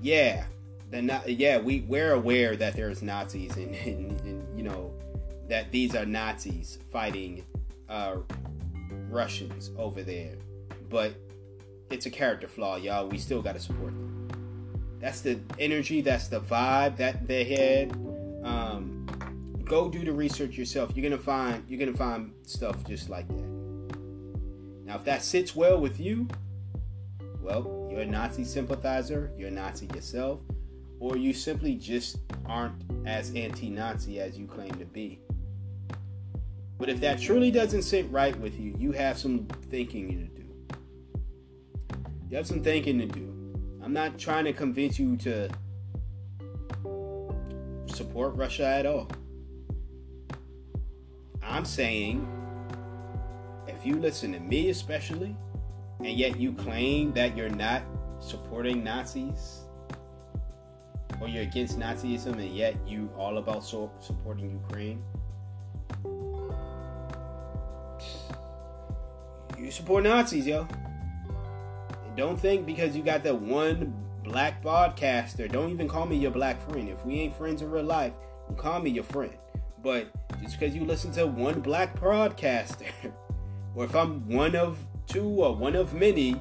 yeah, 0.00 0.44
the 0.90 1.02
not, 1.02 1.28
yeah, 1.28 1.58
we 1.58 1.80
we're 1.80 2.12
aware 2.12 2.54
that 2.54 2.76
there's 2.76 3.02
Nazis 3.02 3.56
and, 3.56 3.74
and, 3.74 4.20
and 4.20 4.56
you 4.56 4.62
know 4.62 4.92
that 5.48 5.72
these 5.72 5.96
are 5.96 6.06
Nazis 6.06 6.78
fighting 6.92 7.44
uh, 7.88 8.18
Russians 9.08 9.72
over 9.76 10.02
there, 10.02 10.36
but 10.88 11.14
it's 11.90 12.06
a 12.06 12.10
character 12.10 12.46
flaw, 12.46 12.76
y'all. 12.76 13.08
We 13.08 13.18
still 13.18 13.42
got 13.42 13.54
to 13.54 13.60
support 13.60 13.94
them. 13.94 14.21
That's 15.02 15.20
the 15.20 15.40
energy. 15.58 16.00
That's 16.00 16.28
the 16.28 16.40
vibe 16.40 16.96
that 16.96 17.26
they 17.26 17.44
had. 17.44 17.92
Um, 18.44 19.06
go 19.64 19.90
do 19.90 20.04
the 20.04 20.12
research 20.12 20.56
yourself. 20.56 20.92
You're 20.94 21.02
gonna 21.02 21.20
find 21.20 21.62
you're 21.68 21.78
gonna 21.78 21.96
find 21.96 22.32
stuff 22.46 22.82
just 22.86 23.10
like 23.10 23.28
that. 23.28 23.96
Now, 24.84 24.96
if 24.96 25.04
that 25.04 25.22
sits 25.22 25.54
well 25.54 25.78
with 25.78 26.00
you, 26.00 26.28
well, 27.40 27.88
you're 27.90 28.00
a 28.00 28.06
Nazi 28.06 28.44
sympathizer. 28.44 29.32
You're 29.36 29.48
a 29.48 29.50
Nazi 29.52 29.86
yourself 29.94 30.40
or 31.02 31.16
you 31.16 31.34
simply 31.34 31.74
just 31.74 32.18
aren't 32.46 32.80
as 33.06 33.34
anti 33.34 33.68
Nazi 33.68 34.20
as 34.20 34.38
you 34.38 34.46
claim 34.46 34.72
to 34.76 34.84
be. 34.84 35.18
But 36.78 36.88
if 36.88 37.00
that 37.00 37.20
truly 37.20 37.50
doesn't 37.50 37.82
sit 37.82 38.08
right 38.08 38.38
with 38.38 38.58
you, 38.58 38.76
you 38.78 38.92
have 38.92 39.18
some 39.18 39.46
thinking 39.68 40.08
to 40.08 40.42
do. 40.42 40.48
You 42.30 42.36
have 42.36 42.46
some 42.46 42.62
thinking 42.62 43.00
to 43.00 43.06
do. 43.06 43.41
I'm 43.82 43.92
not 43.92 44.18
trying 44.18 44.44
to 44.44 44.52
convince 44.52 44.98
you 44.98 45.16
to 45.18 45.50
support 47.86 48.34
Russia 48.36 48.64
at 48.64 48.86
all. 48.86 49.10
I'm 51.42 51.64
saying 51.64 52.26
if 53.66 53.84
you 53.84 53.96
listen 53.98 54.32
to 54.32 54.40
me, 54.40 54.70
especially, 54.70 55.36
and 55.98 56.16
yet 56.16 56.38
you 56.38 56.52
claim 56.52 57.12
that 57.14 57.36
you're 57.36 57.48
not 57.48 57.82
supporting 58.20 58.84
Nazis, 58.84 59.62
or 61.20 61.28
you're 61.28 61.42
against 61.42 61.78
Nazism 61.78 62.34
and 62.34 62.50
yet 62.50 62.76
you 62.86 63.10
all 63.16 63.38
about 63.38 63.64
so 63.64 63.90
supporting 64.00 64.50
Ukraine. 64.50 65.02
You 69.58 69.70
support 69.70 70.04
Nazis, 70.04 70.46
yo. 70.46 70.66
Don't 72.16 72.38
think 72.38 72.66
because 72.66 72.94
you 72.94 73.02
got 73.02 73.24
that 73.24 73.40
one 73.40 73.94
black 74.22 74.62
podcaster, 74.62 75.50
don't 75.50 75.70
even 75.70 75.88
call 75.88 76.06
me 76.06 76.16
your 76.16 76.30
black 76.30 76.60
friend. 76.68 76.88
If 76.88 77.04
we 77.06 77.20
ain't 77.20 77.36
friends 77.36 77.62
in 77.62 77.70
real 77.70 77.84
life, 77.84 78.12
call 78.56 78.80
me 78.80 78.90
your 78.90 79.04
friend. 79.04 79.32
But 79.82 80.12
just 80.42 80.58
because 80.58 80.74
you 80.74 80.84
listen 80.84 81.10
to 81.12 81.26
one 81.26 81.60
black 81.60 81.98
broadcaster, 81.98 82.84
or 83.74 83.84
if 83.84 83.96
I'm 83.96 84.28
one 84.28 84.54
of 84.54 84.78
two 85.06 85.24
or 85.24 85.54
one 85.56 85.74
of 85.74 85.94
many, 85.94 86.40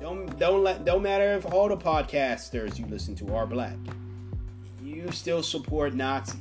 don't 0.00 0.38
don't 0.38 0.64
let 0.64 0.84
don't 0.84 1.02
matter 1.02 1.34
if 1.34 1.46
all 1.46 1.68
the 1.68 1.76
podcasters 1.76 2.78
you 2.78 2.86
listen 2.86 3.14
to 3.16 3.34
are 3.34 3.46
black. 3.46 3.76
You 4.82 5.10
still 5.12 5.42
support 5.42 5.94
Nazis. 5.94 6.40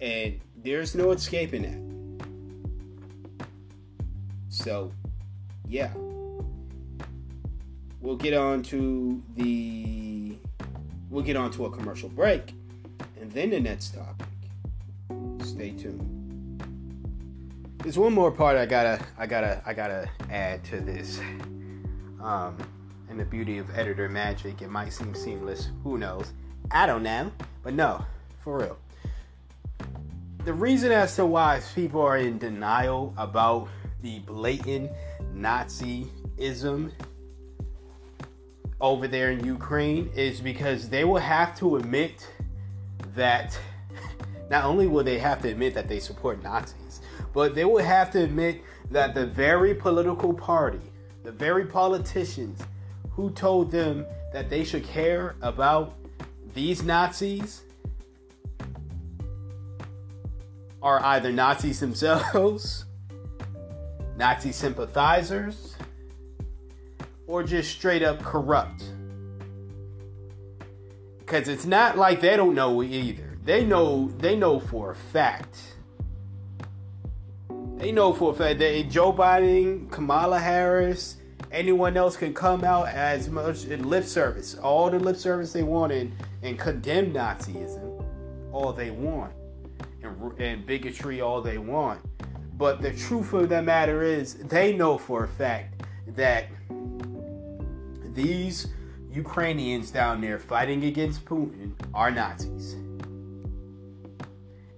And 0.00 0.40
there's 0.64 0.96
no 0.96 1.12
escaping 1.12 1.62
that. 1.62 1.91
So, 4.52 4.92
yeah. 5.66 5.90
We'll 8.02 8.16
get 8.16 8.34
on 8.34 8.62
to 8.64 9.22
the 9.34 10.36
we'll 11.08 11.22
get 11.22 11.36
on 11.36 11.50
to 11.52 11.64
a 11.64 11.70
commercial 11.70 12.10
break 12.10 12.54
and 13.18 13.32
then 13.32 13.48
the 13.48 13.60
next 13.60 13.94
topic. 13.94 14.26
Stay 15.42 15.70
tuned. 15.70 16.62
There's 17.82 17.96
one 17.96 18.12
more 18.12 18.30
part 18.30 18.58
I 18.58 18.66
gotta 18.66 19.02
I 19.16 19.26
gotta 19.26 19.62
I 19.64 19.72
gotta 19.72 20.10
add 20.28 20.62
to 20.64 20.80
this. 20.80 21.18
Um, 22.20 22.58
and 23.08 23.18
the 23.18 23.24
beauty 23.24 23.56
of 23.56 23.74
editor 23.76 24.08
magic, 24.10 24.60
it 24.60 24.68
might 24.68 24.92
seem 24.92 25.14
seamless. 25.14 25.70
Who 25.82 25.96
knows? 25.96 26.30
I 26.70 26.86
don't 26.86 27.02
know. 27.02 27.32
But 27.62 27.72
no, 27.72 28.04
for 28.44 28.58
real. 28.58 28.78
The 30.44 30.52
reason 30.52 30.92
as 30.92 31.16
to 31.16 31.24
why 31.24 31.62
people 31.74 32.02
are 32.02 32.18
in 32.18 32.36
denial 32.36 33.14
about 33.16 33.68
the 34.02 34.18
blatant 34.20 34.90
Nazism 35.34 36.90
over 38.80 39.06
there 39.06 39.30
in 39.30 39.44
Ukraine 39.44 40.10
is 40.14 40.40
because 40.40 40.88
they 40.88 41.04
will 41.04 41.18
have 41.18 41.56
to 41.58 41.76
admit 41.76 42.28
that 43.14 43.58
not 44.50 44.64
only 44.64 44.88
will 44.88 45.04
they 45.04 45.18
have 45.18 45.40
to 45.42 45.48
admit 45.48 45.72
that 45.74 45.88
they 45.88 46.00
support 46.00 46.42
Nazis, 46.42 47.00
but 47.32 47.54
they 47.54 47.64
will 47.64 47.82
have 47.82 48.10
to 48.10 48.22
admit 48.22 48.60
that 48.90 49.14
the 49.14 49.26
very 49.26 49.72
political 49.72 50.34
party, 50.34 50.80
the 51.22 51.32
very 51.32 51.64
politicians 51.64 52.60
who 53.10 53.30
told 53.30 53.70
them 53.70 54.04
that 54.32 54.50
they 54.50 54.64
should 54.64 54.84
care 54.84 55.36
about 55.42 55.94
these 56.54 56.82
Nazis 56.82 57.62
are 60.82 61.00
either 61.04 61.30
Nazis 61.30 61.78
themselves, 61.86 62.84
Nazi 64.16 64.52
sympathizers, 64.52 65.76
or 67.26 67.42
just 67.42 67.70
straight 67.70 68.02
up 68.02 68.22
corrupt. 68.22 68.84
Because 71.18 71.48
it's 71.48 71.64
not 71.64 71.96
like 71.96 72.20
they 72.20 72.36
don't 72.36 72.54
know 72.54 72.82
either. 72.82 73.38
They 73.44 73.64
know 73.64 74.08
they 74.18 74.36
know 74.36 74.60
for 74.60 74.90
a 74.90 74.94
fact 74.94 75.72
they 77.82 77.90
know 77.90 78.12
for 78.12 78.30
a 78.30 78.34
fact 78.34 78.60
that 78.60 78.90
Joe 78.90 79.12
Biden, 79.12 79.90
Kamala 79.90 80.38
Harris, 80.38 81.16
anyone 81.50 81.96
else 81.96 82.16
can 82.16 82.32
come 82.32 82.62
out 82.62 82.86
as 82.86 83.28
much 83.28 83.64
in 83.64 83.90
lip 83.90 84.04
service, 84.04 84.54
all 84.54 84.88
the 84.88 85.00
lip 85.00 85.16
service 85.16 85.52
they 85.52 85.64
want, 85.64 85.90
and, 85.90 86.12
and 86.42 86.56
condemn 86.56 87.12
Nazism 87.12 88.06
all 88.52 88.72
they 88.72 88.92
want, 88.92 89.32
and, 90.04 90.40
and 90.40 90.64
bigotry 90.64 91.20
all 91.20 91.42
they 91.42 91.58
want. 91.58 92.00
But 92.62 92.80
the 92.80 92.92
truth 92.92 93.32
of 93.32 93.48
the 93.48 93.60
matter 93.60 94.04
is, 94.04 94.34
they 94.34 94.72
know 94.72 94.96
for 94.96 95.24
a 95.24 95.26
fact 95.26 95.82
that 96.14 96.46
these 98.14 98.68
Ukrainians 99.10 99.90
down 99.90 100.20
there 100.20 100.38
fighting 100.38 100.84
against 100.84 101.24
Putin 101.24 101.72
are 101.92 102.12
Nazis. 102.12 102.76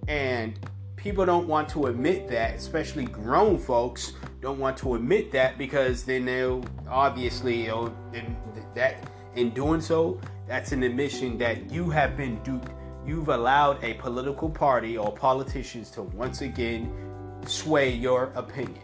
And 0.07 0.57
people 0.95 1.27
don't 1.27 1.47
want 1.47 1.69
to 1.69 1.85
admit 1.85 2.27
that, 2.29 2.55
especially 2.55 3.05
grown 3.05 3.59
folks 3.59 4.13
don't 4.41 4.57
want 4.57 4.77
to 4.77 4.95
admit 4.95 5.31
that 5.33 5.59
because 5.59 6.03
then 6.05 6.25
they'll 6.25 6.65
obviously 6.89 7.67
in 7.67 8.35
that 8.73 9.11
in 9.35 9.51
doing 9.51 9.79
so, 9.79 10.19
that's 10.47 10.71
an 10.71 10.81
admission 10.81 11.37
that 11.37 11.69
you 11.69 11.91
have 11.91 12.17
been 12.17 12.41
duped. 12.41 12.71
You've 13.05 13.29
allowed 13.29 13.83
a 13.83 13.93
political 13.93 14.49
party 14.49 14.97
or 14.97 15.11
politicians 15.11 15.91
to 15.91 16.01
once 16.01 16.41
again 16.41 17.04
sway 17.47 17.93
your 17.93 18.31
opinion. 18.35 18.81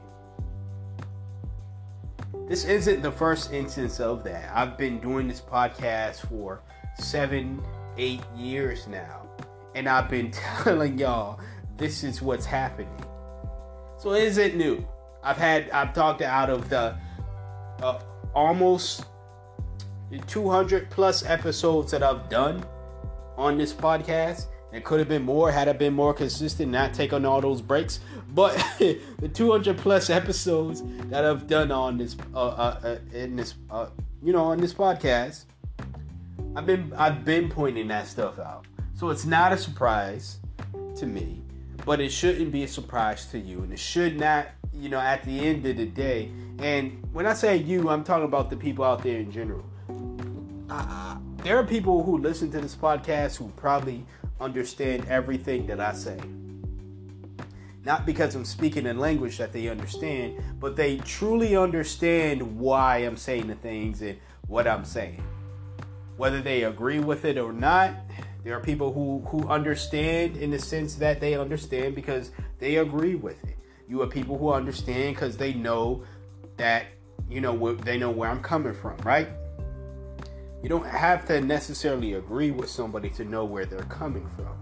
this 2.48 2.66
isn't 2.66 3.02
the 3.02 3.12
first 3.12 3.54
instance 3.54 4.00
of 4.00 4.24
that. 4.26 4.52
I've 4.54 4.78
been 4.78 5.00
doing 5.00 5.28
this 5.28 5.40
podcast 5.40 6.28
for 6.28 6.62
seven, 6.98 7.64
eight 7.98 8.22
years 8.36 8.88
now, 8.88 9.28
and 9.74 9.88
I've 9.88 10.10
been 10.10 10.32
telling 10.64 10.98
y'all 10.98 11.40
this 11.78 12.04
is 12.04 12.22
what's 12.22 12.46
happening. 12.46 13.06
So 13.98 14.14
it 14.14 14.24
isn't 14.24 14.56
new. 14.56 14.86
I've 15.24 15.38
had 15.38 15.70
I've 15.70 15.94
talked 15.94 16.22
out 16.22 16.50
of 16.50 16.70
the 16.70 16.98
uh, 17.82 18.02
almost 18.34 19.06
200 20.28 20.90
plus 20.90 21.24
episodes 21.26 21.92
that 21.92 22.04
I've 22.04 22.30
done 22.30 22.66
on 23.38 23.58
this 23.58 23.74
podcast. 23.74 24.48
It 24.74 24.84
could 24.84 25.00
have 25.00 25.10
been 25.10 25.24
more 25.24 25.52
had 25.52 25.68
I 25.68 25.74
been 25.74 25.94
more 25.94 26.14
consistent, 26.14 26.72
not 26.72 26.94
taking 26.94 27.26
all 27.26 27.42
those 27.42 27.62
breaks. 27.62 28.00
But 28.34 28.56
the 28.80 29.30
200 29.34 29.78
plus 29.78 30.10
episodes 30.10 30.84
that 31.10 31.26
I've 31.26 31.48
done 31.48 31.72
on 31.72 31.98
this, 31.98 32.16
uh, 32.34 32.48
uh, 32.48 32.80
uh 32.84 32.98
in 33.14 33.36
this, 33.36 33.56
uh, 33.70 33.88
you 34.24 34.34
know, 34.34 34.46
on 34.46 34.60
this 34.60 34.74
podcast, 34.74 35.46
I've 36.56 36.66
been 36.66 36.94
I've 36.98 37.24
been 37.24 37.50
pointing 37.50 37.88
that 37.90 38.08
stuff 38.08 38.40
out. 38.40 38.66
So 38.96 39.10
it's 39.10 39.26
not 39.26 39.52
a 39.52 39.58
surprise 39.58 40.40
to 40.98 41.06
me, 41.06 41.42
but 41.86 42.00
it 42.00 42.12
shouldn't 42.12 42.52
be 42.52 42.64
a 42.64 42.68
surprise 42.68 43.26
to 43.28 43.40
you, 43.40 43.64
and 43.64 43.74
it 43.74 43.80
should 43.80 44.20
not, 44.20 44.48
you 44.74 44.90
know, 44.90 45.00
at 45.00 45.24
the 45.24 45.40
end 45.40 45.66
of 45.66 45.78
the 45.78 45.86
day. 45.86 46.32
And 46.60 47.04
when 47.12 47.26
I 47.26 47.34
say 47.34 47.58
you, 47.58 47.90
I'm 47.90 48.04
talking 48.04 48.26
about 48.26 48.50
the 48.50 48.58
people 48.58 48.86
out 48.86 49.02
there 49.02 49.18
in 49.18 49.32
general. 49.32 49.66
Uh, 50.70 51.18
there 51.44 51.58
are 51.58 51.66
people 51.66 52.04
who 52.04 52.18
listen 52.18 52.52
to 52.52 52.62
this 52.62 52.76
podcast 52.76 53.38
who 53.38 53.50
probably 53.56 54.06
understand 54.40 55.06
everything 55.10 55.66
that 55.68 55.80
I 55.80 55.94
say. 55.94 56.20
Not 57.84 58.06
because 58.06 58.36
I'm 58.36 58.46
speaking 58.46 58.86
in 58.86 59.00
language 59.00 59.38
that 59.40 59.54
they 59.54 59.68
understand, 59.68 60.42
but 60.60 60.76
they 60.76 60.98
truly 60.98 61.56
understand 61.56 62.60
why 62.60 62.98
I'm 62.98 63.18
saying 63.18 63.48
the 63.48 63.56
things 63.56 64.02
and 64.02 64.20
what 64.48 64.68
I'm 64.68 64.86
saying. 64.86 65.24
Whether 66.18 66.42
they 66.42 66.64
agree 66.64 67.00
with 67.00 67.26
it 67.26 67.40
or 67.40 67.52
not, 67.52 67.96
there 68.44 68.56
are 68.56 68.60
people 68.60 68.94
who, 68.94 69.22
who 69.28 69.48
understand 69.48 70.38
in 70.38 70.52
the 70.52 70.60
sense 70.60 70.96
that 70.96 71.20
they 71.20 71.36
understand 71.36 71.96
because 71.96 72.32
they 72.60 72.78
agree 72.78 73.16
with 73.16 73.44
it. 73.46 73.58
You 73.88 74.02
have 74.02 74.12
people 74.12 74.38
who 74.38 74.52
understand 74.52 75.16
because 75.16 75.38
they 75.38 75.54
know 75.54 76.04
that, 76.58 76.86
you 77.30 77.42
know, 77.42 77.76
they 77.76 77.98
know 77.98 78.12
where 78.12 78.30
I'm 78.30 78.42
coming 78.42 78.74
from, 78.74 78.98
right? 78.98 79.28
You 80.62 80.70
don't 80.70 80.86
have 80.86 81.26
to 81.26 81.42
necessarily 81.42 82.14
agree 82.14 82.52
with 82.52 82.70
somebody 82.70 83.10
to 83.12 83.26
know 83.26 83.46
where 83.46 83.66
they're 83.66 83.84
coming 83.84 84.28
from. 84.36 84.56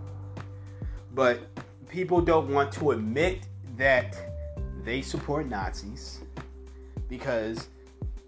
But 1.14 1.42
people 1.90 2.22
don't 2.22 2.50
want 2.50 2.72
to 2.74 2.92
admit 2.92 3.42
that 3.78 4.18
they 4.84 5.02
support 5.02 5.48
Nazis 5.48 6.22
because 7.10 7.68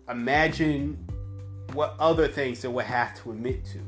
imagine 0.10 0.98
what 1.74 1.96
other 2.00 2.28
things 2.28 2.62
they 2.62 2.68
would 2.68 2.86
have 2.86 3.22
to 3.22 3.32
admit 3.32 3.64
to. 3.66 3.80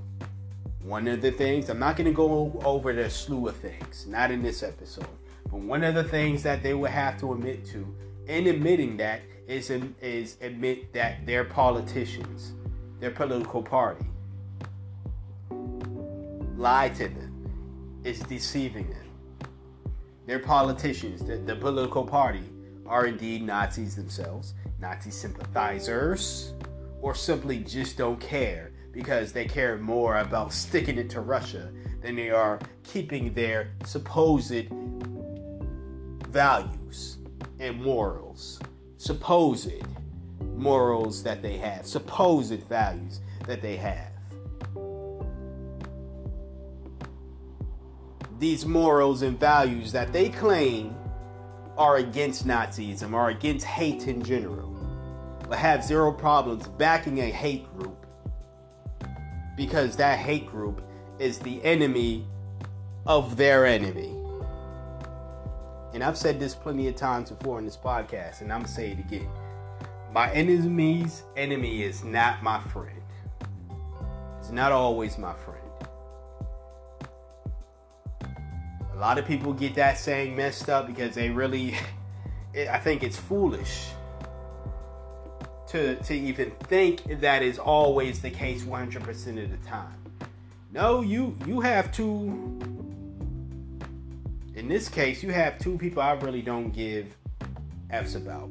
One 0.83 1.07
of 1.07 1.21
the 1.21 1.31
things, 1.31 1.69
I'm 1.69 1.79
not 1.79 1.95
going 1.97 2.07
to 2.07 2.13
go 2.13 2.61
over 2.63 2.93
the 2.93 3.09
slew 3.09 3.47
of 3.47 3.55
things, 3.55 4.05
not 4.07 4.31
in 4.31 4.41
this 4.41 4.63
episode, 4.63 5.07
but 5.49 5.59
one 5.59 5.83
of 5.83 5.95
the 5.95 6.03
things 6.03 6.43
that 6.43 6.61
they 6.61 6.73
would 6.73 6.91
have 6.91 7.19
to 7.21 7.33
admit 7.33 7.65
to 7.67 7.95
in 8.27 8.47
admitting 8.47 8.97
that 8.97 9.21
is, 9.47 9.69
is 10.01 10.37
admit 10.41 10.93
that 10.93 11.25
they're 11.25 11.45
politicians 11.45 12.53
their 12.99 13.11
political 13.11 13.61
party. 13.61 14.05
Lie 16.55 16.89
to 16.89 17.09
them. 17.09 17.49
It's 18.05 18.19
deceiving 18.19 18.89
them. 18.89 19.02
Their 20.25 20.39
politicians, 20.39 21.23
the, 21.23 21.37
the 21.37 21.55
political 21.55 22.05
party, 22.05 22.43
are 22.85 23.07
indeed 23.07 23.43
Nazis 23.43 23.95
themselves, 23.95 24.53
Nazi 24.79 25.11
sympathizers, 25.11 26.53
or 27.01 27.13
simply 27.13 27.59
just 27.59 27.97
don't 27.97 28.19
care 28.19 28.71
because 28.93 29.33
they 29.33 29.45
care 29.45 29.77
more 29.77 30.19
about 30.19 30.53
sticking 30.53 30.97
it 30.97 31.09
to 31.09 31.21
Russia 31.21 31.71
than 32.01 32.15
they 32.15 32.29
are 32.29 32.59
keeping 32.83 33.33
their 33.33 33.71
supposed 33.85 34.69
values 36.29 37.17
and 37.59 37.81
morals. 37.81 38.59
Supposed 38.97 39.71
morals 40.55 41.23
that 41.23 41.41
they 41.41 41.57
have, 41.57 41.85
supposed 41.85 42.63
values 42.63 43.19
that 43.45 43.61
they 43.61 43.75
have. 43.75 44.12
These 48.39 48.65
morals 48.65 49.21
and 49.21 49.39
values 49.39 49.91
that 49.91 50.11
they 50.11 50.29
claim 50.29 50.95
are 51.77 51.97
against 51.97 52.47
Nazism 52.47 53.13
are 53.13 53.29
against 53.29 53.65
hate 53.65 54.07
in 54.07 54.23
general, 54.23 54.75
but 55.47 55.57
have 55.57 55.83
zero 55.83 56.11
problems 56.11 56.67
backing 56.67 57.19
a 57.19 57.29
hate 57.29 57.65
group 57.77 58.05
because 59.55 59.95
that 59.97 60.19
hate 60.19 60.47
group 60.47 60.81
is 61.19 61.39
the 61.39 61.63
enemy 61.63 62.25
of 63.05 63.37
their 63.37 63.65
enemy. 63.65 64.13
And 65.93 66.03
I've 66.03 66.17
said 66.17 66.39
this 66.39 66.55
plenty 66.55 66.87
of 66.87 66.95
times 66.95 67.29
before 67.29 67.59
in 67.59 67.65
this 67.65 67.77
podcast, 67.77 68.41
and 68.41 68.51
I'm 68.51 68.61
gonna 68.61 68.73
say 68.73 68.91
it 68.91 68.99
again. 68.99 69.29
My 70.11 70.31
enemy's 70.31 71.23
enemy 71.37 71.83
is 71.83 72.03
not 72.03 72.41
my 72.43 72.59
friend. 72.59 73.01
It's 74.39 74.51
not 74.51 74.71
always 74.71 75.17
my 75.17 75.33
friend. 75.33 75.52
A 78.93 78.99
lot 78.99 79.17
of 79.17 79.25
people 79.25 79.53
get 79.53 79.75
that 79.75 79.97
saying 79.97 80.35
messed 80.35 80.69
up 80.69 80.87
because 80.87 81.15
they 81.15 81.29
really, 81.29 81.75
I 82.69 82.77
think 82.77 83.03
it's 83.03 83.17
foolish 83.17 83.89
to, 85.67 85.95
to 85.95 86.13
even 86.13 86.51
think 86.65 87.21
that 87.21 87.41
is 87.41 87.57
always 87.57 88.21
the 88.21 88.29
case 88.29 88.63
100% 88.63 89.43
of 89.43 89.49
the 89.51 89.67
time. 89.67 90.03
No, 90.71 91.01
you 91.01 91.37
you 91.45 91.61
have 91.61 91.91
two. 91.91 92.59
In 94.55 94.67
this 94.67 94.89
case, 94.89 95.21
you 95.21 95.31
have 95.31 95.59
two 95.59 95.77
people 95.77 96.01
I 96.01 96.13
really 96.13 96.41
don't 96.41 96.71
give 96.71 97.15
f's 97.91 98.15
about. 98.15 98.49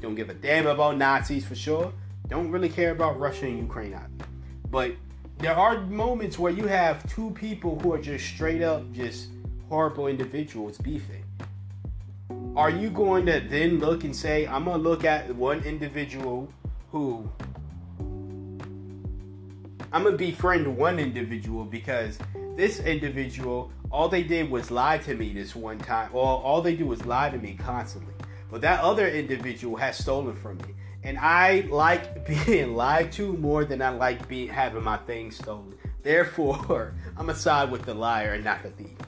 Don't 0.00 0.14
give 0.14 0.30
a 0.30 0.34
damn 0.34 0.66
about 0.66 0.96
Nazis 0.96 1.44
for 1.44 1.54
sure. 1.54 1.92
Don't 2.28 2.50
really 2.50 2.70
care 2.70 2.90
about 2.90 3.20
Russia 3.20 3.46
and 3.46 3.58
Ukraine 3.58 3.92
either. 3.92 4.08
But 4.70 4.92
there 5.38 5.54
are 5.54 5.80
moments 5.82 6.38
where 6.38 6.52
you 6.52 6.66
have 6.66 7.06
two 7.06 7.30
people 7.32 7.78
who 7.80 7.92
are 7.92 8.00
just 8.00 8.24
straight 8.24 8.62
up 8.62 8.90
just 8.92 9.28
horrible 9.72 10.06
individuals 10.06 10.76
beefing. 10.76 11.24
Are 12.54 12.68
you 12.68 12.90
going 12.90 13.24
to 13.24 13.40
then 13.40 13.78
look 13.78 14.04
and 14.04 14.14
say, 14.14 14.46
I'm 14.46 14.66
going 14.66 14.76
to 14.76 14.82
look 14.86 15.02
at 15.06 15.34
one 15.34 15.64
individual 15.64 16.52
who 16.90 17.26
I'm 19.90 20.02
going 20.02 20.12
to 20.12 20.18
befriend 20.18 20.76
one 20.76 20.98
individual 20.98 21.64
because 21.64 22.18
this 22.54 22.80
individual, 22.80 23.72
all 23.90 24.10
they 24.10 24.22
did 24.22 24.50
was 24.50 24.70
lie 24.70 24.98
to 24.98 25.14
me 25.14 25.32
this 25.32 25.56
one 25.56 25.78
time. 25.78 26.10
Or 26.12 26.22
all 26.22 26.60
they 26.60 26.76
do 26.76 26.92
is 26.92 27.06
lie 27.06 27.30
to 27.30 27.38
me 27.38 27.56
constantly. 27.58 28.12
But 28.50 28.60
that 28.60 28.80
other 28.80 29.08
individual 29.08 29.78
has 29.78 29.96
stolen 29.96 30.36
from 30.36 30.58
me. 30.58 30.74
And 31.02 31.18
I 31.18 31.66
like 31.70 32.26
being 32.44 32.74
lied 32.74 33.10
to 33.12 33.32
more 33.38 33.64
than 33.64 33.80
I 33.80 33.88
like 33.88 34.28
being 34.28 34.48
having 34.48 34.84
my 34.84 34.98
things 34.98 35.38
stolen. 35.38 35.72
Therefore, 36.02 36.92
I'm 37.16 37.30
a 37.30 37.34
side 37.34 37.70
with 37.70 37.86
the 37.86 37.94
liar 37.94 38.34
and 38.34 38.44
not 38.44 38.62
the 38.62 38.68
thief. 38.68 38.98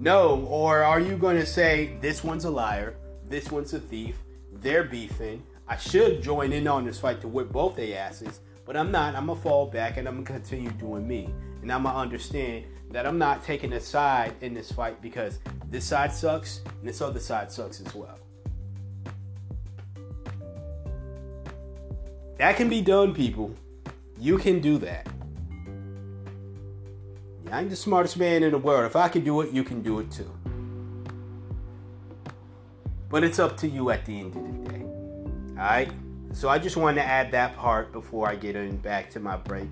No, 0.00 0.46
or 0.48 0.84
are 0.84 1.00
you 1.00 1.16
going 1.16 1.36
to 1.36 1.46
say 1.46 1.96
this 2.00 2.22
one's 2.22 2.44
a 2.44 2.50
liar, 2.50 2.94
this 3.24 3.50
one's 3.50 3.74
a 3.74 3.80
thief, 3.80 4.16
they're 4.52 4.84
beefing. 4.84 5.42
I 5.66 5.76
should 5.76 6.22
join 6.22 6.52
in 6.52 6.68
on 6.68 6.84
this 6.84 7.00
fight 7.00 7.20
to 7.22 7.28
whip 7.28 7.50
both 7.50 7.74
their 7.74 7.98
asses, 7.98 8.40
but 8.64 8.76
I'm 8.76 8.92
not. 8.92 9.16
I'm 9.16 9.26
gonna 9.26 9.40
fall 9.40 9.66
back 9.66 9.96
and 9.96 10.06
I'm 10.06 10.22
gonna 10.22 10.38
continue 10.38 10.70
doing 10.70 11.06
me. 11.06 11.28
And 11.62 11.72
I'm 11.72 11.82
gonna 11.82 11.98
understand 11.98 12.64
that 12.90 13.06
I'm 13.06 13.18
not 13.18 13.44
taking 13.44 13.72
a 13.72 13.80
side 13.80 14.34
in 14.40 14.54
this 14.54 14.70
fight 14.70 15.02
because 15.02 15.40
this 15.68 15.84
side 15.84 16.12
sucks 16.12 16.60
and 16.64 16.88
this 16.88 17.00
other 17.00 17.20
side 17.20 17.50
sucks 17.50 17.80
as 17.80 17.94
well. 17.94 18.18
That 22.38 22.56
can 22.56 22.68
be 22.68 22.80
done, 22.80 23.14
people. 23.14 23.52
You 24.18 24.38
can 24.38 24.60
do 24.60 24.78
that. 24.78 25.08
I 27.52 27.60
ain't 27.60 27.70
the 27.70 27.76
smartest 27.76 28.18
man 28.18 28.42
in 28.42 28.50
the 28.50 28.58
world. 28.58 28.84
If 28.84 28.96
I 28.96 29.08
can 29.08 29.24
do 29.24 29.40
it, 29.40 29.52
you 29.52 29.64
can 29.64 29.82
do 29.82 30.00
it 30.00 30.10
too. 30.10 30.30
But 33.08 33.24
it's 33.24 33.38
up 33.38 33.56
to 33.58 33.68
you 33.68 33.90
at 33.90 34.04
the 34.04 34.20
end 34.20 34.36
of 34.36 34.64
the 34.64 34.70
day. 34.70 34.84
Alright? 35.52 35.92
So 36.32 36.48
I 36.48 36.58
just 36.58 36.76
wanted 36.76 37.00
to 37.00 37.06
add 37.06 37.32
that 37.32 37.56
part 37.56 37.90
before 37.92 38.28
I 38.28 38.34
get 38.34 38.54
in 38.54 38.76
back 38.76 39.10
to 39.10 39.20
my 39.20 39.36
break. 39.36 39.68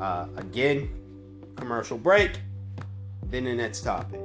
Uh, 0.00 0.28
again, 0.36 0.88
commercial 1.56 1.98
break, 1.98 2.40
then 3.24 3.44
the 3.44 3.54
next 3.54 3.82
topic. 3.82 4.20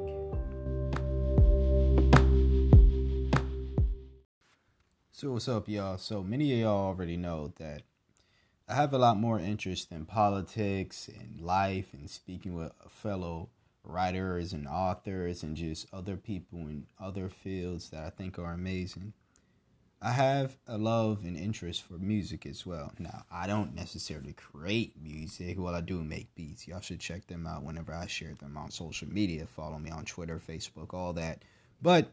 So 5.12 5.32
what's 5.32 5.48
up, 5.48 5.68
y'all? 5.68 5.98
So 5.98 6.24
many 6.24 6.54
of 6.54 6.60
y'all 6.60 6.88
already 6.88 7.18
know 7.18 7.54
that 7.58 7.84
I 8.68 8.74
have 8.74 8.94
a 8.94 8.98
lot 8.98 9.18
more 9.18 9.40
interest 9.40 9.92
in 9.92 10.06
politics 10.06 11.08
and 11.08 11.40
life 11.40 11.94
and 11.94 12.10
speaking 12.10 12.56
with 12.56 12.72
fellow 12.90 13.50
writers 13.84 14.54
and 14.54 14.68
authors 14.68 15.44
and 15.44 15.56
just 15.56 15.86
other 15.94 16.18
people 16.18 16.60
in 16.60 16.88
other 17.00 17.30
fields 17.30 17.92
that 17.92 18.04
I 18.04 18.10
think 18.10 18.40
are 18.40 18.54
amazing. 18.54 19.14
I 20.02 20.12
have 20.12 20.58
a 20.68 20.80
love 20.80 21.24
and 21.24 21.38
interest 21.38 21.84
for 21.84 21.94
music 21.94 22.48
as 22.48 22.66
well. 22.66 22.92
Now, 22.98 23.24
I 23.32 23.46
don't 23.46 23.76
necessarily 23.76 24.34
create 24.34 24.94
music. 25.00 25.60
Well, 25.60 25.76
I 25.76 25.82
do 25.82 26.04
make 26.04 26.34
beats. 26.34 26.68
Y'all 26.68 26.82
should 26.82 27.00
check 27.00 27.28
them 27.28 27.46
out 27.46 27.64
whenever 27.64 27.94
I 27.94 28.08
share 28.08 28.34
them 28.34 28.58
on 28.58 28.72
social 28.72 29.08
media. 29.08 29.46
Follow 29.46 29.78
me 29.78 29.92
on 29.92 30.06
Twitter, 30.06 30.40
Facebook, 30.40 30.94
all 30.94 31.14
that. 31.14 31.44
But 31.84 32.12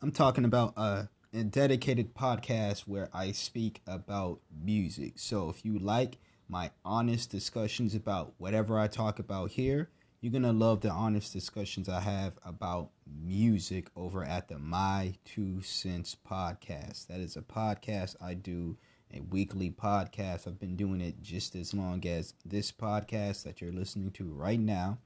I'm 0.00 0.12
talking 0.12 0.44
about 0.44 0.74
a, 0.76 1.08
a 1.34 1.44
dedicated 1.44 2.14
podcast 2.14 2.80
where 2.80 3.10
I 3.12 3.32
speak 3.32 3.82
about 3.86 4.40
music. 4.64 5.14
So 5.16 5.50
if 5.50 5.62
you 5.62 5.78
like 5.78 6.18
my 6.48 6.70
honest 6.84 7.30
discussions 7.30 7.94
about 7.94 8.32
whatever 8.38 8.78
I 8.78 8.86
talk 8.86 9.18
about 9.18 9.50
here, 9.50 9.90
you're 10.20 10.32
going 10.32 10.42
to 10.42 10.52
love 10.52 10.80
the 10.80 10.90
honest 10.90 11.32
discussions 11.32 11.88
I 11.88 12.00
have 12.00 12.38
about 12.44 12.90
music 13.06 13.90
over 13.94 14.24
at 14.24 14.48
the 14.48 14.58
My 14.58 15.14
Two 15.26 15.60
Cents 15.60 16.16
podcast. 16.28 17.06
That 17.08 17.20
is 17.20 17.36
a 17.36 17.42
podcast 17.42 18.16
I 18.22 18.32
do, 18.32 18.78
a 19.12 19.20
weekly 19.20 19.70
podcast. 19.70 20.46
I've 20.46 20.58
been 20.58 20.76
doing 20.76 21.02
it 21.02 21.22
just 21.22 21.54
as 21.54 21.74
long 21.74 22.04
as 22.06 22.32
this 22.44 22.72
podcast 22.72 23.42
that 23.44 23.60
you're 23.60 23.70
listening 23.70 24.12
to 24.12 24.24
right 24.32 24.58
now. 24.58 24.98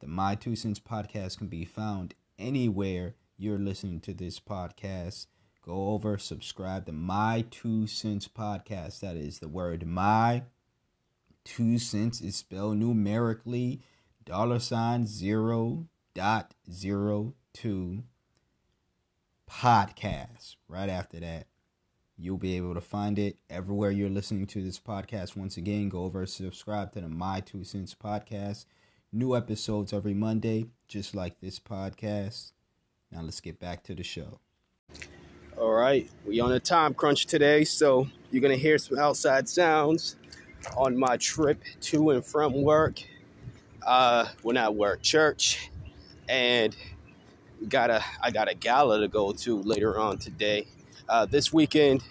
The 0.00 0.06
My 0.06 0.34
Two 0.34 0.54
Cents 0.54 0.80
podcast 0.80 1.38
can 1.38 1.46
be 1.46 1.64
found 1.64 2.14
anywhere 2.38 3.14
you're 3.38 3.58
listening 3.58 4.00
to 4.00 4.12
this 4.12 4.38
podcast. 4.38 5.26
Go 5.66 5.88
over, 5.94 6.16
subscribe 6.16 6.86
to 6.86 6.92
My 6.92 7.44
Two 7.50 7.88
Cents 7.88 8.28
podcast. 8.28 9.00
That 9.00 9.16
is 9.16 9.40
the 9.40 9.48
word 9.48 9.84
My 9.84 10.44
Two 11.44 11.80
Cents 11.80 12.20
is 12.20 12.36
spelled 12.36 12.76
numerically 12.76 13.80
dollar 14.24 14.60
sign 14.60 15.08
zero 15.08 15.88
dot 16.14 16.54
zero 16.70 17.34
two 17.52 18.04
podcast. 19.50 20.54
Right 20.68 20.88
after 20.88 21.18
that, 21.18 21.48
you'll 22.16 22.38
be 22.38 22.56
able 22.56 22.74
to 22.74 22.80
find 22.80 23.18
it 23.18 23.36
everywhere 23.50 23.90
you're 23.90 24.08
listening 24.08 24.46
to 24.46 24.62
this 24.62 24.78
podcast. 24.78 25.36
Once 25.36 25.56
again, 25.56 25.88
go 25.88 26.04
over 26.04 26.26
subscribe 26.26 26.92
to 26.92 27.00
the 27.00 27.08
My 27.08 27.40
Two 27.40 27.64
Cents 27.64 27.92
podcast. 27.92 28.66
New 29.12 29.34
episodes 29.34 29.92
every 29.92 30.14
Monday, 30.14 30.66
just 30.86 31.12
like 31.12 31.40
this 31.40 31.58
podcast. 31.58 32.52
Now 33.10 33.22
let's 33.22 33.40
get 33.40 33.58
back 33.58 33.82
to 33.84 33.96
the 33.96 34.04
show. 34.04 34.38
All 35.58 35.72
right, 35.72 36.06
we 36.26 36.38
on 36.40 36.52
a 36.52 36.60
time 36.60 36.92
crunch 36.92 37.24
today, 37.24 37.64
so 37.64 38.06
you're 38.30 38.42
gonna 38.42 38.56
hear 38.56 38.76
some 38.76 38.98
outside 38.98 39.48
sounds 39.48 40.16
on 40.76 40.98
my 40.98 41.16
trip 41.16 41.62
to 41.80 42.10
and 42.10 42.22
from 42.22 42.60
work 42.62 43.02
uh, 43.86 44.26
when 44.42 44.58
I 44.58 44.68
work 44.68 45.00
church, 45.00 45.70
and 46.28 46.76
got 47.70 47.88
a 47.88 48.04
I 48.22 48.32
got 48.32 48.50
a 48.50 48.54
gala 48.54 49.00
to 49.00 49.08
go 49.08 49.32
to 49.32 49.62
later 49.62 49.98
on 49.98 50.18
today. 50.18 50.66
Uh, 51.08 51.24
this 51.24 51.54
weekend, 51.54 52.02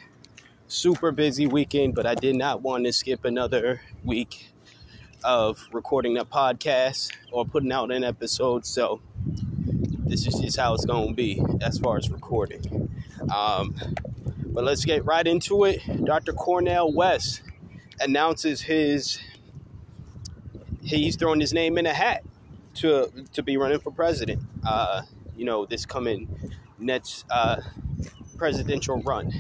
super 0.68 1.12
busy 1.12 1.46
weekend, 1.46 1.94
but 1.94 2.08
I 2.08 2.16
did 2.16 2.36
not 2.36 2.64
want 2.64 2.86
to 2.86 2.94
skip 2.94 3.26
another 3.26 3.80
week 4.04 4.50
of 5.24 5.64
recording 5.72 6.18
a 6.18 6.26
podcast 6.26 7.12
or 7.32 7.46
putting 7.46 7.72
out 7.72 7.92
an 7.92 8.04
episode. 8.04 8.66
So 8.66 9.02
this 10.08 10.26
is 10.26 10.34
just 10.40 10.58
how 10.58 10.74
it's 10.74 10.86
to 11.10 11.14
be 11.14 11.40
as 11.62 11.78
far 11.78 11.98
as 11.98 12.10
recording. 12.10 12.90
Um, 13.34 13.76
but 14.48 14.64
let's 14.64 14.86
get 14.86 15.06
right 15.06 15.26
into 15.26 15.66
it. 15.66 15.82
Dr. 16.06 16.34
Cornel 16.34 16.94
West 16.94 17.42
announces 18.00 18.62
his 18.62 19.20
he's 20.82 21.16
throwing 21.16 21.40
his 21.40 21.54
name 21.54 21.78
in 21.78 21.86
a 21.86 21.94
hat 21.94 22.24
to 22.76 23.12
to 23.34 23.44
be 23.44 23.58
running 23.58 23.80
for 23.80 23.92
president. 23.92 24.42
Uh, 24.66 25.02
you 25.36 25.46
know, 25.46 25.66
this 25.66 25.86
coming 25.86 26.54
next 26.80 27.26
uh, 27.30 27.62
presidential 28.38 29.02
run. 29.02 29.32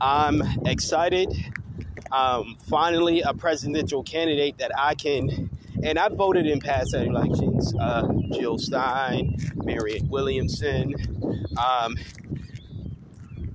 I'm 0.00 0.42
excited. 0.66 1.34
Um, 2.10 2.56
finally, 2.68 3.20
a 3.20 3.34
presidential 3.34 4.02
candidate 4.02 4.58
that 4.58 4.72
I 4.76 4.94
can, 4.94 5.50
and 5.82 5.98
I 5.98 6.08
voted 6.08 6.46
in 6.46 6.60
past 6.60 6.94
elections. 6.94 7.74
Uh, 7.78 8.08
Jill 8.32 8.58
Stein, 8.58 9.36
Marianne 9.56 10.08
Williamson. 10.08 10.94
Um, 11.56 11.96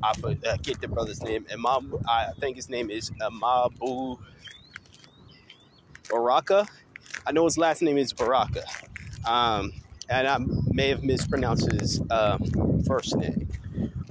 I 0.04 0.14
forget 0.14 0.82
the 0.82 0.88
brother's 0.90 1.22
name. 1.24 1.46
Imam, 1.52 1.96
I 2.08 2.32
think 2.40 2.58
his 2.58 2.70
name 2.70 2.90
is 2.90 3.10
Amabu 3.22 4.20
Baraka. 6.10 6.68
I 7.26 7.32
know 7.32 7.46
his 7.46 7.58
last 7.58 7.82
name 7.82 7.98
is 7.98 8.12
Baraka. 8.12 8.64
Um, 9.26 9.72
and 10.10 10.28
I 10.28 10.38
may 10.72 10.90
have 10.90 11.04
mispronounced 11.04 11.72
his 11.72 12.02
uh, 12.10 12.38
first 12.86 13.16
name. 13.16 13.48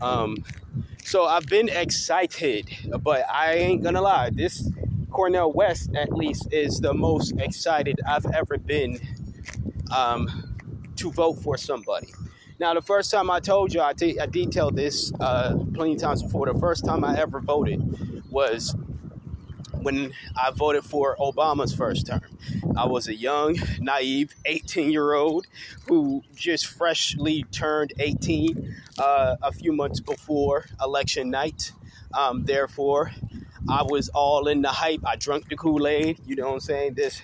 Um, 0.01 0.43
so 1.05 1.27
I've 1.27 1.47
been 1.47 1.69
excited, 1.69 2.71
but 3.03 3.27
I 3.31 3.55
ain't 3.55 3.83
gonna 3.83 4.01
lie. 4.01 4.31
This 4.31 4.71
Cornel 5.11 5.53
West, 5.53 5.91
at 5.95 6.13
least, 6.13 6.51
is 6.53 6.81
the 6.81 6.95
most 6.95 7.35
excited 7.39 8.01
I've 8.09 8.27
ever 8.33 8.57
been 8.57 8.99
um, 9.95 10.57
to 10.97 11.11
vote 11.13 11.35
for 11.35 11.59
somebody. 11.59 12.09
Now, 12.63 12.75
the 12.75 12.81
first 12.81 13.11
time 13.11 13.29
I 13.29 13.41
told 13.41 13.75
you, 13.75 13.81
I, 13.81 13.89
I 13.89 14.27
detailed 14.27 14.77
this 14.77 15.13
uh, 15.19 15.59
plenty 15.75 15.95
of 15.95 16.01
times 16.01 16.23
before. 16.23 16.47
The 16.47 16.57
first 16.61 16.85
time 16.85 17.03
I 17.03 17.19
ever 17.19 17.41
voted 17.41 17.83
was 18.31 18.77
when 19.73 20.13
I 20.37 20.53
voted 20.53 20.85
for 20.85 21.17
Obama's 21.17 21.75
first 21.75 22.07
term. 22.07 22.23
I 22.77 22.87
was 22.87 23.09
a 23.09 23.17
young, 23.17 23.59
naive 23.81 24.37
18 24.45 24.93
year 24.93 25.13
old 25.15 25.49
who 25.89 26.23
just 26.37 26.69
freshly 26.69 27.43
turned 27.51 27.95
18 27.99 28.77
uh, 28.97 29.37
a 29.43 29.51
few 29.51 29.73
months 29.73 29.99
before 29.99 30.67
election 30.81 31.31
night. 31.31 31.73
Um, 32.15 32.45
therefore, 32.45 33.11
I 33.69 33.83
was 33.83 34.09
all 34.11 34.47
in 34.47 34.63
the 34.63 34.69
hype. 34.69 35.01
I 35.05 35.17
drank 35.17 35.49
the 35.49 35.57
Kool 35.57 35.89
Aid. 35.89 36.21
You 36.25 36.37
know 36.37 36.47
what 36.47 36.55
I'm 36.55 36.61
saying? 36.61 36.95
This, 36.95 37.23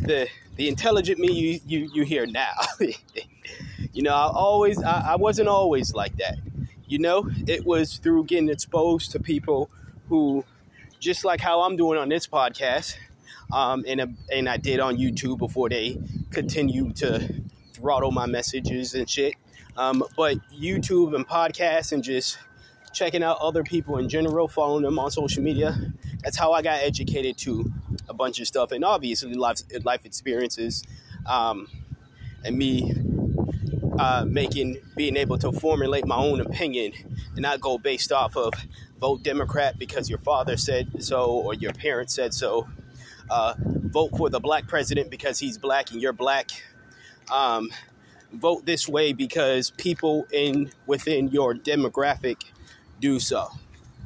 the 0.00 0.26
the 0.56 0.68
intelligent 0.68 1.18
me 1.18 1.30
you 1.32 1.60
you, 1.66 1.90
you 1.92 2.04
hear 2.04 2.24
now. 2.24 2.54
you 3.94 4.02
know, 4.02 4.12
I 4.12 4.26
always 4.26 4.82
I, 4.82 5.12
I 5.12 5.16
wasn't 5.16 5.48
always 5.48 5.94
like 5.94 6.16
that. 6.16 6.36
You 6.86 6.98
know, 6.98 7.30
it 7.46 7.64
was 7.64 7.96
through 7.96 8.24
getting 8.24 8.48
exposed 8.48 9.12
to 9.12 9.20
people 9.20 9.70
who 10.08 10.44
just 10.98 11.24
like 11.24 11.40
how 11.40 11.62
I'm 11.62 11.76
doing 11.76 11.98
on 11.98 12.08
this 12.08 12.26
podcast, 12.26 12.96
um, 13.52 13.84
and, 13.86 14.00
a, 14.00 14.08
and 14.32 14.48
I 14.48 14.56
did 14.56 14.80
on 14.80 14.96
YouTube 14.96 15.38
before 15.38 15.68
they 15.68 15.98
continue 16.30 16.92
to 16.94 17.42
throttle 17.72 18.10
my 18.10 18.26
messages 18.26 18.94
and 18.94 19.08
shit. 19.08 19.34
Um, 19.76 20.04
but 20.16 20.38
YouTube 20.52 21.14
and 21.14 21.26
podcasts 21.26 21.92
and 21.92 22.02
just 22.02 22.38
checking 22.92 23.22
out 23.22 23.38
other 23.40 23.62
people 23.62 23.98
in 23.98 24.08
general, 24.08 24.48
following 24.48 24.82
them 24.82 24.98
on 24.98 25.10
social 25.10 25.42
media. 25.42 25.76
That's 26.22 26.36
how 26.36 26.52
I 26.52 26.62
got 26.62 26.80
educated 26.80 27.38
to 27.38 27.72
a 28.08 28.14
bunch 28.14 28.40
of 28.40 28.46
stuff, 28.46 28.72
and 28.72 28.84
obviously 28.84 29.34
life 29.34 29.60
life 29.84 30.04
experiences, 30.04 30.82
um, 31.26 31.68
and 32.44 32.56
me 32.56 32.92
uh, 33.98 34.24
making 34.26 34.76
being 34.96 35.16
able 35.16 35.38
to 35.38 35.52
formulate 35.52 36.06
my 36.06 36.16
own 36.16 36.40
opinion 36.40 36.92
and 37.32 37.38
not 37.40 37.60
go 37.60 37.78
based 37.78 38.12
off 38.12 38.36
of 38.36 38.52
vote 38.98 39.22
Democrat 39.22 39.78
because 39.78 40.08
your 40.08 40.18
father 40.18 40.56
said 40.56 41.02
so 41.02 41.26
or 41.26 41.54
your 41.54 41.72
parents 41.72 42.14
said 42.14 42.34
so. 42.34 42.68
Uh, 43.30 43.54
vote 43.58 44.10
for 44.16 44.28
the 44.28 44.40
black 44.40 44.68
president 44.68 45.10
because 45.10 45.38
he's 45.38 45.58
black 45.58 45.90
and 45.90 46.00
you're 46.02 46.12
black. 46.12 46.50
Um, 47.32 47.70
vote 48.32 48.66
this 48.66 48.88
way 48.88 49.12
because 49.12 49.70
people 49.70 50.26
in 50.32 50.70
within 50.86 51.28
your 51.28 51.54
demographic 51.54 52.44
do 53.00 53.18
so. 53.18 53.48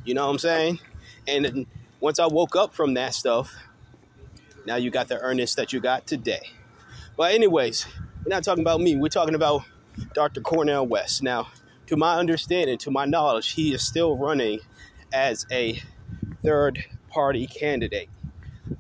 You 0.05 0.15
know 0.15 0.27
what 0.27 0.33
I'm 0.33 0.39
saying? 0.39 0.81
And 1.27 1.67
once 2.01 2.19
I 2.19 2.27
woke 2.27 2.57
up 2.57 2.75
from 2.75 2.95
that 2.95 3.15
stuff, 3.15 3.55
now 4.67 4.77
you 4.77 4.91
got 4.91 5.09
the 5.09 5.19
Ernest 5.21 5.57
that 5.57 5.73
you 5.73 5.81
got 5.81 6.07
today. 6.07 6.51
But 7.17 7.33
anyways, 7.35 7.87
we're 8.25 8.31
not 8.31 8.45
talking 8.45 8.63
about 8.63 8.81
me. 8.81 8.97
We're 8.97 9.09
talking 9.09 9.35
about 9.35 9.65
Dr. 10.15 10.41
Cornel 10.41 10.87
West. 10.87 11.23
Now, 11.23 11.49
to 11.87 11.97
my 11.97 12.17
understanding, 12.17 12.79
to 12.79 12.91
my 12.91 13.05
knowledge, 13.05 13.53
he 13.53 13.73
is 13.73 13.87
still 13.87 14.17
running 14.17 14.61
as 15.13 15.47
a 15.51 15.81
third 16.43 16.85
party 17.11 17.47
candidate. 17.47 18.09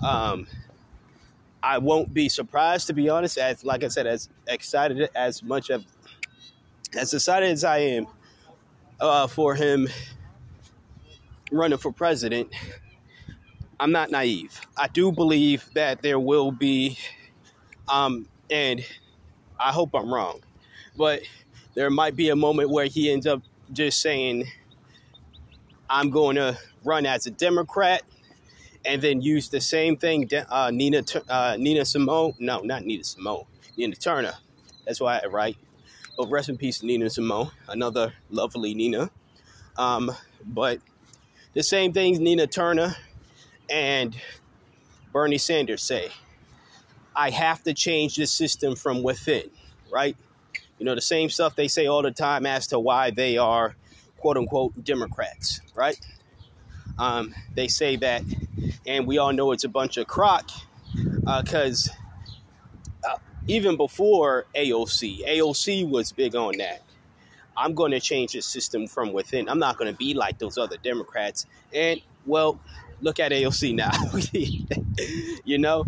Um, 0.03 0.47
I 1.63 1.79
won't 1.79 2.13
be 2.15 2.29
surprised, 2.29 2.87
to 2.89 2.93
be 2.93 3.09
honest, 3.09 3.39
as 3.39 3.65
like 3.65 3.83
I 3.83 3.89
said, 3.89 4.07
as 4.07 4.29
excited 4.47 5.09
as 5.15 5.43
much 5.43 5.71
of 5.71 5.85
as 6.97 7.13
excited 7.13 7.51
as 7.51 7.65
I 7.65 7.79
am 7.79 8.07
uh, 9.01 9.27
for 9.27 9.55
him 9.55 9.89
running 11.51 11.79
for 11.79 11.93
president. 11.93 12.53
I'm 13.81 13.93
not 13.93 14.11
naive. 14.11 14.61
I 14.77 14.89
do 14.89 15.13
believe 15.13 15.69
that 15.75 16.03
there 16.03 16.19
will 16.19 16.51
be, 16.51 16.99
um, 17.89 18.27
and 18.51 18.85
I 19.59 19.73
hope 19.73 19.91
I'm 19.95 20.13
wrong, 20.13 20.41
but 20.99 21.23
there 21.75 21.89
might 21.91 22.17
be 22.17 22.29
a 22.29 22.37
moment 22.37 22.71
where 22.71 22.87
he 22.87 23.11
ends 23.11 23.27
up 23.27 23.41
just 23.73 24.01
saying, 24.01 24.49
I'm 25.89 26.11
going 26.11 26.37
to 26.37 26.59
run 26.85 27.07
as 27.07 27.27
a 27.27 27.31
Democrat 27.31 28.03
and 28.85 29.01
then 29.01 29.23
use 29.23 29.49
the 29.49 29.61
same 29.61 29.97
thing 29.97 30.29
uh, 30.51 30.71
Nina 30.73 31.05
uh, 31.29 31.57
Nina 31.59 31.85
Simone. 31.85 32.35
No, 32.39 32.61
not 32.61 32.85
Nina 32.85 33.05
Simone. 33.05 33.45
Nina 33.77 33.95
Turner. 33.95 34.35
That's 34.85 35.01
why 35.01 35.21
I 35.23 35.27
write. 35.27 35.57
But 36.17 36.31
rest 36.31 36.49
in 36.49 36.57
peace, 36.57 36.83
Nina 36.83 37.09
Simone. 37.11 37.51
Another 37.69 38.13
lovely 38.31 38.75
Nina. 38.75 39.11
Um, 39.77 40.11
but 40.45 40.81
the 41.55 41.63
same 41.63 41.93
things 41.93 42.19
Nina 42.19 42.47
Turner 42.47 42.97
and 43.71 44.17
Bernie 45.13 45.39
Sanders 45.39 45.83
say. 45.83 46.11
I 47.15 47.31
have 47.31 47.63
to 47.65 47.75
change 47.75 48.17
the 48.17 48.27
system 48.27 48.77
from 48.77 49.03
within, 49.03 49.51
right? 49.93 50.17
You 50.79 50.87
know, 50.87 50.95
the 50.95 51.01
same 51.01 51.31
stuff 51.31 51.57
they 51.57 51.69
say 51.69 51.87
all 51.87 52.03
the 52.03 52.11
time 52.11 52.47
as 52.47 52.69
to 52.69 52.79
why 52.79 53.11
they 53.11 53.37
are 53.37 53.75
quote 54.19 54.37
unquote 54.37 54.85
Democrats, 54.85 55.61
right? 55.75 55.99
Um, 56.99 57.35
they 57.55 57.69
say 57.69 57.97
that, 57.97 58.23
and 58.87 59.07
we 59.07 59.19
all 59.19 59.33
know 59.33 59.53
it's 59.53 59.65
a 59.65 59.69
bunch 59.69 59.97
of 59.97 60.07
crock 60.07 60.51
because 61.41 61.91
uh, 63.05 63.15
uh, 63.15 63.19
even 63.47 63.77
before 63.77 64.47
AOC, 64.55 65.27
AOC 65.27 65.89
was 65.89 66.13
big 66.13 66.35
on 66.35 66.59
that. 66.59 66.83
I'm 67.57 67.75
going 67.75 67.91
to 67.91 68.01
change 68.01 68.33
the 68.33 68.41
system 68.41 68.87
from 68.87 69.13
within. 69.13 69.49
I'm 69.49 69.59
not 69.59 69.79
going 69.79 69.91
to 69.91 69.97
be 69.97 70.15
like 70.15 70.39
those 70.39 70.59
other 70.59 70.77
Democrats. 70.77 71.47
And, 71.75 72.01
well, 72.25 72.61
look 73.01 73.19
at 73.19 73.33
AOC 73.33 73.75
now. 73.75 73.91
you 75.45 75.59
know, 75.59 75.85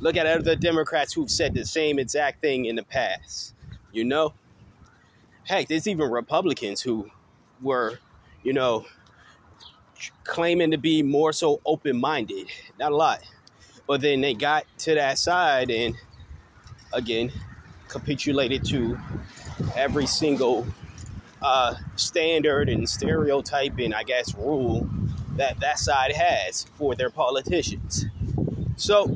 look 0.00 0.16
at 0.16 0.26
other 0.26 0.54
Democrats 0.54 1.14
who've 1.14 1.30
said 1.30 1.54
the 1.54 1.64
same 1.64 1.98
exact 1.98 2.42
thing 2.42 2.66
in 2.66 2.76
the 2.76 2.82
past. 2.82 3.54
You 3.94 4.04
know, 4.04 4.34
heck, 5.44 5.68
there's 5.68 5.86
even 5.86 6.10
Republicans 6.10 6.82
who 6.82 7.08
were, 7.62 8.00
you 8.42 8.52
know, 8.52 8.86
claiming 10.24 10.72
to 10.72 10.78
be 10.78 11.02
more 11.02 11.32
so 11.32 11.60
open 11.64 12.00
minded. 12.00 12.48
Not 12.78 12.90
a 12.90 12.96
lot. 12.96 13.20
But 13.86 14.00
then 14.00 14.20
they 14.20 14.34
got 14.34 14.64
to 14.78 14.96
that 14.96 15.18
side 15.18 15.70
and, 15.70 15.94
again, 16.92 17.30
capitulated 17.86 18.64
to 18.70 18.98
every 19.76 20.06
single 20.06 20.66
uh, 21.40 21.76
standard 21.94 22.68
and 22.68 22.88
stereotype 22.88 23.78
and 23.78 23.94
I 23.94 24.02
guess 24.02 24.34
rule 24.34 24.88
that 25.36 25.60
that 25.60 25.78
side 25.78 26.12
has 26.12 26.64
for 26.76 26.96
their 26.96 27.10
politicians. 27.10 28.06
So 28.76 29.14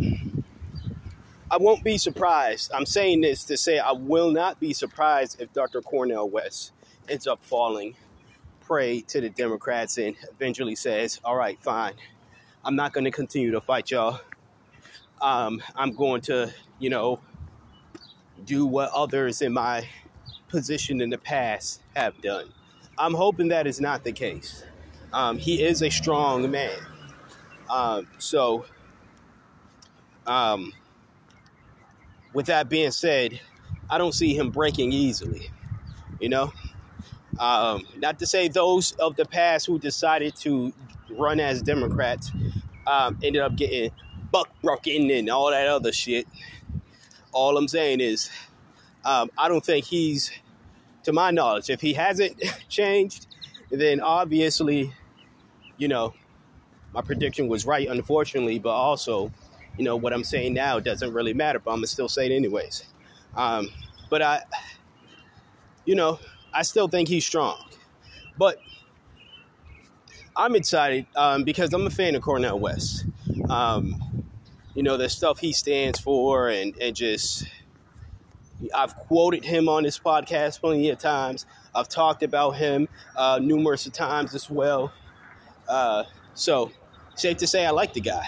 I 1.51 1.57
won't 1.57 1.83
be 1.83 1.97
surprised. 1.97 2.71
I'm 2.75 2.85
saying 2.85 3.23
this 3.23 3.45
to 3.45 3.57
say 3.57 3.79
I 3.79 3.93
will 3.93 4.31
not 4.31 4.61
be 4.61 4.75
surprised 4.75 5.41
if 5.41 5.53
Dr. 5.55 5.81
Cornel 5.81 6.29
West 6.29 6.73
ends 7.09 7.27
up 7.27 7.43
falling 7.43 7.97
prey 8.61 9.01
to 9.03 9.21
the 9.23 9.31
Democrats 9.31 9.97
and 9.97 10.15
eventually 10.31 10.77
says, 10.77 11.21
All 11.25 11.37
right, 11.37 11.59
fine. 11.61 11.95
I'm 12.65 12.77
not 12.77 12.93
going 12.93 13.05
to 13.05 13.11
continue 13.11 13.51
to 13.53 13.63
fight 13.63 13.91
y'all. 13.91 14.21
Um, 15.23 15.63
I'm 15.75 15.93
going 15.93 16.21
to, 16.23 16.53
you 16.79 16.91
know, 16.91 17.21
do 18.45 18.67
what 18.67 18.91
others 18.93 19.41
in 19.41 19.55
my 19.55 19.89
position 20.49 21.01
in 21.01 21.09
the 21.09 21.19
past 21.19 21.83
have 21.97 22.21
done. 22.21 22.53
I'm 22.99 23.15
hoping 23.15 23.49
that 23.49 23.67
is 23.67 23.81
not 23.81 24.05
the 24.05 24.13
case. 24.13 24.65
Um, 25.15 25.39
he 25.39 25.63
is 25.63 25.83
a 25.83 25.89
strong 25.89 26.51
man. 26.51 26.79
Um, 27.71 28.07
so, 28.19 28.67
um, 30.27 30.75
with 32.33 32.47
that 32.47 32.69
being 32.69 32.91
said, 32.91 33.41
I 33.91 33.99
don't 33.99 34.15
see 34.15 34.35
him 34.35 34.51
breaking 34.51 34.93
easily. 34.93 35.51
You 36.21 36.29
know, 36.29 36.53
um, 37.39 37.87
not 37.97 38.19
to 38.19 38.27
say 38.27 38.49
those 38.49 38.93
of 38.93 39.17
the 39.17 39.25
past 39.25 39.67
who 39.67 39.79
decided 39.79 40.35
to 40.37 40.73
run 41.11 41.41
as 41.41 41.63
Democrats 41.63 42.31
um, 42.87 43.19
ended 43.23 43.43
up 43.43 43.57
getting 43.57 43.91
buck 44.31 44.49
broken 44.63 45.11
and 45.11 45.31
all 45.31 45.51
that 45.51 45.67
other 45.67 45.93
shit. 45.93 46.27
All 47.33 47.57
I'm 47.57 47.69
saying 47.69 48.01
is, 48.01 48.31
um, 49.05 49.31
I 49.39 49.49
don't 49.49 49.65
think 49.65 49.85
he's, 49.85 50.31
to 51.05 51.13
my 51.13 51.31
knowledge, 51.31 51.71
if 51.71 51.81
he 51.81 51.95
hasn't 51.95 52.43
changed, 52.69 53.27
then 53.71 54.01
obviously, 54.01 54.93
you 55.77 55.89
know, 55.89 56.15
my 56.93 57.03
prediction 57.03 57.49
was 57.49 57.67
right, 57.67 57.87
unfortunately, 57.89 58.59
but 58.59 58.71
also, 58.71 59.31
you 59.79 59.85
know, 59.85 59.97
what 59.97 60.13
I'm 60.13 60.25
saying 60.25 60.55
now 60.55 60.81
doesn't 60.81 61.13
really 61.13 61.33
matter, 61.33 61.61
but 61.61 61.71
I'm 61.71 61.77
going 61.77 61.85
to 61.85 61.89
still 61.89 62.09
say 62.09 62.27
it 62.27 62.35
anyways. 62.35 62.85
Um, 63.37 63.69
but 64.11 64.21
I, 64.21 64.43
you 65.85 65.95
know, 65.95 66.19
I 66.53 66.63
still 66.63 66.89
think 66.89 67.09
he's 67.09 67.25
strong. 67.25 67.57
But 68.37 68.59
I'm 70.37 70.57
excited 70.57 71.07
um, 71.17 71.45
because 71.45 71.73
I'm 71.73 71.87
a 71.87 71.91
fan 71.91 72.17
of 72.17 72.23
Cornel 72.23 72.59
West. 72.59 73.07
Um, 73.49 74.25
you 74.75 74.83
know, 74.83 74.97
the 74.97 75.09
stuff 75.09 75.39
he 75.39 75.53
stands 75.53 75.99
for 75.99 76.49
and, 76.49 76.77
and 76.81 76.95
just 76.95 77.47
I've 78.75 78.97
quoted 78.97 79.45
him 79.45 79.69
on 79.69 79.85
this 79.85 79.99
podcast 79.99 80.61
plenty 80.61 80.91
of 80.91 80.99
times. 80.99 81.47
I've 81.75 81.89
talked 81.89 82.23
about 82.25 82.53
him 82.53 82.89
uh, 83.17 83.39
numerous 83.41 83.85
times 83.91 84.35
as 84.35 84.51
well. 84.51 84.93
Uh, 85.69 86.05
so, 86.35 86.73
safe 87.15 87.37
to 87.39 87.47
say, 87.47 87.65
I 87.65 87.71
like 87.71 87.93
the 87.93 88.01
guy. 88.01 88.25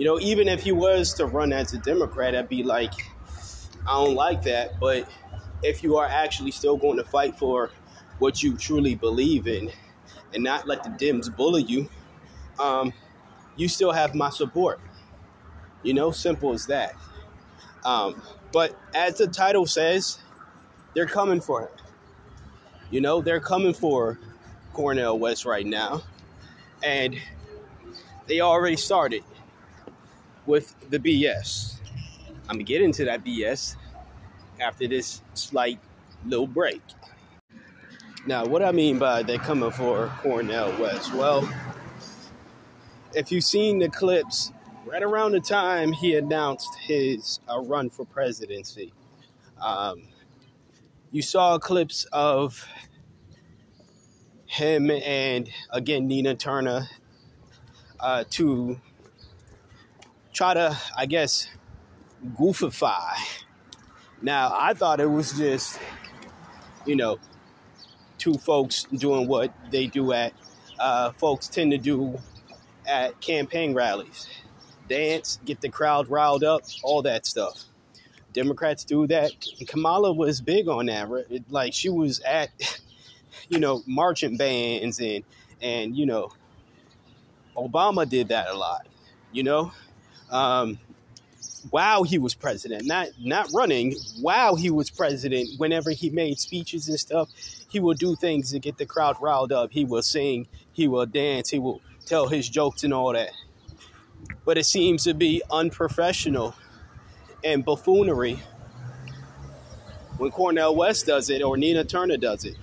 You 0.00 0.06
know, 0.06 0.18
even 0.18 0.48
if 0.48 0.62
he 0.62 0.72
was 0.72 1.12
to 1.14 1.26
run 1.26 1.52
as 1.52 1.74
a 1.74 1.78
Democrat, 1.78 2.34
I'd 2.34 2.48
be 2.48 2.62
like, 2.62 2.94
I 3.86 4.02
don't 4.02 4.14
like 4.14 4.40
that. 4.44 4.80
But 4.80 5.06
if 5.62 5.82
you 5.82 5.98
are 5.98 6.06
actually 6.06 6.52
still 6.52 6.78
going 6.78 6.96
to 6.96 7.04
fight 7.04 7.36
for 7.36 7.70
what 8.18 8.42
you 8.42 8.56
truly 8.56 8.94
believe 8.94 9.46
in 9.46 9.70
and 10.32 10.42
not 10.42 10.66
let 10.66 10.84
the 10.84 10.88
Dems 10.88 11.36
bully 11.36 11.64
you, 11.64 11.90
um, 12.58 12.94
you 13.56 13.68
still 13.68 13.92
have 13.92 14.14
my 14.14 14.30
support. 14.30 14.80
You 15.82 15.92
know, 15.92 16.12
simple 16.12 16.54
as 16.54 16.64
that. 16.68 16.94
Um, 17.84 18.22
but 18.52 18.74
as 18.94 19.18
the 19.18 19.26
title 19.26 19.66
says, 19.66 20.18
they're 20.94 21.04
coming 21.04 21.42
for 21.42 21.64
him. 21.64 21.68
You 22.90 23.02
know, 23.02 23.20
they're 23.20 23.38
coming 23.38 23.74
for 23.74 24.18
Cornel 24.72 25.18
West 25.18 25.44
right 25.44 25.66
now. 25.66 26.04
And 26.82 27.20
they 28.28 28.40
already 28.40 28.76
started 28.76 29.24
with 30.50 30.74
the 30.90 30.98
BS. 30.98 31.76
I'm 32.48 32.58
to 32.58 32.64
get 32.64 32.82
into 32.82 33.04
that 33.04 33.24
BS 33.24 33.76
after 34.60 34.88
this 34.88 35.22
slight 35.34 35.78
little 36.26 36.48
break. 36.48 36.82
Now, 38.26 38.44
what 38.44 38.62
I 38.62 38.72
mean 38.72 38.98
by 38.98 39.22
they're 39.22 39.38
coming 39.38 39.70
for 39.70 40.12
Cornel 40.18 40.78
West, 40.78 41.14
well, 41.14 41.48
if 43.14 43.32
you've 43.32 43.44
seen 43.44 43.78
the 43.78 43.88
clips 43.88 44.52
right 44.84 45.02
around 45.02 45.32
the 45.32 45.40
time 45.40 45.92
he 45.92 46.16
announced 46.16 46.68
his 46.80 47.40
uh, 47.48 47.60
run 47.60 47.88
for 47.88 48.04
presidency. 48.04 48.92
Um, 49.60 50.02
you 51.12 51.22
saw 51.22 51.58
clips 51.58 52.06
of 52.12 52.66
him 54.46 54.90
and 54.90 55.48
again 55.70 56.08
Nina 56.08 56.34
Turner 56.34 56.88
uh, 58.00 58.24
to 58.30 58.80
try 60.32 60.54
to, 60.54 60.76
I 60.96 61.06
guess, 61.06 61.48
goofify. 62.38 63.14
Now, 64.22 64.54
I 64.54 64.74
thought 64.74 65.00
it 65.00 65.10
was 65.10 65.32
just, 65.32 65.78
you 66.86 66.96
know, 66.96 67.18
two 68.18 68.34
folks 68.34 68.84
doing 68.84 69.26
what 69.28 69.52
they 69.70 69.86
do 69.86 70.12
at, 70.12 70.32
uh, 70.78 71.10
folks 71.12 71.48
tend 71.48 71.72
to 71.72 71.78
do 71.78 72.18
at 72.86 73.20
campaign 73.20 73.74
rallies 73.74 74.26
dance, 74.90 75.38
get 75.46 75.62
the 75.62 75.70
crowd 75.70 76.10
riled 76.10 76.44
up, 76.44 76.62
all 76.82 77.00
that 77.02 77.24
stuff. 77.24 77.64
Democrats 78.34 78.84
do 78.84 79.06
that. 79.06 79.30
Kamala 79.66 80.12
was 80.12 80.40
big 80.42 80.68
on 80.68 80.86
that. 80.86 81.08
Like 81.48 81.72
she 81.72 81.88
was 81.88 82.20
at, 82.20 82.50
you 83.48 83.58
know, 83.58 83.82
marching 83.86 84.36
bands 84.36 85.00
and 85.00 85.24
and 85.62 85.96
you 85.96 86.04
know, 86.04 86.32
Obama 87.56 88.08
did 88.08 88.28
that 88.28 88.48
a 88.48 88.54
lot. 88.54 88.86
You 89.32 89.44
know, 89.44 89.72
um, 90.30 90.78
while 91.70 92.04
he 92.04 92.18
was 92.18 92.34
president, 92.34 92.86
not 92.86 93.08
not 93.20 93.48
running. 93.52 93.94
While 94.20 94.56
he 94.56 94.70
was 94.70 94.90
president, 94.90 95.58
whenever 95.58 95.90
he 95.90 96.10
made 96.10 96.38
speeches 96.38 96.88
and 96.88 96.98
stuff, 96.98 97.28
he 97.68 97.80
will 97.80 97.94
do 97.94 98.16
things 98.16 98.50
to 98.52 98.58
get 98.58 98.78
the 98.78 98.86
crowd 98.86 99.16
riled 99.20 99.52
up. 99.52 99.70
He 99.72 99.84
will 99.84 100.02
sing. 100.02 100.48
He 100.72 100.88
will 100.88 101.06
dance. 101.06 101.50
He 101.50 101.58
will 101.58 101.80
tell 102.06 102.28
his 102.28 102.48
jokes 102.48 102.84
and 102.84 102.94
all 102.94 103.12
that 103.12 103.30
but 104.44 104.58
it 104.58 104.64
seems 104.64 105.04
to 105.04 105.14
be 105.14 105.42
unprofessional 105.50 106.54
and 107.44 107.64
buffoonery 107.64 108.38
when 110.18 110.30
Cornel 110.30 110.74
West 110.74 111.06
does 111.06 111.30
it 111.30 111.42
or 111.42 111.56
Nina 111.56 111.84
Turner 111.84 112.16
does 112.16 112.44
it. 112.44 112.56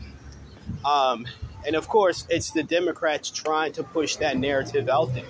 Um, 0.85 1.25
and 1.65 1.75
of 1.75 1.87
course, 1.87 2.27
it's 2.29 2.51
the 2.51 2.63
Democrats 2.63 3.29
trying 3.31 3.73
to 3.73 3.83
push 3.83 4.17
that 4.17 4.37
narrative 4.37 4.89
out 4.89 5.13
there. 5.13 5.25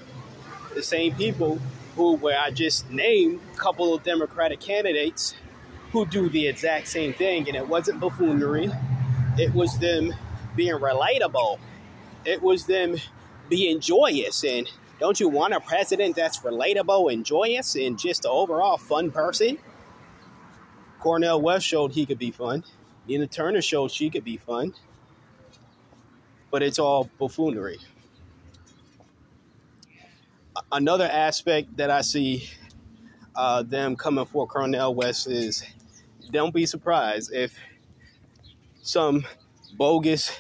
The 0.74 0.84
same 0.84 1.16
people 1.16 1.60
who, 1.98 2.16
where 2.16 2.40
I 2.40 2.52
just 2.52 2.90
named 2.92 3.42
a 3.54 3.58
couple 3.58 3.94
of 3.94 4.04
Democratic 4.04 4.62
candidates 4.62 5.36
who 5.92 6.06
do 6.06 6.30
the 6.30 6.48
exact 6.48 6.88
same 6.88 7.14
thing, 7.14 7.48
and 7.48 7.58
it 7.58 7.68
wasn't 7.68 8.00
buffoonery, 8.00 8.72
it 9.38 9.54
was 9.54 9.78
them 9.80 10.14
being 10.56 10.76
relatable, 10.76 11.60
it 12.26 12.42
was 12.42 12.66
them 12.68 12.98
being 13.50 13.82
joyous 13.82 14.44
and 14.46 14.70
don't 15.00 15.20
you 15.20 15.30
want 15.30 15.54
a 15.54 15.60
president 15.60 16.16
that's 16.16 16.40
relatable 16.40 17.14
and 17.14 17.26
joyous 17.26 17.76
and 17.76 18.00
just 18.00 18.26
an 18.26 18.32
overall 18.32 18.78
fun 18.78 19.12
person? 19.12 19.60
Cornel 21.00 21.42
West 21.42 21.68
showed 21.68 21.92
he 21.94 22.06
could 22.06 22.20
be 22.20 22.32
fun. 22.32 22.64
Nina 23.08 23.28
Turner 23.28 23.62
showed 23.62 23.92
she 23.92 24.10
could 24.10 24.24
be 24.24 24.38
fun. 24.38 24.74
but 26.52 26.64
it's 26.64 26.80
all 26.80 27.10
buffoonery. 27.20 27.80
Another 30.72 31.06
aspect 31.06 31.76
that 31.78 31.90
I 31.90 32.02
see 32.02 32.50
uh, 33.36 33.64
them 33.64 33.96
coming 33.96 34.26
for 34.26 34.48
Cornel 34.48 34.96
West 34.96 35.28
is 35.28 35.64
don't 36.32 36.54
be 36.54 36.66
surprised 36.66 37.34
if 37.34 37.58
some 38.82 39.26
bogus 39.78 40.32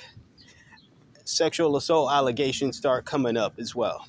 sexual 1.24 1.76
assault 1.76 2.11
allegations 2.11 2.78
start 2.78 3.05
coming 3.05 3.38
up 3.38 3.53
as 3.59 3.76
well. 3.76 4.07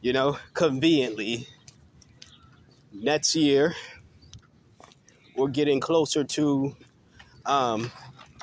You 0.00 0.12
know, 0.12 0.38
conveniently, 0.54 1.48
next 2.92 3.34
year 3.34 3.74
we're 5.36 5.48
getting 5.48 5.80
closer 5.80 6.24
to 6.24 6.76
um, 7.46 7.90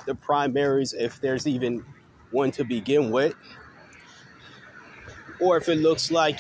the 0.06 0.16
primaries, 0.16 0.94
if 0.94 1.22
there's 1.22 1.48
even 1.48 1.86
one 2.32 2.52
to 2.52 2.64
begin 2.64 3.12
with, 3.12 3.36
or 5.40 5.58
if 5.58 5.70
it 5.70 5.76
looks 5.76 6.12
like 6.12 6.40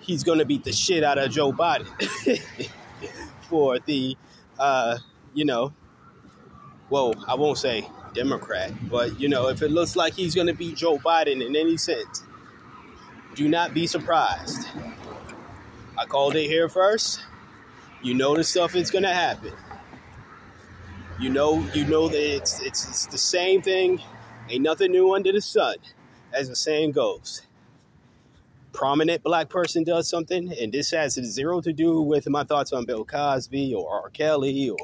he's 0.00 0.24
going 0.24 0.38
to 0.38 0.44
beat 0.44 0.64
the 0.64 0.72
shit 0.72 1.04
out 1.04 1.18
of 1.18 1.30
Joe 1.30 1.52
Biden 1.52 1.86
for 3.42 3.78
the, 3.80 4.16
uh, 4.58 4.98
you 5.34 5.44
know, 5.44 5.72
well, 6.88 7.14
I 7.28 7.34
won't 7.34 7.58
say 7.58 7.88
Democrat, 8.14 8.72
but 8.90 9.18
you 9.20 9.28
know, 9.28 9.48
if 9.48 9.62
it 9.62 9.70
looks 9.70 9.94
like 9.96 10.14
he's 10.14 10.34
going 10.34 10.48
to 10.48 10.54
beat 10.54 10.76
Joe 10.76 10.98
Biden 10.98 11.44
in 11.44 11.54
any 11.54 11.76
sense, 11.76 12.24
do 13.34 13.48
not 13.48 13.72
be 13.72 13.86
surprised. 13.86 14.66
I 15.96 16.06
called 16.06 16.34
it 16.34 16.46
here 16.46 16.68
first. 16.68 17.20
You 18.02 18.14
know 18.14 18.34
the 18.34 18.42
stuff 18.42 18.74
is 18.74 18.90
going 18.90 19.04
to 19.04 19.14
happen. 19.14 19.52
You 21.20 21.28
know, 21.28 21.64
you 21.74 21.84
know 21.84 22.08
that 22.08 22.36
it's, 22.36 22.60
it's 22.62 22.88
it's 22.88 23.06
the 23.06 23.18
same 23.18 23.60
thing. 23.60 24.00
Ain't 24.48 24.62
nothing 24.62 24.90
new 24.90 25.14
under 25.14 25.30
the 25.32 25.40
sun, 25.40 25.76
as 26.32 26.48
the 26.48 26.56
saying 26.56 26.92
goes 26.92 27.42
prominent 28.72 29.22
black 29.22 29.48
person 29.48 29.84
does 29.84 30.08
something, 30.08 30.52
and 30.58 30.72
this 30.72 30.90
has 30.90 31.14
zero 31.14 31.60
to 31.60 31.72
do 31.72 32.00
with 32.00 32.28
my 32.28 32.44
thoughts 32.44 32.72
on 32.72 32.84
Bill 32.84 33.04
Cosby 33.04 33.74
or 33.74 34.02
R. 34.02 34.10
Kelly 34.10 34.70
or 34.70 34.78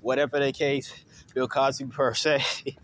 whatever 0.00 0.40
the 0.40 0.52
case, 0.52 0.92
Bill 1.34 1.48
Cosby 1.48 1.86
per 1.86 2.14
se. 2.14 2.42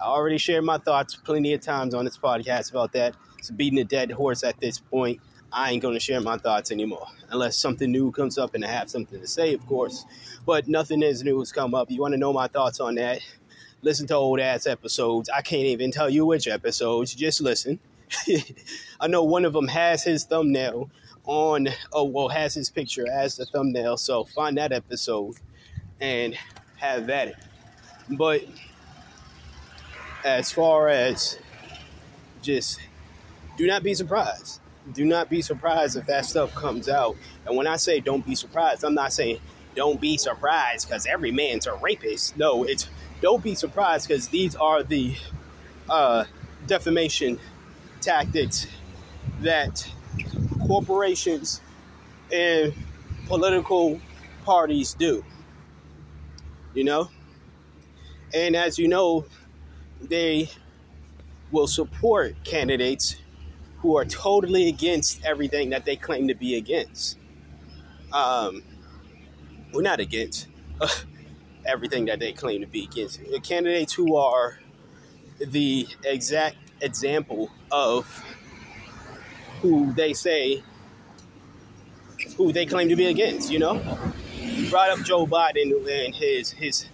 I 0.00 0.04
already 0.04 0.38
shared 0.38 0.64
my 0.64 0.78
thoughts 0.78 1.14
plenty 1.14 1.52
of 1.52 1.60
times 1.60 1.94
on 1.94 2.04
this 2.04 2.16
podcast 2.16 2.70
about 2.70 2.92
that. 2.92 3.14
It's 3.38 3.50
beating 3.50 3.78
a 3.78 3.84
dead 3.84 4.10
horse 4.10 4.42
at 4.44 4.58
this 4.60 4.78
point. 4.78 5.20
I 5.52 5.72
ain't 5.72 5.82
going 5.82 5.94
to 5.94 6.00
share 6.00 6.20
my 6.20 6.38
thoughts 6.38 6.70
anymore 6.70 7.06
unless 7.30 7.56
something 7.56 7.90
new 7.90 8.12
comes 8.12 8.38
up 8.38 8.54
and 8.54 8.64
I 8.64 8.68
have 8.68 8.88
something 8.88 9.20
to 9.20 9.26
say, 9.26 9.52
of 9.52 9.66
course. 9.66 10.04
But 10.46 10.68
nothing 10.68 11.02
as 11.02 11.22
new 11.24 11.38
has 11.40 11.52
come 11.52 11.74
up. 11.74 11.90
You 11.90 12.00
want 12.00 12.12
to 12.12 12.18
know 12.18 12.32
my 12.32 12.46
thoughts 12.46 12.80
on 12.80 12.94
that? 12.94 13.20
Listen 13.82 14.06
to 14.08 14.14
old 14.14 14.40
ass 14.40 14.66
episodes. 14.66 15.28
I 15.30 15.42
can't 15.42 15.66
even 15.66 15.90
tell 15.90 16.10
you 16.10 16.26
which 16.26 16.46
episodes. 16.46 17.14
Just 17.14 17.40
listen. 17.40 17.78
I 19.00 19.06
know 19.06 19.22
one 19.22 19.44
of 19.44 19.52
them 19.52 19.68
has 19.68 20.04
his 20.04 20.24
thumbnail 20.24 20.90
on, 21.24 21.68
oh, 21.92 22.04
well, 22.04 22.28
has 22.28 22.54
his 22.54 22.70
picture 22.70 23.10
as 23.10 23.36
the 23.36 23.46
thumbnail. 23.46 23.96
So 23.96 24.24
find 24.24 24.56
that 24.58 24.72
episode 24.72 25.36
and 26.00 26.36
have 26.76 27.06
that. 27.06 27.34
But 28.10 28.42
as 30.24 30.50
far 30.50 30.88
as 30.88 31.38
just 32.42 32.80
do 33.56 33.66
not 33.66 33.82
be 33.82 33.94
surprised. 33.94 34.60
Do 34.94 35.04
not 35.04 35.28
be 35.28 35.42
surprised 35.42 35.96
if 35.96 36.06
that 36.06 36.24
stuff 36.24 36.54
comes 36.54 36.88
out. 36.88 37.16
And 37.46 37.56
when 37.56 37.66
I 37.66 37.76
say 37.76 38.00
don't 38.00 38.24
be 38.24 38.34
surprised, 38.34 38.84
I'm 38.84 38.94
not 38.94 39.12
saying 39.12 39.38
don't 39.74 40.00
be 40.00 40.16
surprised 40.16 40.88
because 40.88 41.06
every 41.06 41.30
man's 41.30 41.66
a 41.66 41.74
rapist. 41.74 42.36
No, 42.36 42.64
it's 42.64 42.88
don't 43.20 43.42
be 43.42 43.54
surprised 43.54 44.08
because 44.08 44.28
these 44.28 44.56
are 44.56 44.82
the 44.82 45.14
uh, 45.88 46.24
defamation 46.66 47.38
tactics 48.00 48.66
that 49.40 49.88
corporations 50.66 51.60
and 52.32 52.72
political 53.26 54.00
parties 54.44 54.94
do. 54.94 55.24
You 56.74 56.84
know? 56.84 57.10
And 58.32 58.54
as 58.54 58.78
you 58.78 58.88
know, 58.88 59.26
they 60.00 60.48
will 61.50 61.66
support 61.66 62.36
candidates 62.44 63.16
who 63.78 63.96
are 63.96 64.04
totally 64.04 64.68
against 64.68 65.24
everything 65.24 65.70
that 65.70 65.84
they 65.84 65.96
claim 65.96 66.28
to 66.28 66.34
be 66.34 66.56
against. 66.56 67.18
Um, 68.12 68.62
we're 69.72 69.82
not 69.82 70.00
against 70.00 70.48
everything 71.64 72.06
that 72.06 72.18
they 72.18 72.32
claim 72.32 72.60
to 72.60 72.66
be 72.66 72.84
against. 72.84 73.20
The 73.30 73.40
candidates 73.40 73.92
who 73.92 74.16
are 74.16 74.58
the 75.38 75.86
exact 76.04 76.56
example 76.80 77.50
of 77.70 78.24
who 79.60 79.92
they 79.92 80.12
say, 80.12 80.62
who 82.36 82.52
they 82.52 82.66
claim 82.66 82.88
to 82.88 82.96
be 82.96 83.06
against, 83.06 83.50
you 83.50 83.58
know? 83.58 83.80
You 84.40 84.68
brought 84.70 84.90
up 84.90 85.00
Joe 85.04 85.26
Biden 85.26 85.72
and 85.88 86.14
his 86.14 86.50
his 86.50 86.86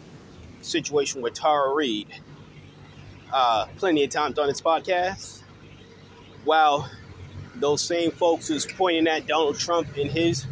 situation 0.63 1.23
with 1.23 1.35
Tara 1.35 1.73
Reade 1.73 2.13
uh, 3.33 3.67
plenty 3.77 4.05
of 4.05 4.11
times 4.11 4.39
on 4.39 4.49
this 4.49 4.61
podcast. 4.61 5.43
While 6.45 6.91
those 7.57 7.83
same 7.83 8.11
folks 8.11 8.51
is 8.51 8.67
pointing 8.67 9.07
at 9.09 9.27
Donald 9.27 9.59
Trump 9.59 9.89
and 9.97 10.11
his 10.11 10.47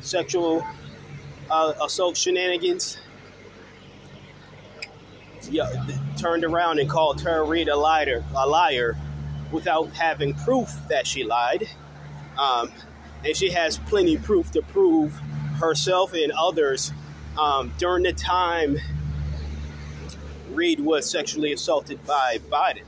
sexual 0.00 0.66
uh, 1.50 1.74
assault 1.82 2.16
shenanigans, 2.16 2.98
yeah, 5.50 5.86
turned 6.16 6.44
around 6.44 6.78
and 6.78 6.88
called 6.88 7.18
Tara 7.18 7.44
Reade 7.44 7.68
a 7.68 7.76
liar, 7.76 8.24
a 8.34 8.46
liar, 8.46 8.96
without 9.52 9.90
having 9.92 10.34
proof 10.34 10.72
that 10.88 11.06
she 11.06 11.24
lied. 11.24 11.68
Um, 12.38 12.72
and 13.24 13.36
she 13.36 13.50
has 13.50 13.78
plenty 13.78 14.16
proof 14.18 14.50
to 14.52 14.62
prove 14.62 15.12
herself 15.58 16.12
and 16.12 16.32
others 16.32 16.92
um, 17.38 17.72
during 17.78 18.02
the 18.04 18.12
time 18.12 18.78
Reade 20.50 20.80
was 20.80 21.08
sexually 21.08 21.52
assaulted 21.52 22.04
by 22.06 22.38
Biden 22.50 22.84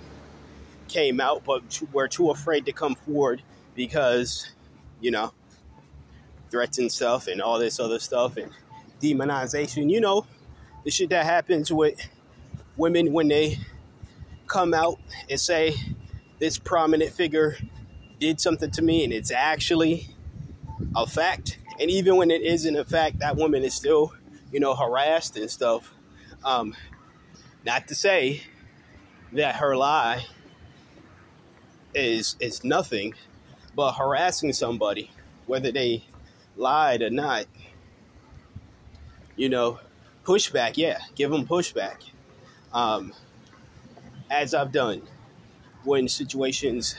came 0.89 1.21
out, 1.21 1.45
but 1.45 1.83
were 1.93 2.09
too 2.09 2.31
afraid 2.31 2.65
to 2.67 2.73
come 2.73 2.95
forward 2.95 3.43
because, 3.75 4.51
you 5.01 5.11
know, 5.11 5.33
threats 6.51 6.79
and 6.79 6.91
stuff 6.91 7.27
and 7.27 7.43
all 7.43 7.59
this 7.59 7.79
other 7.79 7.99
stuff 7.99 8.37
and 8.37 8.51
demonization. 9.01 9.91
You 9.91 10.01
know, 10.01 10.27
the 10.85 10.91
shit 10.91 11.11
that 11.11 11.25
happens 11.27 11.71
with 11.71 12.01
women 12.79 13.13
when 13.13 13.29
they 13.29 13.59
come 14.47 14.73
out 14.73 14.99
and 15.29 15.39
say 15.39 15.75
this 16.39 16.59
prominent 16.59 17.13
figure 17.13 17.57
did 18.19 18.41
something 18.41 18.71
to 18.71 18.83
me 18.83 19.05
and 19.05 19.13
it's 19.13 19.31
actually 19.31 20.09
a 20.97 21.07
fact. 21.07 21.59
And 21.81 21.91
even 21.91 22.17
when 22.17 22.31
it 22.31 22.43
isn't 22.43 22.77
a 22.77 22.85
fact, 22.85 23.19
that 23.19 23.37
woman 23.37 23.63
is 23.63 23.75
still, 23.75 24.15
you 24.53 24.61
know, 24.61 24.75
harassed 24.75 25.37
and 25.37 25.51
stuff. 25.51 25.93
Um, 26.45 26.75
not 27.65 27.89
to 27.89 27.95
say 27.95 28.43
that 29.33 29.57
her 29.57 29.77
lie 29.77 30.25
is 31.95 32.37
is 32.41 32.65
nothing, 32.65 33.15
but 33.75 33.93
harassing 33.93 34.53
somebody, 34.53 35.11
whether 35.47 35.73
they 35.73 36.05
lied 36.57 37.03
or 37.03 37.11
not, 37.11 37.47
you 39.37 39.49
know, 39.49 39.81
pushback. 40.25 40.77
Yeah, 40.77 40.99
give 41.15 41.31
them 41.31 41.47
pushback. 41.47 41.97
Um, 42.73 43.13
as 44.31 44.55
I've 44.55 44.73
done 44.73 45.03
when 45.85 46.09
situations 46.09 46.97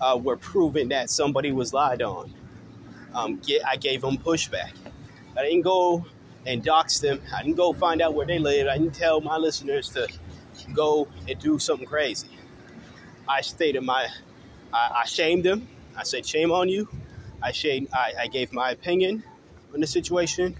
uh, 0.00 0.18
were 0.20 0.36
proven 0.36 0.88
that 0.88 1.10
somebody 1.10 1.52
was 1.52 1.72
lied 1.72 2.02
on. 2.02 2.32
Um, 3.14 3.36
get, 3.38 3.62
I 3.64 3.76
gave 3.76 4.00
them 4.00 4.16
pushback. 4.16 4.72
I 5.36 5.42
didn't 5.44 5.62
go 5.62 6.04
and 6.46 6.62
dox 6.62 6.98
them. 6.98 7.20
I 7.34 7.42
didn't 7.42 7.56
go 7.56 7.72
find 7.72 8.02
out 8.02 8.14
where 8.14 8.26
they 8.26 8.38
live. 8.38 8.66
I 8.66 8.78
didn't 8.78 8.94
tell 8.94 9.20
my 9.20 9.36
listeners 9.36 9.88
to 9.90 10.08
go 10.74 11.08
and 11.28 11.38
do 11.38 11.58
something 11.58 11.86
crazy. 11.86 12.28
I 13.28 13.42
stated 13.42 13.82
my, 13.82 14.08
I, 14.72 15.02
I 15.02 15.04
shamed 15.04 15.44
them. 15.44 15.68
I 15.96 16.02
said, 16.02 16.26
shame 16.26 16.50
on 16.50 16.68
you. 16.68 16.88
I, 17.42 17.52
shamed, 17.52 17.88
I, 17.92 18.14
I 18.20 18.26
gave 18.26 18.52
my 18.52 18.70
opinion 18.70 19.22
on 19.74 19.80
the 19.80 19.86
situation, 19.86 20.56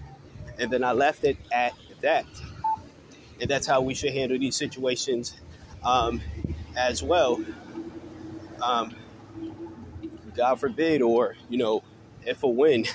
and 0.57 0.71
then 0.71 0.83
I 0.83 0.91
left 0.91 1.23
it 1.23 1.37
at 1.51 1.73
that. 2.01 2.25
And 3.43 3.51
that's 3.51 3.67
how 3.67 3.81
we 3.81 3.93
should 3.93 4.13
handle 4.13 4.39
these 4.39 4.55
situations 4.55 5.39
um, 5.83 6.19
as 6.75 7.03
well. 7.03 7.39
Um, 8.59 8.95
God 10.35 10.59
forbid, 10.59 11.03
or, 11.03 11.35
you 11.49 11.59
know, 11.59 11.83
if 12.25 12.41
a 12.41 12.47
win 12.47 12.85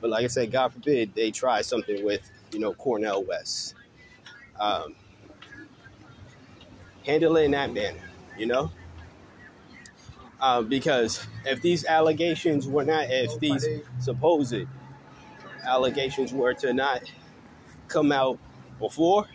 but 0.00 0.10
like 0.10 0.24
I 0.24 0.28
said, 0.28 0.52
God 0.52 0.72
forbid 0.72 1.14
they 1.14 1.30
try 1.30 1.62
something 1.62 2.04
with, 2.04 2.30
you 2.52 2.60
know, 2.60 2.72
Cornel 2.74 3.24
West. 3.24 3.74
Um, 4.58 4.94
handle 7.04 7.36
it 7.36 7.44
in 7.44 7.50
that 7.52 7.72
manner, 7.72 8.10
you 8.36 8.46
know? 8.46 8.70
Uh, 10.40 10.62
because 10.62 11.26
if 11.44 11.62
these 11.62 11.84
allegations 11.84 12.68
were 12.68 12.84
not, 12.84 13.06
if 13.10 13.38
these 13.40 13.66
supposed 13.98 14.54
allegations 15.64 16.32
were 16.32 16.54
to 16.54 16.72
not 16.72 17.10
come 17.88 18.12
out 18.12 18.38
before, 18.78 19.26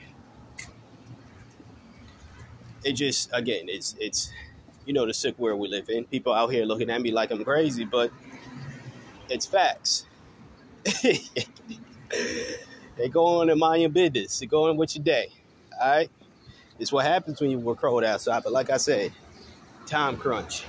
it 2.84 2.94
just 2.94 3.30
again, 3.34 3.66
it's 3.68 3.96
it's 4.00 4.32
you 4.86 4.94
know 4.94 5.06
the 5.06 5.14
sick 5.14 5.38
world 5.40 5.60
we 5.60 5.68
live 5.68 5.90
in. 5.90 6.06
People 6.06 6.34
out 6.34 6.52
here 6.52 6.66
looking 6.66 6.90
at 6.90 7.02
me 7.02 7.12
like 7.12 7.32
I'm 7.32 7.44
crazy, 7.44 7.86
but 7.86 8.12
it's 9.30 9.46
facts. 9.46 10.06
they 12.12 13.10
go 13.10 13.42
on 13.42 13.50
and 13.50 13.60
mind 13.60 13.82
your 13.82 13.90
business. 13.90 14.40
They 14.40 14.46
go 14.46 14.70
on 14.70 14.78
with 14.78 14.96
your 14.96 15.04
day. 15.04 15.32
All 15.82 15.90
right. 15.90 16.10
It's 16.80 16.92
what 16.92 17.06
happens 17.06 17.40
when 17.40 17.52
you 17.52 17.60
work 17.60 17.80
cold 17.80 18.04
outside. 18.04 18.44
But 18.44 18.52
like 18.52 18.70
I 18.70 18.78
said, 18.78 19.12
time 19.86 20.18
crunch. 20.18 20.66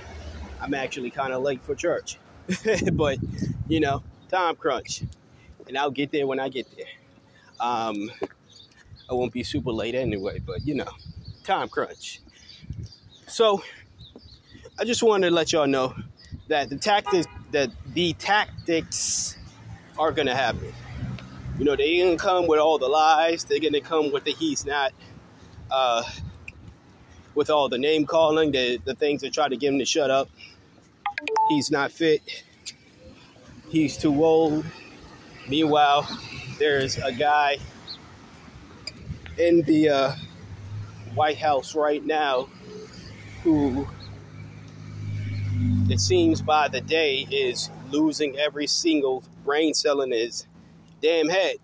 I'm 0.61 0.73
actually 0.73 1.11
kind 1.11 1.33
of 1.33 1.43
late 1.43 1.61
for 1.63 1.75
church, 1.75 2.17
but 2.93 3.19
you 3.67 3.79
know, 3.79 4.03
time 4.29 4.55
crunch, 4.55 5.03
and 5.67 5.77
I'll 5.77 5.91
get 5.91 6.11
there 6.11 6.25
when 6.25 6.39
I 6.39 6.49
get 6.49 6.67
there. 6.75 6.85
Um, 7.59 8.11
I 9.09 9.13
won't 9.13 9.33
be 9.33 9.43
super 9.43 9.71
late 9.71 9.95
anyway, 9.95 10.39
but 10.39 10.65
you 10.65 10.75
know, 10.75 10.89
time 11.45 11.69
crunch. 11.69 12.21
So 13.27 13.61
I 14.77 14.83
just 14.83 15.03
wanted 15.03 15.29
to 15.29 15.35
let 15.35 15.53
y'all 15.53 15.67
know 15.67 15.95
that 16.47 16.69
the 16.69 16.77
tactics 16.77 17.27
that 17.51 17.69
the 17.93 18.13
tactics 18.13 19.37
are 19.97 20.11
gonna 20.11 20.35
happen. 20.35 20.73
You 21.57 21.65
know, 21.65 21.75
they're 21.75 22.05
gonna 22.05 22.17
come 22.17 22.47
with 22.47 22.59
all 22.59 22.77
the 22.77 22.87
lies. 22.87 23.45
They're 23.45 23.59
gonna 23.59 23.81
come 23.81 24.11
with 24.11 24.25
the 24.25 24.31
he's 24.31 24.65
not, 24.65 24.91
uh, 25.71 26.03
with 27.33 27.49
all 27.49 27.69
the 27.69 27.77
name 27.77 28.05
calling, 28.05 28.51
the 28.51 28.77
the 28.83 28.95
things 28.95 29.21
that 29.21 29.33
try 29.33 29.47
to 29.47 29.55
get 29.55 29.71
him 29.71 29.79
to 29.79 29.85
shut 29.85 30.11
up. 30.11 30.29
He's 31.49 31.71
not 31.71 31.91
fit. 31.91 32.43
He's 33.69 33.97
too 33.97 34.23
old. 34.23 34.65
Meanwhile, 35.47 36.07
there's 36.59 36.97
a 36.97 37.11
guy 37.11 37.57
in 39.37 39.61
the 39.61 39.89
uh, 39.89 40.15
White 41.15 41.37
House 41.37 41.75
right 41.75 42.05
now 42.05 42.49
who 43.43 43.87
it 45.89 45.99
seems 45.99 46.41
by 46.41 46.67
the 46.67 46.81
day 46.81 47.27
is 47.31 47.69
losing 47.89 48.37
every 48.37 48.67
single 48.67 49.23
brain 49.43 49.73
cell 49.73 50.01
in 50.01 50.11
his 50.11 50.45
damn 51.01 51.29
head 51.29 51.57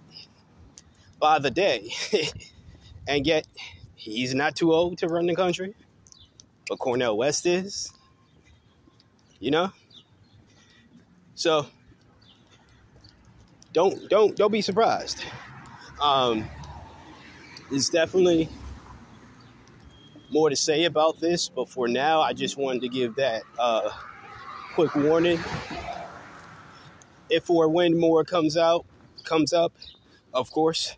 by 1.19 1.39
the 1.39 1.51
day. 1.51 1.91
and 3.07 3.25
yet, 3.25 3.45
he's 3.95 4.33
not 4.33 4.55
too 4.55 4.73
old 4.73 4.99
to 4.99 5.07
run 5.07 5.25
the 5.25 5.35
country, 5.35 5.75
but 6.69 6.79
Cornel 6.79 7.17
West 7.17 7.45
is. 7.45 7.91
You 9.39 9.51
know? 9.51 9.71
So 11.35 11.65
don't 13.73 14.09
don't 14.09 14.35
don't 14.35 14.51
be 14.51 14.61
surprised. 14.61 15.23
Um, 15.99 16.47
there's 17.69 17.89
definitely 17.89 18.49
more 20.31 20.49
to 20.49 20.55
say 20.55 20.85
about 20.85 21.19
this, 21.19 21.49
but 21.49 21.69
for 21.69 21.87
now, 21.87 22.21
I 22.21 22.31
just 22.33 22.57
wanted 22.57 22.81
to 22.83 22.89
give 22.89 23.15
that 23.15 23.43
uh, 23.59 23.89
quick 24.73 24.95
warning. 24.95 25.39
If 27.29 27.49
or 27.49 27.67
when 27.67 27.99
more 27.99 28.23
comes 28.23 28.55
out, 28.55 28.85
comes 29.25 29.51
up, 29.51 29.73
of 30.33 30.49
course, 30.51 30.95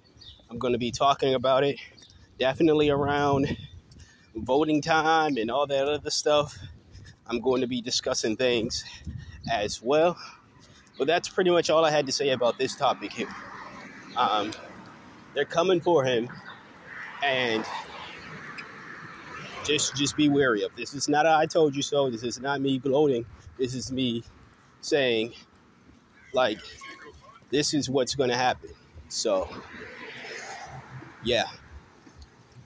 I'm 0.49 0.59
going 0.59 0.73
to 0.73 0.79
be 0.79 0.91
talking 0.91 1.33
about 1.33 1.63
it. 1.63 1.77
Definitely 2.39 2.91
around 2.91 3.57
voting 4.35 4.81
time 4.81 5.37
and 5.37 5.49
all 5.49 5.65
that 5.67 5.87
other 5.87 6.11
stuff. 6.11 6.57
I'm 7.25 7.39
going 7.39 7.61
to 7.61 7.67
be 7.67 7.81
discussing 7.81 8.35
things 8.35 8.83
as 9.51 9.81
well. 9.81 10.17
But 10.97 11.07
that's 11.07 11.27
pretty 11.27 11.49
much 11.49 11.71
all 11.71 11.83
I 11.83 11.89
had 11.89 12.05
to 12.05 12.11
say 12.11 12.29
about 12.29 12.59
this 12.59 12.75
topic 12.75 13.11
here. 13.11 13.33
Um, 14.15 14.51
they're 15.33 15.45
coming 15.45 15.81
for 15.81 16.03
him, 16.03 16.29
and 17.23 17.65
just 19.63 19.95
just 19.95 20.15
be 20.15 20.29
wary 20.29 20.63
of 20.63 20.75
this. 20.75 20.93
Is 20.93 21.07
not 21.07 21.25
I 21.25 21.45
told 21.45 21.75
you 21.75 21.81
so. 21.81 22.09
This 22.09 22.23
is 22.23 22.39
not 22.39 22.61
me 22.61 22.79
gloating. 22.79 23.25
This 23.57 23.73
is 23.73 23.91
me 23.91 24.23
saying, 24.81 25.33
like, 26.33 26.59
this 27.49 27.73
is 27.73 27.89
what's 27.89 28.15
going 28.15 28.29
to 28.29 28.35
happen. 28.35 28.71
So, 29.09 29.49
yeah, 31.23 31.45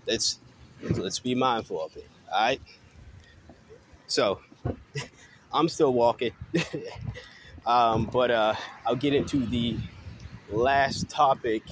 let's 0.07 0.39
let's 0.81 1.19
be 1.19 1.35
mindful 1.35 1.83
of 1.83 1.95
it. 1.97 2.09
All 2.31 2.41
right. 2.41 2.61
So, 4.07 4.39
I'm 5.53 5.69
still 5.69 5.93
walking, 5.93 6.31
um, 7.65 8.05
but 8.05 8.31
uh, 8.31 8.55
I'll 8.85 8.95
get 8.95 9.13
into 9.13 9.45
the 9.45 9.77
last 10.49 11.09
topic 11.09 11.63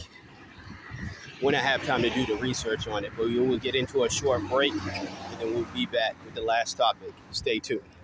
when 1.42 1.56
I 1.56 1.60
have 1.60 1.84
time 1.86 2.02
to 2.04 2.10
do 2.10 2.26
the 2.26 2.36
research 2.36 2.88
on 2.88 3.06
it. 3.06 3.14
But 3.18 3.28
we 3.28 3.40
will 3.40 3.58
get 3.58 3.76
into 3.76 4.04
a 4.04 4.10
short 4.10 4.48
break, 4.50 4.74
and 4.74 5.40
then 5.40 5.54
we'll 5.54 5.66
be 5.74 5.86
back 5.86 6.16
with 6.26 6.36
the 6.36 6.42
last 6.42 6.78
topic. 6.78 7.14
Stay 7.32 7.60
tuned. 7.60 7.95